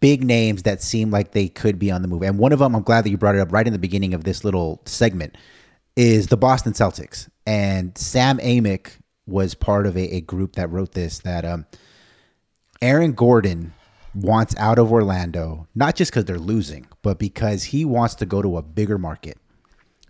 big 0.00 0.24
names 0.24 0.64
that 0.64 0.82
seem 0.82 1.10
like 1.10 1.32
they 1.32 1.48
could 1.48 1.78
be 1.78 1.90
on 1.90 2.02
the 2.02 2.08
move. 2.08 2.22
And 2.22 2.38
one 2.38 2.52
of 2.52 2.58
them, 2.58 2.74
I'm 2.74 2.82
glad 2.82 3.04
that 3.04 3.10
you 3.10 3.16
brought 3.16 3.34
it 3.34 3.40
up 3.40 3.52
right 3.52 3.66
in 3.66 3.72
the 3.72 3.78
beginning 3.78 4.14
of 4.14 4.24
this 4.24 4.44
little 4.44 4.82
segment, 4.84 5.36
is 5.96 6.28
the 6.28 6.36
Boston 6.36 6.72
Celtics. 6.72 7.28
And 7.46 7.96
Sam 7.96 8.38
Amick 8.38 8.92
was 9.26 9.54
part 9.54 9.86
of 9.86 9.96
a, 9.96 10.16
a 10.16 10.20
group 10.20 10.56
that 10.56 10.70
wrote 10.70 10.92
this 10.92 11.18
that 11.20 11.44
um, 11.44 11.66
Aaron 12.80 13.12
Gordon 13.12 13.74
wants 14.14 14.54
out 14.58 14.78
of 14.78 14.90
Orlando, 14.90 15.68
not 15.74 15.94
just 15.94 16.10
because 16.10 16.24
they're 16.24 16.38
losing, 16.38 16.86
but 17.02 17.18
because 17.18 17.64
he 17.64 17.84
wants 17.84 18.14
to 18.16 18.26
go 18.26 18.42
to 18.42 18.56
a 18.56 18.62
bigger 18.62 18.98
market. 18.98 19.38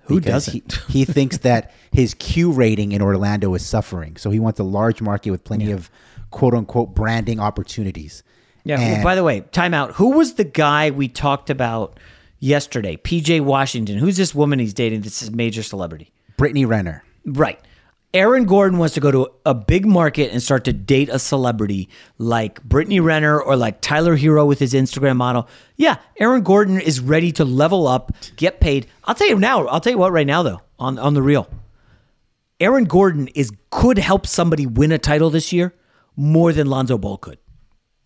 Who 0.02 0.20
doesn't? 0.20 0.72
He, 0.88 1.00
he 1.00 1.04
thinks 1.04 1.38
that 1.38 1.72
his 1.92 2.14
Q 2.14 2.50
rating 2.52 2.92
in 2.92 3.02
Orlando 3.02 3.52
is 3.54 3.64
suffering. 3.64 4.16
So 4.16 4.30
he 4.30 4.38
wants 4.38 4.58
a 4.58 4.64
large 4.64 5.02
market 5.02 5.30
with 5.30 5.44
plenty 5.44 5.70
of 5.70 5.90
quote 6.30 6.54
unquote 6.54 6.94
branding 6.94 7.40
opportunities. 7.40 8.22
Yeah. 8.64 8.80
And- 8.80 9.02
by 9.02 9.14
the 9.14 9.24
way, 9.24 9.42
timeout. 9.52 9.92
Who 9.94 10.10
was 10.12 10.34
the 10.34 10.44
guy 10.44 10.90
we 10.90 11.08
talked 11.08 11.50
about 11.50 11.98
yesterday? 12.38 12.96
PJ 12.96 13.40
Washington. 13.40 13.98
Who's 13.98 14.16
this 14.16 14.34
woman 14.34 14.58
he's 14.58 14.74
dating? 14.74 15.02
This 15.02 15.22
is 15.22 15.30
major 15.30 15.62
celebrity. 15.62 16.12
Brittany 16.36 16.64
Renner. 16.64 17.02
Right. 17.24 17.58
Aaron 18.14 18.46
Gordon 18.46 18.78
wants 18.78 18.94
to 18.94 19.00
go 19.00 19.10
to 19.10 19.28
a 19.44 19.52
big 19.52 19.84
market 19.84 20.32
and 20.32 20.42
start 20.42 20.64
to 20.64 20.72
date 20.72 21.10
a 21.10 21.18
celebrity 21.18 21.90
like 22.16 22.62
Brittany 22.62 23.00
Renner 23.00 23.38
or 23.38 23.54
like 23.54 23.82
Tyler 23.82 24.16
Herro 24.16 24.46
with 24.46 24.58
his 24.58 24.72
Instagram 24.72 25.16
model. 25.16 25.46
Yeah, 25.76 25.96
Aaron 26.18 26.42
Gordon 26.42 26.80
is 26.80 27.00
ready 27.00 27.32
to 27.32 27.44
level 27.44 27.86
up, 27.86 28.12
get 28.36 28.60
paid. 28.60 28.86
I'll 29.04 29.14
tell 29.14 29.28
you 29.28 29.38
now. 29.38 29.66
I'll 29.66 29.80
tell 29.80 29.92
you 29.92 29.98
what 29.98 30.10
right 30.12 30.26
now 30.26 30.42
though, 30.42 30.62
on 30.78 30.98
on 30.98 31.12
the 31.12 31.20
real. 31.22 31.48
Aaron 32.60 32.84
Gordon 32.84 33.28
is 33.34 33.52
could 33.70 33.98
help 33.98 34.26
somebody 34.26 34.66
win 34.66 34.90
a 34.90 34.98
title 34.98 35.28
this 35.28 35.52
year 35.52 35.74
more 36.16 36.52
than 36.54 36.66
Lonzo 36.66 36.96
Ball 36.96 37.18
could. 37.18 37.38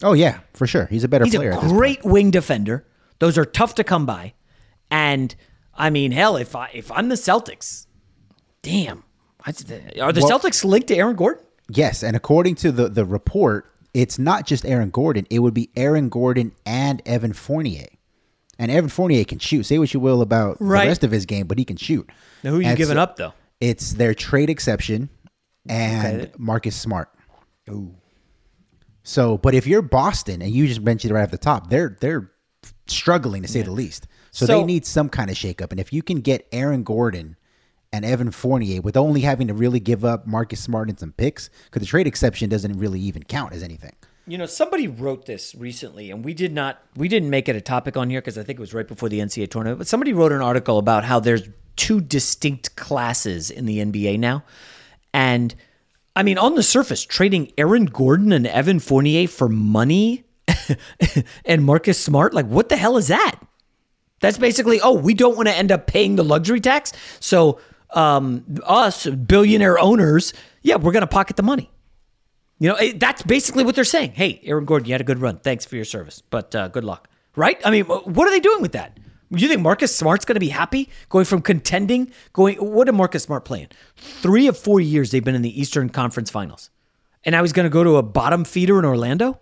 Oh 0.02 0.12
yeah, 0.14 0.40
for 0.54 0.66
sure. 0.66 0.86
He's 0.86 1.04
a 1.04 1.08
better 1.08 1.24
He's 1.24 1.34
player. 1.34 1.52
a 1.52 1.58
great 1.60 2.04
wing 2.04 2.30
defender. 2.30 2.84
Those 3.18 3.38
are 3.38 3.44
tough 3.44 3.74
to 3.76 3.84
come 3.84 4.04
by. 4.06 4.34
And 4.90 5.34
I 5.74 5.90
mean, 5.90 6.12
hell, 6.12 6.36
if 6.36 6.54
I 6.56 6.70
if 6.74 6.90
I'm 6.92 7.08
the 7.08 7.14
Celtics, 7.14 7.86
damn, 8.62 9.04
I, 9.44 9.50
are 10.00 10.12
the 10.12 10.20
Well- 10.22 10.38
Celtics 10.40 10.64
linked 10.64 10.88
to 10.88 10.96
Aaron 10.96 11.16
Gordon? 11.16 11.44
Yes, 11.68 12.02
and 12.02 12.16
according 12.16 12.56
to 12.56 12.72
the 12.72 12.88
the 12.88 13.04
report, 13.04 13.72
it's 13.94 14.18
not 14.18 14.46
just 14.46 14.64
Aaron 14.66 14.90
Gordon. 14.90 15.26
It 15.30 15.38
would 15.38 15.54
be 15.54 15.70
Aaron 15.76 16.08
Gordon 16.08 16.52
and 16.66 17.00
Evan 17.06 17.32
Fournier. 17.32 17.86
And 18.58 18.70
Evan 18.70 18.90
Fournier 18.90 19.24
can 19.24 19.38
shoot. 19.38 19.64
Say 19.64 19.78
what 19.78 19.92
you 19.94 20.00
will 20.00 20.20
about 20.20 20.56
Right. 20.60 20.82
the 20.84 20.88
rest 20.88 21.04
of 21.04 21.10
his 21.10 21.26
game, 21.26 21.46
but 21.46 21.58
he 21.58 21.64
can 21.64 21.76
shoot. 21.76 22.08
Now, 22.44 22.50
who 22.50 22.58
are 22.58 22.62
you 22.62 22.68
And 22.68 22.76
giving 22.76 22.96
so 22.96 23.02
up 23.02 23.16
though? 23.16 23.32
It's 23.60 23.92
their 23.94 24.14
trade 24.14 24.50
exception 24.50 25.08
and 25.68 26.22
Okay. 26.22 26.32
Marcus 26.36 26.76
Smart. 26.76 27.08
Ooh. 27.70 27.94
So, 29.04 29.36
but 29.38 29.54
if 29.54 29.66
you're 29.66 29.82
Boston 29.82 30.42
and 30.42 30.52
you 30.52 30.66
just 30.66 30.80
mentioned 30.80 31.10
it 31.10 31.14
right 31.14 31.22
off 31.22 31.30
the 31.30 31.38
top, 31.38 31.70
they're 31.70 31.96
they're 32.00 32.30
struggling 32.86 33.42
to 33.42 33.48
say 33.48 33.62
the 33.62 33.72
least. 33.72 34.06
So, 34.30 34.46
So- 34.46 34.58
they 34.58 34.64
need 34.64 34.86
some 34.86 35.08
kind 35.08 35.30
of 35.30 35.36
shakeup. 35.36 35.70
And 35.70 35.80
if 35.80 35.92
you 35.92 36.02
can 36.02 36.20
get 36.20 36.46
Aaron 36.52 36.82
Gordon 36.84 37.36
and 37.92 38.04
Evan 38.04 38.30
Fournier 38.30 38.80
with 38.80 38.96
only 38.96 39.20
having 39.20 39.48
to 39.48 39.54
really 39.54 39.80
give 39.80 40.04
up 40.04 40.26
Marcus 40.26 40.60
Smart 40.60 40.88
and 40.88 40.98
some 40.98 41.12
picks, 41.12 41.50
because 41.66 41.80
the 41.80 41.86
trade 41.86 42.06
exception 42.06 42.48
doesn't 42.48 42.78
really 42.78 43.00
even 43.00 43.22
count 43.24 43.52
as 43.52 43.62
anything. 43.62 43.92
You 44.26 44.38
know, 44.38 44.46
somebody 44.46 44.86
wrote 44.88 45.26
this 45.26 45.54
recently, 45.54 46.10
and 46.10 46.24
we 46.24 46.32
did 46.32 46.52
not, 46.52 46.80
we 46.96 47.08
didn't 47.08 47.28
make 47.28 47.48
it 47.48 47.56
a 47.56 47.60
topic 47.60 47.96
on 47.96 48.08
here 48.08 48.20
because 48.20 48.38
I 48.38 48.44
think 48.44 48.58
it 48.58 48.60
was 48.60 48.72
right 48.72 48.86
before 48.86 49.08
the 49.08 49.18
NCAA 49.18 49.50
tournament. 49.50 49.78
But 49.78 49.88
somebody 49.88 50.12
wrote 50.12 50.32
an 50.32 50.40
article 50.40 50.78
about 50.78 51.04
how 51.04 51.18
there's 51.20 51.48
two 51.76 52.00
distinct 52.00 52.76
classes 52.76 53.50
in 53.50 53.66
the 53.66 53.78
NBA 53.80 54.18
now, 54.18 54.44
and 55.12 55.54
I 56.14 56.22
mean, 56.22 56.38
on 56.38 56.54
the 56.54 56.62
surface, 56.62 57.04
trading 57.04 57.52
Aaron 57.56 57.86
Gordon 57.86 58.32
and 58.32 58.46
Evan 58.46 58.80
Fournier 58.80 59.28
for 59.28 59.48
money 59.48 60.24
and 61.44 61.64
Marcus 61.64 61.98
Smart, 61.98 62.34
like 62.34 62.46
what 62.46 62.68
the 62.68 62.76
hell 62.76 62.96
is 62.96 63.08
that? 63.08 63.36
That's 64.20 64.38
basically, 64.38 64.80
oh, 64.80 64.92
we 64.92 65.14
don't 65.14 65.36
want 65.36 65.48
to 65.48 65.54
end 65.54 65.72
up 65.72 65.86
paying 65.86 66.16
the 66.16 66.22
luxury 66.22 66.60
tax. 66.60 66.92
So, 67.18 67.60
um, 67.90 68.44
us 68.64 69.06
billionaire 69.06 69.78
owners, 69.78 70.32
yeah, 70.62 70.76
we're 70.76 70.92
going 70.92 71.02
to 71.02 71.08
pocket 71.08 71.36
the 71.36 71.42
money. 71.42 71.70
You 72.58 72.68
know, 72.68 72.76
it, 72.76 73.00
that's 73.00 73.22
basically 73.22 73.64
what 73.64 73.74
they're 73.74 73.84
saying. 73.84 74.12
Hey, 74.12 74.40
Aaron 74.44 74.64
Gordon, 74.64 74.86
you 74.86 74.94
had 74.94 75.00
a 75.00 75.04
good 75.04 75.18
run. 75.18 75.38
Thanks 75.38 75.64
for 75.64 75.74
your 75.76 75.84
service, 75.84 76.22
but 76.30 76.54
uh, 76.54 76.68
good 76.68 76.84
luck. 76.84 77.08
Right? 77.34 77.60
I 77.64 77.70
mean, 77.70 77.84
what 77.84 78.28
are 78.28 78.30
they 78.30 78.40
doing 78.40 78.62
with 78.62 78.72
that? 78.72 78.96
You 79.34 79.48
think 79.48 79.62
Marcus 79.62 79.96
Smart's 79.96 80.24
going 80.26 80.34
to 80.34 80.40
be 80.40 80.50
happy 80.50 80.90
going 81.08 81.24
from 81.24 81.40
contending? 81.40 82.12
Going, 82.34 82.56
what 82.58 82.84
did 82.84 82.92
Marcus 82.92 83.22
Smart 83.22 83.44
play 83.46 83.62
in? 83.62 83.68
Three 83.96 84.46
of 84.46 84.58
four 84.58 84.78
years 84.78 85.10
they've 85.10 85.24
been 85.24 85.34
in 85.34 85.40
the 85.42 85.58
Eastern 85.60 85.88
Conference 85.88 86.30
Finals, 86.30 86.68
and 87.24 87.32
now 87.32 87.42
he's 87.42 87.52
going 87.54 87.64
to 87.64 87.70
go 87.70 87.82
to 87.82 87.96
a 87.96 88.02
bottom 88.02 88.44
feeder 88.44 88.78
in 88.78 88.84
Orlando. 88.84 89.40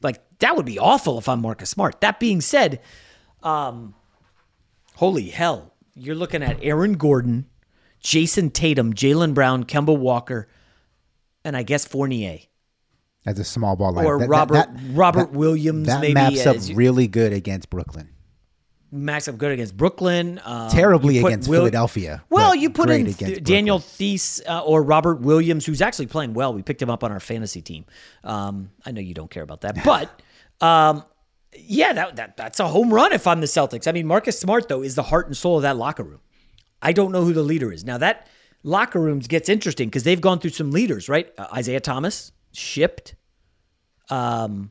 Like 0.00 0.22
that 0.38 0.56
would 0.56 0.64
be 0.66 0.78
awful 0.78 1.18
if 1.18 1.28
I'm 1.28 1.42
Marcus 1.42 1.68
Smart. 1.68 2.00
That 2.00 2.18
being 2.18 2.40
said, 2.40 2.80
um, 3.42 3.94
holy 4.94 5.28
hell, 5.28 5.74
you're 5.94 6.14
looking 6.16 6.42
at 6.42 6.58
Aaron 6.62 6.94
Gordon, 6.94 7.46
Jayson 8.02 8.50
Tatum, 8.50 8.94
Jaylen 8.94 9.34
Brown, 9.34 9.64
Kemba 9.64 9.96
Walker, 9.96 10.48
and 11.44 11.56
I 11.58 11.62
guess 11.62 11.84
Fournier 11.84 12.38
As 13.26 13.38
a 13.38 13.44
small 13.44 13.76
ball 13.76 13.98
or 13.98 14.18
Robert 14.18 14.68
Robert 14.92 15.32
Williams. 15.32 15.88
That 15.88 16.00
maybe 16.00 16.14
maps 16.14 16.46
up 16.46 16.56
you- 16.62 16.74
really 16.74 17.06
good 17.06 17.34
against 17.34 17.68
Brooklyn. 17.68 18.08
Max 18.94 19.26
up 19.26 19.38
good 19.38 19.52
against 19.52 19.74
Brooklyn. 19.74 20.38
Um, 20.44 20.70
Terribly 20.70 21.18
against 21.18 21.48
Philadelphia, 21.48 22.22
Well, 22.28 22.54
you 22.54 22.68
put 22.68 22.90
in 22.90 23.12
Th- 23.12 23.42
Daniel 23.42 23.78
Theis 23.78 24.42
uh, 24.46 24.60
or 24.60 24.82
Robert 24.82 25.20
Williams, 25.22 25.64
who's 25.64 25.80
actually 25.80 26.06
playing 26.08 26.34
well. 26.34 26.52
We 26.52 26.62
picked 26.62 26.82
him 26.82 26.90
up 26.90 27.02
on 27.02 27.10
our 27.10 27.20
fantasy 27.20 27.62
team. 27.62 27.86
Um, 28.22 28.70
I 28.84 28.92
know 28.92 29.00
you 29.00 29.14
don't 29.14 29.30
care 29.30 29.42
about 29.42 29.62
that, 29.62 29.82
but 29.82 30.20
um, 30.64 31.04
yeah, 31.56 31.94
that, 31.94 32.16
that 32.16 32.36
that's 32.36 32.60
a 32.60 32.68
home 32.68 32.92
run 32.92 33.14
if 33.14 33.26
I'm 33.26 33.40
the 33.40 33.46
Celtics. 33.46 33.88
I 33.88 33.92
mean, 33.92 34.06
Marcus 34.06 34.38
Smart 34.38 34.68
though 34.68 34.82
is 34.82 34.94
the 34.94 35.02
heart 35.04 35.26
and 35.26 35.34
soul 35.34 35.56
of 35.56 35.62
that 35.62 35.78
locker 35.78 36.02
room. 36.02 36.20
I 36.82 36.92
don't 36.92 37.12
know 37.12 37.24
who 37.24 37.32
the 37.32 37.42
leader 37.42 37.72
is 37.72 37.84
now. 37.84 37.96
That 37.96 38.26
locker 38.62 39.00
room 39.00 39.20
gets 39.20 39.48
interesting 39.48 39.88
because 39.88 40.04
they've 40.04 40.20
gone 40.20 40.38
through 40.38 40.50
some 40.50 40.70
leaders, 40.70 41.08
right? 41.08 41.32
Uh, 41.38 41.46
Isaiah 41.54 41.80
Thomas 41.80 42.32
shipped. 42.52 43.14
Um, 44.10 44.70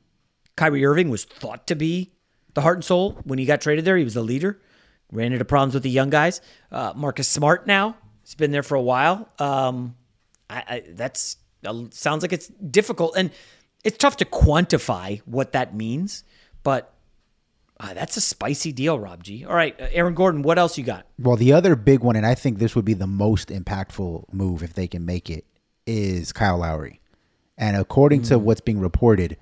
Kyrie 0.56 0.86
Irving 0.86 1.10
was 1.10 1.26
thought 1.26 1.66
to 1.68 1.76
be 1.76 2.12
the 2.54 2.62
heart 2.62 2.78
and 2.78 2.86
soul 2.86 3.20
when 3.24 3.40
he 3.40 3.46
got 3.46 3.62
traded 3.62 3.86
there. 3.86 3.98
He 3.98 4.04
was 4.04 4.14
the 4.14 4.22
leader. 4.22 4.60
Ran 5.12 5.34
into 5.34 5.46
problems 5.46 5.74
with 5.74 5.84
the 5.84 5.90
young 5.90 6.10
guys. 6.10 6.42
Uh, 6.72 6.94
Marcus 6.96 7.28
Smart 7.28 7.68
now 7.68 7.96
he's 8.32 8.36
been 8.36 8.52
there 8.52 8.64
for 8.64 8.76
a 8.76 8.82
while. 8.82 9.28
Um, 9.40 9.96
I, 10.50 10.64
I, 10.68 10.84
that's 10.90 11.38
uh, 11.66 11.84
sounds 11.92 12.22
like 12.22 12.34
it's 12.34 12.48
difficult 12.48 13.16
and 13.18 13.32
it's 13.84 13.98
tough 13.98 14.18
to 14.18 14.26
quantify 14.26 15.22
what 15.26 15.54
that 15.54 15.76
means. 15.76 16.24
But 16.64 16.94
uh, 17.80 17.94
that's 17.94 18.16
a 18.18 18.22
spicy 18.22 18.72
deal, 18.72 19.00
Rob 19.00 19.24
G. 19.24 19.44
All 19.44 19.56
right, 19.56 19.80
uh, 19.80 19.88
Aaron 19.92 20.14
Gordon, 20.14 20.44
what 20.44 20.60
else 20.60 20.78
you 20.78 20.84
got? 20.84 21.08
Well, 21.18 21.36
the 21.36 21.54
other 21.54 21.76
big 21.76 22.02
one, 22.02 22.16
and 22.16 22.26
I 22.26 22.36
think 22.36 22.60
this 22.60 22.76
would 22.76 22.86
be 22.86 22.94
the 22.94 23.08
most 23.08 23.50
impactful 23.50 24.32
move 24.32 24.62
if 24.64 24.74
they 24.74 24.88
can 24.88 25.06
make 25.06 25.30
it, 25.30 25.46
is 25.88 26.32
Kyle 26.32 26.60
Lowry. 26.60 27.00
And 27.58 27.76
according 27.76 28.24
to 28.24 28.40
what's 28.40 28.62
being 28.62 28.80
reported, 28.80 29.38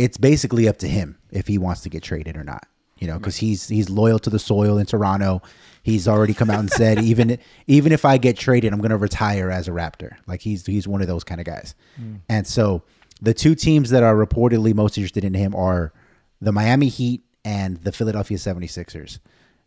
it's 0.00 0.16
basically 0.16 0.68
up 0.68 0.78
to 0.78 0.88
him 0.88 1.18
if 1.30 1.46
he 1.46 1.58
wants 1.58 1.82
to 1.82 1.88
get 1.88 2.02
traded 2.02 2.36
or 2.36 2.44
not. 2.44 2.66
You 2.98 3.06
know, 3.06 3.18
because 3.18 3.36
he's 3.36 3.66
he's 3.66 3.88
loyal 3.88 4.18
to 4.18 4.30
the 4.30 4.38
soil 4.38 4.76
in 4.76 4.84
Toronto. 4.84 5.40
He's 5.82 6.06
already 6.06 6.34
come 6.34 6.50
out 6.50 6.60
and 6.60 6.70
said 6.70 6.98
even 7.02 7.38
even 7.66 7.92
if 7.92 8.04
I 8.04 8.18
get 8.18 8.36
traded, 8.36 8.72
I'm 8.72 8.80
going 8.80 8.90
to 8.90 8.98
retire 8.98 9.50
as 9.50 9.68
a 9.68 9.70
Raptor. 9.70 10.16
Like 10.26 10.42
he's 10.42 10.66
he's 10.66 10.86
one 10.86 11.00
of 11.00 11.08
those 11.08 11.24
kind 11.24 11.40
of 11.40 11.46
guys. 11.46 11.74
Mm. 11.98 12.20
And 12.28 12.46
so 12.46 12.82
the 13.22 13.32
two 13.32 13.54
teams 13.54 13.90
that 13.90 14.02
are 14.02 14.14
reportedly 14.14 14.74
most 14.74 14.98
interested 14.98 15.24
in 15.24 15.34
him 15.34 15.54
are 15.54 15.92
the 16.40 16.52
Miami 16.52 16.88
Heat 16.88 17.22
and 17.44 17.78
the 17.78 17.92
Philadelphia 17.92 18.36
76ers. 18.36 19.18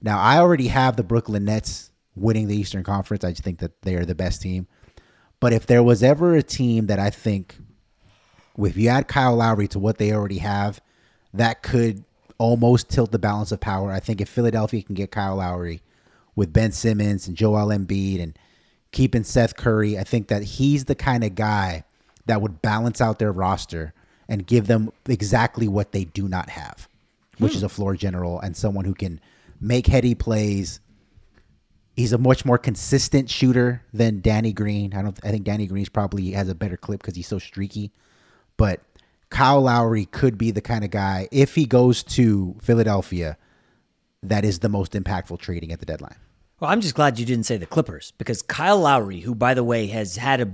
Now, 0.01 0.19
I 0.19 0.37
already 0.37 0.67
have 0.67 0.95
the 0.95 1.03
Brooklyn 1.03 1.45
Nets 1.45 1.91
winning 2.15 2.47
the 2.47 2.55
Eastern 2.55 2.83
Conference. 2.83 3.23
I 3.23 3.31
just 3.31 3.43
think 3.43 3.59
that 3.59 3.81
they 3.83 3.95
are 3.95 4.05
the 4.05 4.15
best 4.15 4.41
team. 4.41 4.67
But 5.39 5.53
if 5.53 5.65
there 5.65 5.83
was 5.83 6.03
ever 6.03 6.35
a 6.35 6.43
team 6.43 6.87
that 6.87 6.99
I 6.99 7.09
think, 7.09 7.57
if 8.57 8.77
you 8.77 8.89
add 8.89 9.07
Kyle 9.07 9.35
Lowry 9.35 9.67
to 9.69 9.79
what 9.79 9.97
they 9.97 10.11
already 10.11 10.39
have, 10.39 10.81
that 11.33 11.63
could 11.63 12.03
almost 12.37 12.89
tilt 12.89 13.11
the 13.11 13.19
balance 13.19 13.51
of 13.51 13.59
power. 13.59 13.91
I 13.91 13.99
think 13.99 14.21
if 14.21 14.29
Philadelphia 14.29 14.83
can 14.83 14.95
get 14.95 15.11
Kyle 15.11 15.37
Lowry 15.37 15.81
with 16.35 16.53
Ben 16.53 16.71
Simmons 16.71 17.27
and 17.27 17.37
Joel 17.37 17.67
Embiid 17.67 18.21
and 18.21 18.37
keeping 18.91 19.23
Seth 19.23 19.55
Curry, 19.55 19.97
I 19.97 20.03
think 20.03 20.27
that 20.27 20.43
he's 20.43 20.85
the 20.85 20.95
kind 20.95 21.23
of 21.23 21.35
guy 21.35 21.83
that 22.25 22.41
would 22.41 22.61
balance 22.61 23.01
out 23.01 23.19
their 23.19 23.31
roster 23.31 23.93
and 24.29 24.47
give 24.47 24.67
them 24.67 24.91
exactly 25.07 25.67
what 25.67 25.91
they 25.91 26.05
do 26.05 26.27
not 26.27 26.49
have, 26.49 26.87
which 27.37 27.55
is 27.55 27.63
a 27.63 27.67
hmm. 27.67 27.73
floor 27.73 27.95
general 27.95 28.39
and 28.39 28.55
someone 28.55 28.85
who 28.85 28.93
can 28.93 29.19
make 29.59 29.87
heady 29.87 30.15
plays. 30.15 30.79
He's 31.95 32.13
a 32.13 32.17
much 32.17 32.45
more 32.45 32.57
consistent 32.57 33.29
shooter 33.29 33.83
than 33.93 34.21
Danny 34.21 34.53
Green. 34.53 34.93
I 34.95 35.01
don't. 35.01 35.19
I 35.23 35.29
think 35.29 35.43
Danny 35.43 35.67
Green's 35.67 35.89
probably 35.89 36.31
has 36.31 36.49
a 36.49 36.55
better 36.55 36.77
clip 36.77 37.01
because 37.01 37.15
he's 37.15 37.27
so 37.27 37.37
streaky. 37.37 37.91
But 38.57 38.81
Kyle 39.29 39.61
Lowry 39.61 40.05
could 40.05 40.37
be 40.37 40.51
the 40.51 40.61
kind 40.61 40.83
of 40.83 40.91
guy 40.91 41.27
if 41.31 41.55
he 41.55 41.65
goes 41.65 42.03
to 42.03 42.55
Philadelphia 42.61 43.37
that 44.23 44.45
is 44.45 44.59
the 44.59 44.69
most 44.69 44.93
impactful 44.93 45.39
trading 45.39 45.71
at 45.71 45.79
the 45.79 45.85
deadline. 45.85 46.15
Well, 46.59 46.71
I'm 46.71 46.81
just 46.81 46.95
glad 46.95 47.19
you 47.19 47.25
didn't 47.25 47.45
say 47.45 47.57
the 47.57 47.65
Clippers 47.65 48.13
because 48.17 48.41
Kyle 48.41 48.79
Lowry, 48.79 49.19
who 49.19 49.35
by 49.35 49.53
the 49.53 49.63
way 49.63 49.87
has 49.87 50.15
had 50.15 50.41
a 50.41 50.51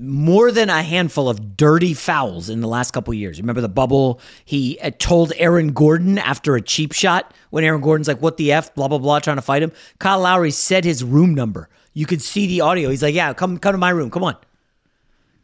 more 0.00 0.50
than 0.50 0.68
a 0.68 0.82
handful 0.82 1.28
of 1.28 1.56
dirty 1.56 1.94
fouls 1.94 2.48
in 2.48 2.60
the 2.60 2.66
last 2.66 2.90
couple 2.90 3.14
years. 3.14 3.40
Remember 3.40 3.60
the 3.60 3.68
bubble? 3.68 4.20
He 4.44 4.78
uh, 4.80 4.90
told 4.98 5.32
Aaron 5.36 5.72
Gordon 5.72 6.18
after 6.18 6.56
a 6.56 6.60
cheap 6.60 6.92
shot 6.92 7.32
when 7.50 7.62
Aaron 7.62 7.80
Gordon's 7.80 8.08
like, 8.08 8.20
"What 8.20 8.36
the 8.36 8.52
f?" 8.52 8.74
blah 8.74 8.88
blah 8.88 8.98
blah, 8.98 9.20
trying 9.20 9.36
to 9.36 9.42
fight 9.42 9.62
him. 9.62 9.72
Kyle 9.98 10.20
Lowry 10.20 10.50
said 10.50 10.84
his 10.84 11.04
room 11.04 11.34
number. 11.34 11.68
You 11.94 12.04
could 12.04 12.20
see 12.20 12.46
the 12.46 12.62
audio. 12.62 12.90
He's 12.90 13.02
like, 13.02 13.14
"Yeah, 13.14 13.32
come 13.32 13.58
come 13.58 13.72
to 13.72 13.78
my 13.78 13.90
room. 13.90 14.10
Come 14.10 14.24
on." 14.24 14.36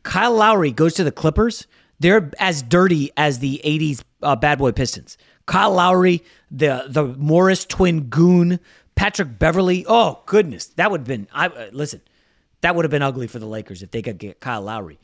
Kyle 0.03 0.35
Lowry 0.35 0.73
goes 0.73 0.95
to 0.95 1.05
the 1.05 1.13
Clippers. 1.13 1.67
They're 2.03 2.31
as 2.39 2.63
dirty 2.63 3.11
as 3.17 3.39
the 3.39 3.61
'80s 3.65 4.03
uh, 4.23 4.37
bad 4.37 4.59
boy 4.59 4.73
Pistons. 4.73 5.17
Kyle 5.47 5.73
Lowry, 5.73 6.23
the 6.51 6.85
the 6.89 7.05
Morris 7.05 7.65
twin 7.65 8.09
goon, 8.09 8.61
Patrick 8.95 9.39
Beverley. 9.39 9.85
Oh 9.89 10.23
goodness, 10.27 10.67
that 10.67 10.91
would 10.91 11.01
have 11.01 11.07
been. 11.07 11.29
I 11.33 11.47
uh, 11.47 11.71
listen. 11.73 12.01
That 12.61 12.77
would 12.77 12.85
have 12.85 12.91
been 12.91 13.03
ugly 13.03 13.27
for 13.27 13.39
the 13.39 13.47
Lakers 13.47 13.83
if 13.83 13.91
they 13.91 14.03
could 14.03 14.19
get 14.19 14.41
Kyle 14.41 14.63
Lowry. 14.63 14.99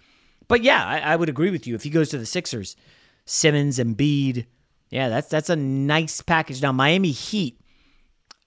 But 0.46 0.62
yeah, 0.62 0.84
I, 0.84 0.98
I 0.98 1.16
would 1.16 1.28
agree 1.28 1.50
with 1.50 1.66
you. 1.66 1.74
If 1.74 1.82
he 1.82 1.90
goes 1.90 2.08
to 2.10 2.18
the 2.18 2.26
Sixers, 2.26 2.76
Simmons 3.24 3.78
and 3.78 3.96
Bede, 3.96 4.46
yeah, 4.90 5.08
that's 5.08 5.28
that's 5.28 5.50
a 5.50 5.56
nice 5.56 6.20
package. 6.20 6.62
Now 6.62 6.72
Miami 6.72 7.10
Heat, 7.10 7.60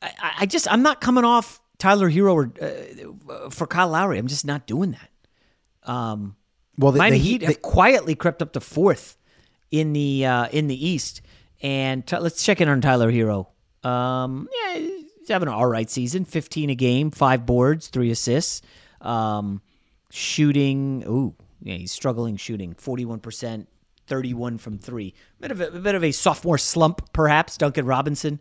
I, 0.01 0.31
I 0.39 0.45
just 0.45 0.69
I'm 0.71 0.81
not 0.81 0.99
coming 1.01 1.23
off 1.23 1.61
Tyler 1.77 2.09
Herro 2.09 2.33
or, 2.33 2.53
uh, 2.61 3.49
for 3.49 3.65
Kyle 3.65 3.89
Lowry. 3.89 4.17
I'm 4.17 4.27
just 4.27 4.45
not 4.45 4.67
doing 4.67 4.91
that. 4.91 5.89
Um, 5.89 6.35
well, 6.77 6.91
the, 6.91 6.97
Miami 6.99 7.17
the 7.17 7.23
Heat, 7.23 7.41
have 7.43 7.61
quietly 7.61 8.15
crept 8.15 8.41
up 8.41 8.53
to 8.53 8.59
fourth 8.59 9.17
in 9.71 9.93
the 9.93 10.25
uh, 10.25 10.47
in 10.51 10.67
the 10.67 10.87
East, 10.87 11.21
and 11.61 12.05
t- 12.05 12.17
let's 12.17 12.43
check 12.43 12.61
in 12.61 12.69
on 12.69 12.81
Tyler 12.81 13.11
Herro. 13.11 13.47
Um, 13.83 14.47
yeah, 14.65 14.79
he's 14.79 15.29
having 15.29 15.47
an 15.47 15.53
all 15.53 15.65
right 15.67 15.89
season. 15.89 16.25
15 16.25 16.69
a 16.69 16.75
game, 16.75 17.11
five 17.11 17.45
boards, 17.45 17.87
three 17.87 18.11
assists. 18.11 18.61
Um, 19.01 19.61
shooting, 20.11 21.03
ooh, 21.07 21.35
yeah, 21.61 21.75
he's 21.75 21.91
struggling 21.91 22.35
shooting. 22.37 22.73
41%, 22.75 23.65
31 24.07 24.57
from 24.59 24.77
three. 24.77 25.13
Bit 25.39 25.51
of 25.51 25.61
a, 25.61 25.67
a 25.67 25.79
bit 25.79 25.95
of 25.95 26.03
a 26.03 26.11
sophomore 26.11 26.57
slump, 26.57 27.11
perhaps. 27.13 27.57
Duncan 27.57 27.85
Robinson. 27.85 28.39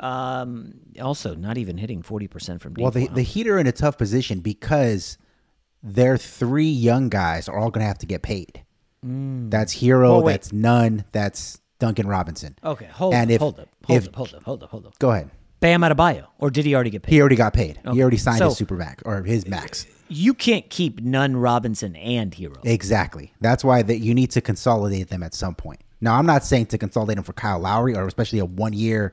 Um, 0.00 0.74
also, 1.00 1.34
not 1.34 1.58
even 1.58 1.76
hitting 1.76 2.02
40% 2.02 2.60
from 2.60 2.74
deep. 2.74 2.82
Well, 2.82 2.90
the, 2.90 3.06
Wow. 3.06 3.14
the 3.14 3.22
Heat 3.22 3.46
are 3.46 3.58
in 3.58 3.66
a 3.66 3.72
tough 3.72 3.98
position 3.98 4.40
because 4.40 5.18
their 5.82 6.16
three 6.16 6.68
young 6.70 7.08
guys 7.08 7.48
are 7.48 7.56
all 7.58 7.70
going 7.70 7.82
to 7.82 7.88
have 7.88 7.98
to 7.98 8.06
get 8.06 8.22
paid. 8.22 8.62
Mm. 9.04 9.50
That's 9.50 9.74
Herro, 9.74 10.16
Well, 10.16 10.22
that's 10.24 10.52
Nunn, 10.52 11.04
that's 11.12 11.60
Duncan 11.78 12.06
Robinson. 12.06 12.56
Okay, 12.62 12.86
hold 12.86 13.14
and 13.14 13.30
up, 13.30 13.34
if, 13.34 13.40
hold 13.40 13.60
up, 13.60 13.68
hold 13.84 13.98
if- 14.02 14.08
up, 14.08 14.14
hold 14.16 14.34
up, 14.34 14.42
hold 14.42 14.62
up, 14.62 14.70
hold 14.70 14.86
up. 14.86 14.98
Go 14.98 15.10
ahead. 15.10 15.30
Bam 15.60 15.82
Adebayo, 15.82 16.26
or 16.38 16.50
did 16.50 16.64
he 16.64 16.74
already 16.74 16.88
get 16.90 17.02
paid? 17.02 17.12
He 17.12 17.20
already 17.20 17.36
got 17.36 17.52
paid. 17.52 17.78
Okay. 17.84 17.94
He 17.94 18.00
already 18.02 18.16
signed 18.16 18.38
So- 18.38 18.48
his 18.48 18.56
super 18.58 18.76
max 18.76 19.02
or 19.04 19.22
his 19.22 19.46
max. 19.46 19.86
You 20.08 20.34
can't 20.34 20.68
keep 20.70 21.00
Nunn, 21.00 21.36
Robinson, 21.36 21.94
and 21.96 22.32
Herro. 22.34 22.56
Exactly. 22.64 23.32
That's 23.40 23.62
why 23.62 23.82
that 23.82 23.98
you 23.98 24.12
need 24.14 24.30
to 24.32 24.40
consolidate 24.40 25.08
them 25.08 25.22
at 25.22 25.34
some 25.34 25.54
point. 25.54 25.80
Now, 26.00 26.16
I'm 26.16 26.26
not 26.26 26.44
saying 26.44 26.66
to 26.66 26.78
consolidate 26.78 27.16
them 27.16 27.24
for 27.24 27.32
Kyle 27.34 27.60
Lowry 27.60 27.94
or 27.94 28.06
especially 28.06 28.40
a 28.40 28.44
one 28.44 28.72
year 28.72 29.12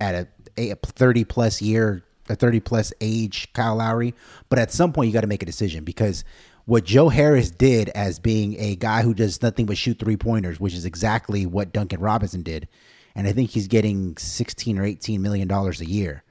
at 0.00 0.14
a, 0.56 0.70
a 0.70 0.74
30 0.76 1.24
plus 1.24 1.60
year, 1.60 2.02
a 2.30 2.36
30 2.36 2.60
plus 2.60 2.92
age 3.00 3.52
Kyle 3.52 3.76
Lowry, 3.76 4.14
but 4.48 4.58
at 4.58 4.72
some 4.72 4.92
point 4.92 5.08
you 5.08 5.12
got 5.12 5.22
to 5.22 5.26
make 5.26 5.42
a 5.42 5.46
decision 5.46 5.84
because 5.84 6.24
what 6.64 6.84
Joe 6.84 7.08
Harris 7.08 7.50
did 7.50 7.88
as 7.90 8.18
being 8.18 8.54
a 8.58 8.76
guy 8.76 9.02
who 9.02 9.12
does 9.12 9.42
nothing 9.42 9.66
but 9.66 9.76
shoot 9.76 9.98
three 9.98 10.16
pointers, 10.16 10.60
which 10.60 10.74
is 10.74 10.84
exactly 10.84 11.44
what 11.44 11.72
Duncan 11.72 12.00
Robinson 12.00 12.42
did, 12.42 12.68
and 13.14 13.26
I 13.26 13.32
think 13.32 13.50
he's 13.50 13.66
getting 13.66 14.16
16 14.16 14.78
or 14.78 14.84
18 14.84 15.20
million 15.20 15.48
dollars 15.48 15.80
a 15.80 15.86
year. 15.86 16.22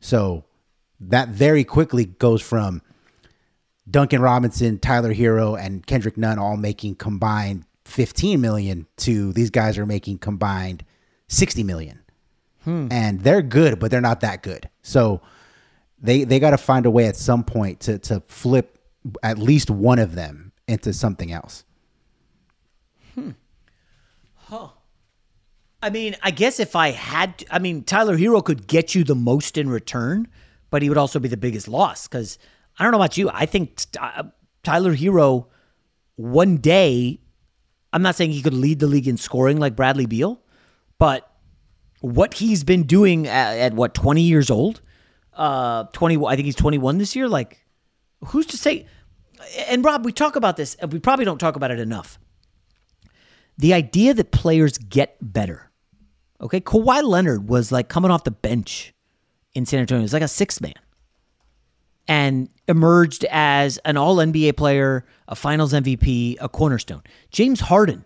So 0.00 0.44
that 1.00 1.28
very 1.28 1.64
quickly 1.64 2.06
goes 2.06 2.42
from 2.42 2.82
Duncan 3.90 4.20
Robinson, 4.20 4.78
Tyler 4.78 5.14
Herro, 5.14 5.58
and 5.58 5.86
Kendrick 5.86 6.16
Nunn 6.16 6.38
all 6.38 6.56
making 6.56 6.96
combined 6.96 7.64
15 7.84 8.40
million 8.40 8.86
to 8.98 9.32
these 9.32 9.50
guys 9.50 9.78
are 9.78 9.86
making 9.86 10.18
combined 10.18 10.84
60 11.28 11.62
million. 11.62 12.00
Hmm. 12.64 12.88
And 12.90 13.20
they're 13.20 13.42
good, 13.42 13.78
but 13.78 13.90
they're 13.90 14.00
not 14.00 14.20
that 14.20 14.42
good. 14.42 14.68
So 14.82 15.20
they 16.00 16.24
they 16.24 16.38
got 16.38 16.50
to 16.50 16.58
find 16.58 16.86
a 16.86 16.90
way 16.90 17.06
at 17.06 17.16
some 17.16 17.44
point 17.44 17.80
to 17.80 17.98
to 18.00 18.20
flip 18.20 18.78
at 19.22 19.38
least 19.38 19.70
one 19.70 19.98
of 19.98 20.14
them 20.14 20.52
into 20.66 20.92
something 20.92 21.32
else. 21.32 21.64
Huh. 24.48 24.68
I 25.82 25.90
mean, 25.90 26.16
I 26.22 26.30
guess 26.30 26.58
if 26.58 26.74
I 26.74 26.90
had 26.90 27.38
to, 27.38 27.54
I 27.54 27.58
mean, 27.58 27.84
Tyler 27.84 28.16
Herro 28.16 28.42
could 28.42 28.66
get 28.66 28.94
you 28.94 29.04
the 29.04 29.14
most 29.14 29.58
in 29.58 29.68
return, 29.68 30.26
but 30.70 30.80
he 30.80 30.88
would 30.88 30.96
also 30.96 31.18
be 31.18 31.28
the 31.28 31.36
biggest 31.36 31.68
loss 31.68 32.08
because 32.08 32.38
I 32.78 32.82
don't 32.82 32.92
know 32.92 32.98
about 32.98 33.18
you. 33.18 33.30
I 33.30 33.44
think 33.44 33.82
uh, 34.00 34.24
Tyler 34.62 34.94
Herro 34.94 35.48
one 36.16 36.56
day, 36.56 37.20
I'm 37.92 38.00
not 38.00 38.14
saying 38.14 38.30
he 38.30 38.40
could 38.40 38.54
lead 38.54 38.78
the 38.78 38.86
league 38.86 39.06
in 39.06 39.18
scoring 39.18 39.58
like 39.58 39.76
Bradley 39.76 40.06
Beal, 40.06 40.40
but 40.98 41.27
what 42.00 42.34
he's 42.34 42.64
been 42.64 42.84
doing 42.84 43.26
at, 43.26 43.58
at 43.58 43.74
what, 43.74 43.94
20 43.94 44.22
years 44.22 44.50
old? 44.50 44.80
Uh, 45.34 45.84
20, 45.92 46.24
I 46.26 46.36
think 46.36 46.46
he's 46.46 46.56
21 46.56 46.98
this 46.98 47.14
year. 47.14 47.28
Like, 47.28 47.64
who's 48.26 48.46
to 48.46 48.56
say? 48.56 48.86
And 49.68 49.84
Rob, 49.84 50.04
we 50.04 50.12
talk 50.12 50.36
about 50.36 50.56
this, 50.56 50.74
and 50.76 50.92
we 50.92 50.98
probably 50.98 51.24
don't 51.24 51.38
talk 51.38 51.56
about 51.56 51.70
it 51.70 51.78
enough 51.78 52.18
the 53.58 53.74
idea 53.74 54.14
that 54.14 54.30
players 54.30 54.78
get 54.78 55.16
better. 55.20 55.70
Okay, 56.40 56.60
Kawhi 56.60 57.02
Leonard 57.02 57.48
was 57.48 57.72
like 57.72 57.88
coming 57.88 58.10
off 58.10 58.24
the 58.24 58.30
bench 58.30 58.94
in 59.52 59.66
San 59.66 59.80
Antonio. 59.80 60.00
He 60.00 60.04
was 60.04 60.12
like 60.12 60.22
a 60.22 60.28
sixth 60.28 60.60
man 60.60 60.74
and 62.06 62.48
emerged 62.68 63.26
as 63.28 63.78
an 63.78 63.96
all 63.96 64.16
NBA 64.16 64.56
player, 64.56 65.04
a 65.26 65.34
finals 65.34 65.72
MVP, 65.72 66.36
a 66.40 66.48
cornerstone. 66.48 67.02
James 67.32 67.60
Harden 67.60 68.04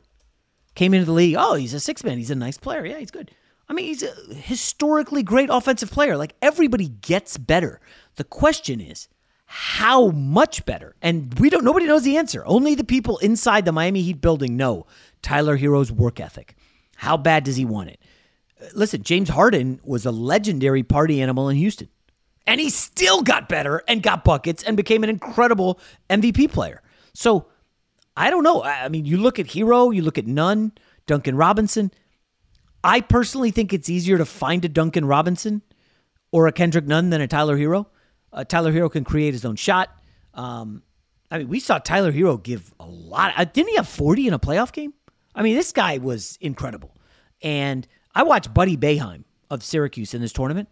came 0.75 0.95
into 0.95 1.05
the 1.05 1.13
league. 1.13 1.37
Oh, 1.39 1.55
he's 1.55 1.75
a 1.75 1.81
six 1.81 2.03
man. 2.03 2.17
He's 2.17 2.31
a 2.31 2.35
nice 2.35 2.57
player. 2.57 2.87
Yeah, 2.87 2.99
he's 2.99 3.11
good. 3.11 3.31
I 3.69 3.73
mean, 3.73 3.87
he's 3.87 4.03
a 4.03 4.13
historically 4.35 5.23
great 5.23 5.49
offensive 5.51 5.91
player. 5.91 6.17
Like 6.17 6.35
everybody 6.43 6.89
gets 6.89 7.39
better. 7.39 7.81
The 8.17 8.25
question 8.25 8.81
is, 8.81 9.09
how 9.47 10.09
much 10.09 10.65
better? 10.65 10.97
And 11.03 11.39
we 11.39 11.51
don't 11.51 11.65
nobody 11.65 11.87
knows 11.87 12.03
the 12.05 12.17
answer. 12.17 12.43
Only 12.47 12.75
the 12.75 12.85
people 12.85 13.19
inside 13.19 13.65
the 13.65 13.73
Miami 13.73 14.03
Heat 14.03 14.21
building 14.21 14.57
know 14.57 14.87
Tyler 15.21 15.59
Herro's 15.59 15.93
work 15.93 16.21
ethic. 16.21 16.57
How 16.97 17.17
bad 17.17 17.45
does 17.45 17.57
he 17.57 17.65
want 17.65 17.91
it? 17.91 18.01
Uh, 18.61 18.67
Listen, 18.75 19.03
James 19.03 19.29
Harden 19.29 19.81
was 19.85 20.07
a 20.07 20.11
legendary 20.11 20.83
party 20.83 21.21
animal 21.21 21.49
in 21.49 21.57
Houston. 21.57 21.89
And 22.47 22.61
he 22.61 22.71
still 22.71 23.23
got 23.23 23.49
better 23.49 23.83
and 23.87 24.03
got 24.03 24.25
buckets 24.25 24.63
and 24.63 24.77
became 24.77 25.05
an 25.05 25.11
incredible 25.11 25.79
MVP 26.11 26.51
player. 26.51 26.83
So 27.15 27.47
I 28.17 28.31
don't 28.31 28.43
know. 28.43 28.63
I 28.63 28.85
I 28.85 28.89
mean, 28.89 29.05
you 29.05 29.17
look 29.19 29.39
at 29.39 29.47
Herro, 29.47 29.95
you 29.95 30.03
look 30.03 30.19
at 30.19 30.27
Nunn, 30.27 30.73
Duncan 31.07 31.37
Robinson. 31.37 31.93
I 32.85 33.01
personally 33.01 33.51
think 33.51 33.73
it's 33.73 33.89
easier 33.89 34.19
to 34.19 34.25
find 34.25 34.65
a 34.65 34.69
Duncan 34.69 35.05
Robinson 35.05 35.63
or 36.33 36.47
a 36.47 36.53
Kendrick 36.53 36.87
Nunn 36.87 37.11
than 37.11 37.21
a 37.21 37.29
Tyler 37.29 37.57
Herro. 37.57 37.87
Uh, 38.33 38.45
Tyler 38.45 38.73
Herro 38.73 38.91
can 38.91 39.05
create 39.05 39.35
his 39.35 39.45
own 39.45 39.57
shot. 39.57 39.91
Um, 40.35 40.83
I 41.31 41.39
mean, 41.39 41.49
we 41.49 41.61
saw 41.61 41.79
Tyler 41.79 42.13
Herro 42.13 42.43
give 42.43 42.73
a 42.81 42.87
lot. 42.87 43.33
Uh, 43.37 43.45
didn't 43.45 43.71
he 43.71 43.77
have 43.77 43.89
40 43.89 44.29
in 44.29 44.35
a 44.35 44.39
playoff 44.39 44.73
game? 44.73 44.95
I 45.35 45.43
mean, 45.43 45.55
this 45.55 45.73
guy 45.73 45.99
was 45.99 46.39
incredible. 46.41 46.97
And 47.43 47.87
I 48.15 48.23
watched 48.23 48.53
Buddy 48.53 48.77
Boeheim 48.77 49.25
of 49.51 49.63
Syracuse 49.63 50.15
in 50.15 50.21
this 50.21 50.33
tournament. 50.33 50.69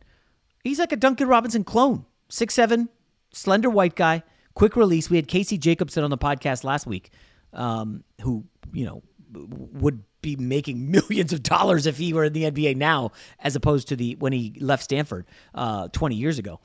He's 0.64 0.78
like 0.78 0.92
a 0.92 0.96
Duncan 0.96 1.28
Robinson 1.28 1.64
clone. 1.64 2.04
Six 2.28 2.54
seven, 2.54 2.88
slender 3.32 3.70
white 3.70 3.96
guy, 3.96 4.22
quick 4.54 4.76
release. 4.76 5.10
We 5.10 5.16
had 5.16 5.26
Casey 5.28 5.58
Jacobsen 5.58 6.04
on 6.04 6.10
the 6.10 6.18
podcast 6.18 6.62
last 6.64 6.86
week, 6.86 7.10
um, 7.52 8.04
who, 8.20 8.44
you 8.72 8.84
know, 8.84 9.02
would 9.32 10.04
be 10.22 10.36
making 10.36 10.90
millions 10.90 11.32
of 11.32 11.42
dollars 11.42 11.86
if 11.86 11.98
he 11.98 12.12
were 12.12 12.24
in 12.24 12.32
the 12.32 12.44
NBA 12.44 12.76
now, 12.76 13.12
as 13.38 13.56
opposed 13.56 13.88
to 13.88 13.96
the 13.96 14.16
when 14.16 14.32
he 14.32 14.54
left 14.60 14.84
Stanford 14.84 15.26
uh, 15.54 15.88
20 15.88 16.14
years 16.14 16.38
ago. 16.38 16.60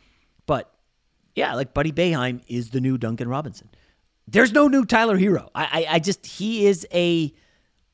But 0.45 0.71
yeah, 1.35 1.53
like 1.55 1.73
Buddy 1.73 1.91
Boeheim 1.91 2.41
is 2.47 2.69
the 2.69 2.81
new 2.81 2.97
Duncan 2.97 3.27
Robinson. 3.27 3.69
There's 4.27 4.51
no 4.51 4.67
new 4.67 4.85
Tyler 4.85 5.17
Herro. 5.17 5.49
I, 5.53 5.63
I, 5.63 5.95
I 5.95 5.99
just 5.99 6.25
he 6.25 6.65
is 6.65 6.87
a. 6.93 7.33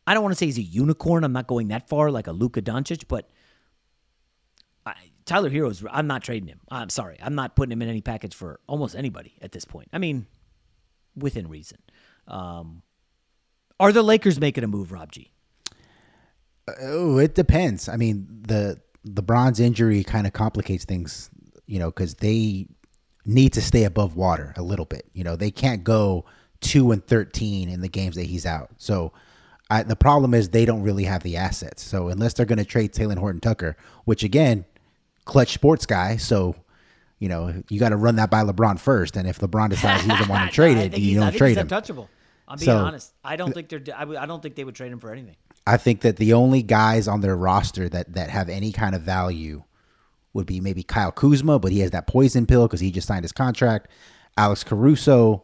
I 0.08 0.14
don't 0.14 0.24
want 0.24 0.34
to 0.34 0.38
say 0.38 0.48
he's 0.48 0.58
a 0.58 0.64
unicorn. 0.64 1.24
I'm 1.24 1.34
not 1.34 1.48
going 1.48 1.70
that 1.70 1.88
far 1.88 2.10
like 2.10 2.28
a 2.28 2.32
Luka 2.32 2.62
Doncic, 2.62 3.04
but 3.08 3.30
I, 4.86 4.94
Tyler 5.26 5.50
Herro 5.50 5.70
is. 5.70 5.84
I'm 5.90 6.08
not 6.08 6.24
trading 6.24 6.48
him. 6.48 6.60
I'm 6.70 6.90
sorry. 6.90 7.18
I'm 7.22 7.36
not 7.36 7.56
putting 7.56 7.72
him 7.72 7.82
in 7.82 7.90
any 7.90 8.02
package 8.02 8.34
for 8.34 8.60
almost 8.68 8.96
anybody 8.96 9.36
at 9.42 9.52
this 9.52 9.66
point. 9.66 9.90
I 9.92 9.98
mean, 9.98 10.28
within 11.16 11.48
reason. 11.50 11.80
Um, 12.28 12.84
are 13.80 13.92
the 13.92 14.04
Lakers 14.04 14.40
making 14.40 14.64
a 14.64 14.68
move, 14.68 14.92
Rob 14.92 15.12
G? 15.12 15.32
Oh, 16.82 17.18
it 17.18 17.36
depends. 17.36 17.90
I 17.90 17.96
mean, 17.98 18.28
the 18.48 18.80
the 19.04 19.22
bronze 19.24 19.60
injury 19.60 20.04
kind 20.04 20.28
of 20.28 20.34
complicates 20.34 20.86
things, 20.86 21.30
you 21.66 21.80
know, 21.80 21.88
because 21.90 22.16
they 22.16 22.68
need 23.26 23.54
to 23.54 23.62
stay 23.62 23.84
above 23.84 24.16
water 24.16 24.54
a 24.58 24.62
little 24.62 24.86
bit. 24.86 25.06
You 25.14 25.24
know, 25.24 25.36
they 25.36 25.52
can't 25.52 25.84
go 25.84 26.26
two 26.60 26.92
and 26.92 27.06
thirteen 27.06 27.68
in 27.70 27.82
the 27.82 27.88
games 27.90 28.16
that 28.16 28.26
he's 28.26 28.46
out. 28.46 28.70
So 28.78 29.12
I, 29.70 29.84
the 29.84 29.96
problem 29.96 30.34
is 30.34 30.50
they 30.50 30.66
don't 30.66 30.84
really 30.84 31.06
have 31.06 31.24
the 31.24 31.38
assets. 31.38 31.82
So 31.84 32.10
unless 32.10 32.34
they're 32.34 32.46
going 32.46 32.60
to 32.60 32.66
trade 32.66 32.94
Talen 32.94 33.18
Horton 33.18 33.42
Tucker, 33.42 33.76
which 34.06 34.24
again, 34.24 34.66
clutch 35.26 35.54
sports 35.54 35.86
guy, 35.86 36.18
so 36.18 36.56
you 37.20 37.28
know 37.30 37.62
you 37.70 37.80
got 37.80 37.90
to 37.90 37.98
run 37.98 38.18
that 38.18 38.30
by 38.30 38.44
LeBron 38.44 38.80
first. 38.80 39.18
And 39.18 39.28
if 39.28 39.40
LeBron 39.40 39.70
decides 39.72 40.04
he 40.04 40.10
doesn't 40.10 40.28
want 40.30 40.50
to 40.50 40.54
trade 40.56 40.78
I 40.78 40.82
it, 40.82 40.98
you 41.00 41.20
don't 41.20 41.30
think 41.30 41.38
trade 41.38 41.50
he's 41.50 41.58
him. 41.58 41.62
untouchable. 41.64 42.10
I'm 42.48 42.58
being 42.60 42.66
So- 42.66 42.78
honest. 42.78 43.14
I 43.24 43.36
don't 43.36 43.52
think 43.54 43.70
they're. 43.70 43.82
I, 43.96 44.04
I 44.04 44.26
don't 44.28 44.42
think 44.44 44.56
they 44.56 44.64
would 44.64 44.76
trade 44.76 44.92
him 44.92 45.00
for 45.00 45.12
anything. 45.12 45.36
I 45.66 45.78
think 45.78 46.02
that 46.02 46.18
the 46.18 46.34
only 46.34 46.64
guys 46.64 47.08
on 47.08 47.22
their 47.22 47.36
roster 47.36 47.88
that 47.90 48.14
that 48.14 48.30
have 48.30 48.50
any 48.50 48.72
kind 48.72 48.96
of 48.96 49.02
value 49.02 49.64
would 50.34 50.46
be 50.46 50.60
maybe 50.60 50.84
Kyle 50.84 51.12
Kuzma, 51.12 51.60
but 51.60 51.72
he 51.72 51.80
has 51.80 51.92
that 51.92 52.08
poison 52.08 52.46
pill 52.46 52.68
because 52.68 52.80
he 52.80 52.92
just 52.92 53.08
signed 53.08 53.24
his 53.24 53.32
contract. 53.32 53.90
Alex 54.38 54.64
Caruso. 54.64 55.44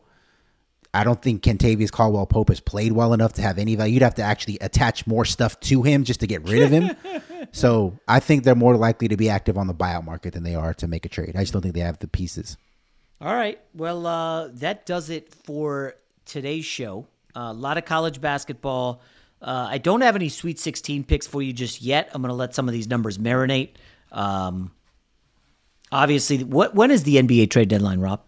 I 0.94 1.04
don't 1.04 1.22
think 1.22 1.44
Kentavious 1.44 1.92
Caldwell 1.92 2.26
Pope 2.26 2.50
has 2.50 2.60
played 2.60 2.94
well 2.94 3.14
enough 3.14 3.34
to 3.34 3.42
have 3.42 3.60
any 3.60 3.76
value. 3.76 3.96
You'd 3.96 4.04
have 4.04 4.16
to 4.16 4.24
actually 4.24 4.58
attach 4.62 5.06
more 5.06 5.26
stuff 5.26 5.60
to 5.60 5.84
him 5.84 6.04
just 6.04 6.22
to 6.22 6.28
get 6.28 6.48
rid 6.48 6.64
of 6.64 6.72
him. 6.72 6.96
so 7.52 8.00
I 8.08 8.20
think 8.20 8.44
they're 8.44 8.56
more 8.56 8.76
likely 8.76 9.10
to 9.10 9.18
be 9.18 9.30
active 9.30 9.58
on 9.58 9.68
the 9.68 9.76
buyout 9.76 10.06
market 10.06 10.34
than 10.34 10.44
they 10.44 10.56
are 10.56 10.74
to 10.76 10.88
make 10.88 11.06
a 11.06 11.10
trade. 11.10 11.36
I 11.36 11.42
just 11.42 11.54
don't 11.54 11.62
think 11.62 11.76
they 11.76 11.82
have 11.82 12.00
the 12.00 12.08
pieces. 12.08 12.58
All 13.20 13.34
right. 13.34 13.60
Well, 13.76 14.08
uh, 14.08 14.48
that 14.54 14.86
does 14.86 15.10
it 15.10 15.34
for 15.34 15.96
today's 16.26 16.66
show. 16.66 17.06
Uh, 17.36 17.52
a 17.52 17.54
lot 17.54 17.78
of 17.78 17.86
college 17.86 18.22
basketball. 18.22 19.02
Uh, 19.42 19.68
I 19.70 19.78
don't 19.78 20.02
have 20.02 20.16
any 20.16 20.30
Sweet 20.30 20.60
16 20.60 21.04
picks 21.04 21.28
for 21.28 21.42
you 21.42 21.54
just 21.54 21.82
yet. 21.82 22.10
I'm 22.14 22.22
going 22.22 22.30
to 22.30 22.36
let 22.36 22.56
some 22.56 22.68
of 22.68 22.74
these 22.74 22.88
numbers 22.88 23.18
marinate. 23.18 23.70
Um, 24.12 24.72
obviously, 25.92 26.44
what 26.44 26.76
when 26.76 26.92
is 26.92 27.04
the 27.04 27.18
NBA 27.18 27.50
trade 27.52 27.70
deadline, 27.70 28.00
Rob? 28.00 28.22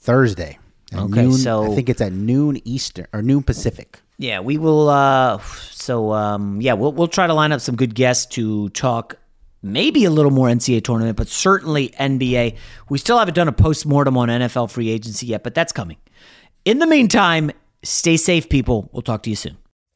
Thursday. 0.00 0.58
Okay, 0.94 1.22
noon- 1.22 1.32
so- 1.32 1.72
I 1.72 1.74
think 1.74 1.88
it's 1.88 2.00
at 2.00 2.12
noon 2.12 2.60
Eastern 2.66 3.06
or 3.12 3.22
noon 3.22 3.42
Pacific. 3.42 4.00
Yeah, 4.18 4.40
we 4.40 4.56
will. 4.58 4.88
Uh, 4.88 5.38
so 5.70 6.12
um, 6.12 6.60
yeah, 6.60 6.74
we'll 6.74 6.92
we'll 6.92 7.08
try 7.08 7.26
to 7.26 7.34
line 7.34 7.50
up 7.50 7.60
some 7.60 7.76
good 7.76 7.94
guests 7.94 8.26
to 8.36 8.68
talk. 8.70 9.16
Maybe 9.64 10.04
a 10.04 10.10
little 10.10 10.32
more 10.32 10.48
NCAA 10.48 10.82
tournament, 10.84 11.16
but 11.16 11.28
certainly 11.28 11.90
NBA. 11.90 12.56
We 12.88 12.98
still 12.98 13.18
haven't 13.18 13.34
done 13.34 13.46
a 13.48 13.52
post 13.52 13.86
mortem 13.86 14.16
on 14.18 14.28
NFL 14.28 14.70
free 14.70 14.90
agency 14.90 15.26
yet, 15.26 15.42
but 15.44 15.54
that's 15.54 15.72
coming. 15.72 15.96
In 16.64 16.78
the 16.80 16.86
meantime, 16.86 17.52
stay 17.84 18.16
safe, 18.16 18.48
people. 18.48 18.88
We'll 18.92 19.02
talk 19.02 19.22
to 19.24 19.30
you 19.30 19.36
soon. 19.36 19.56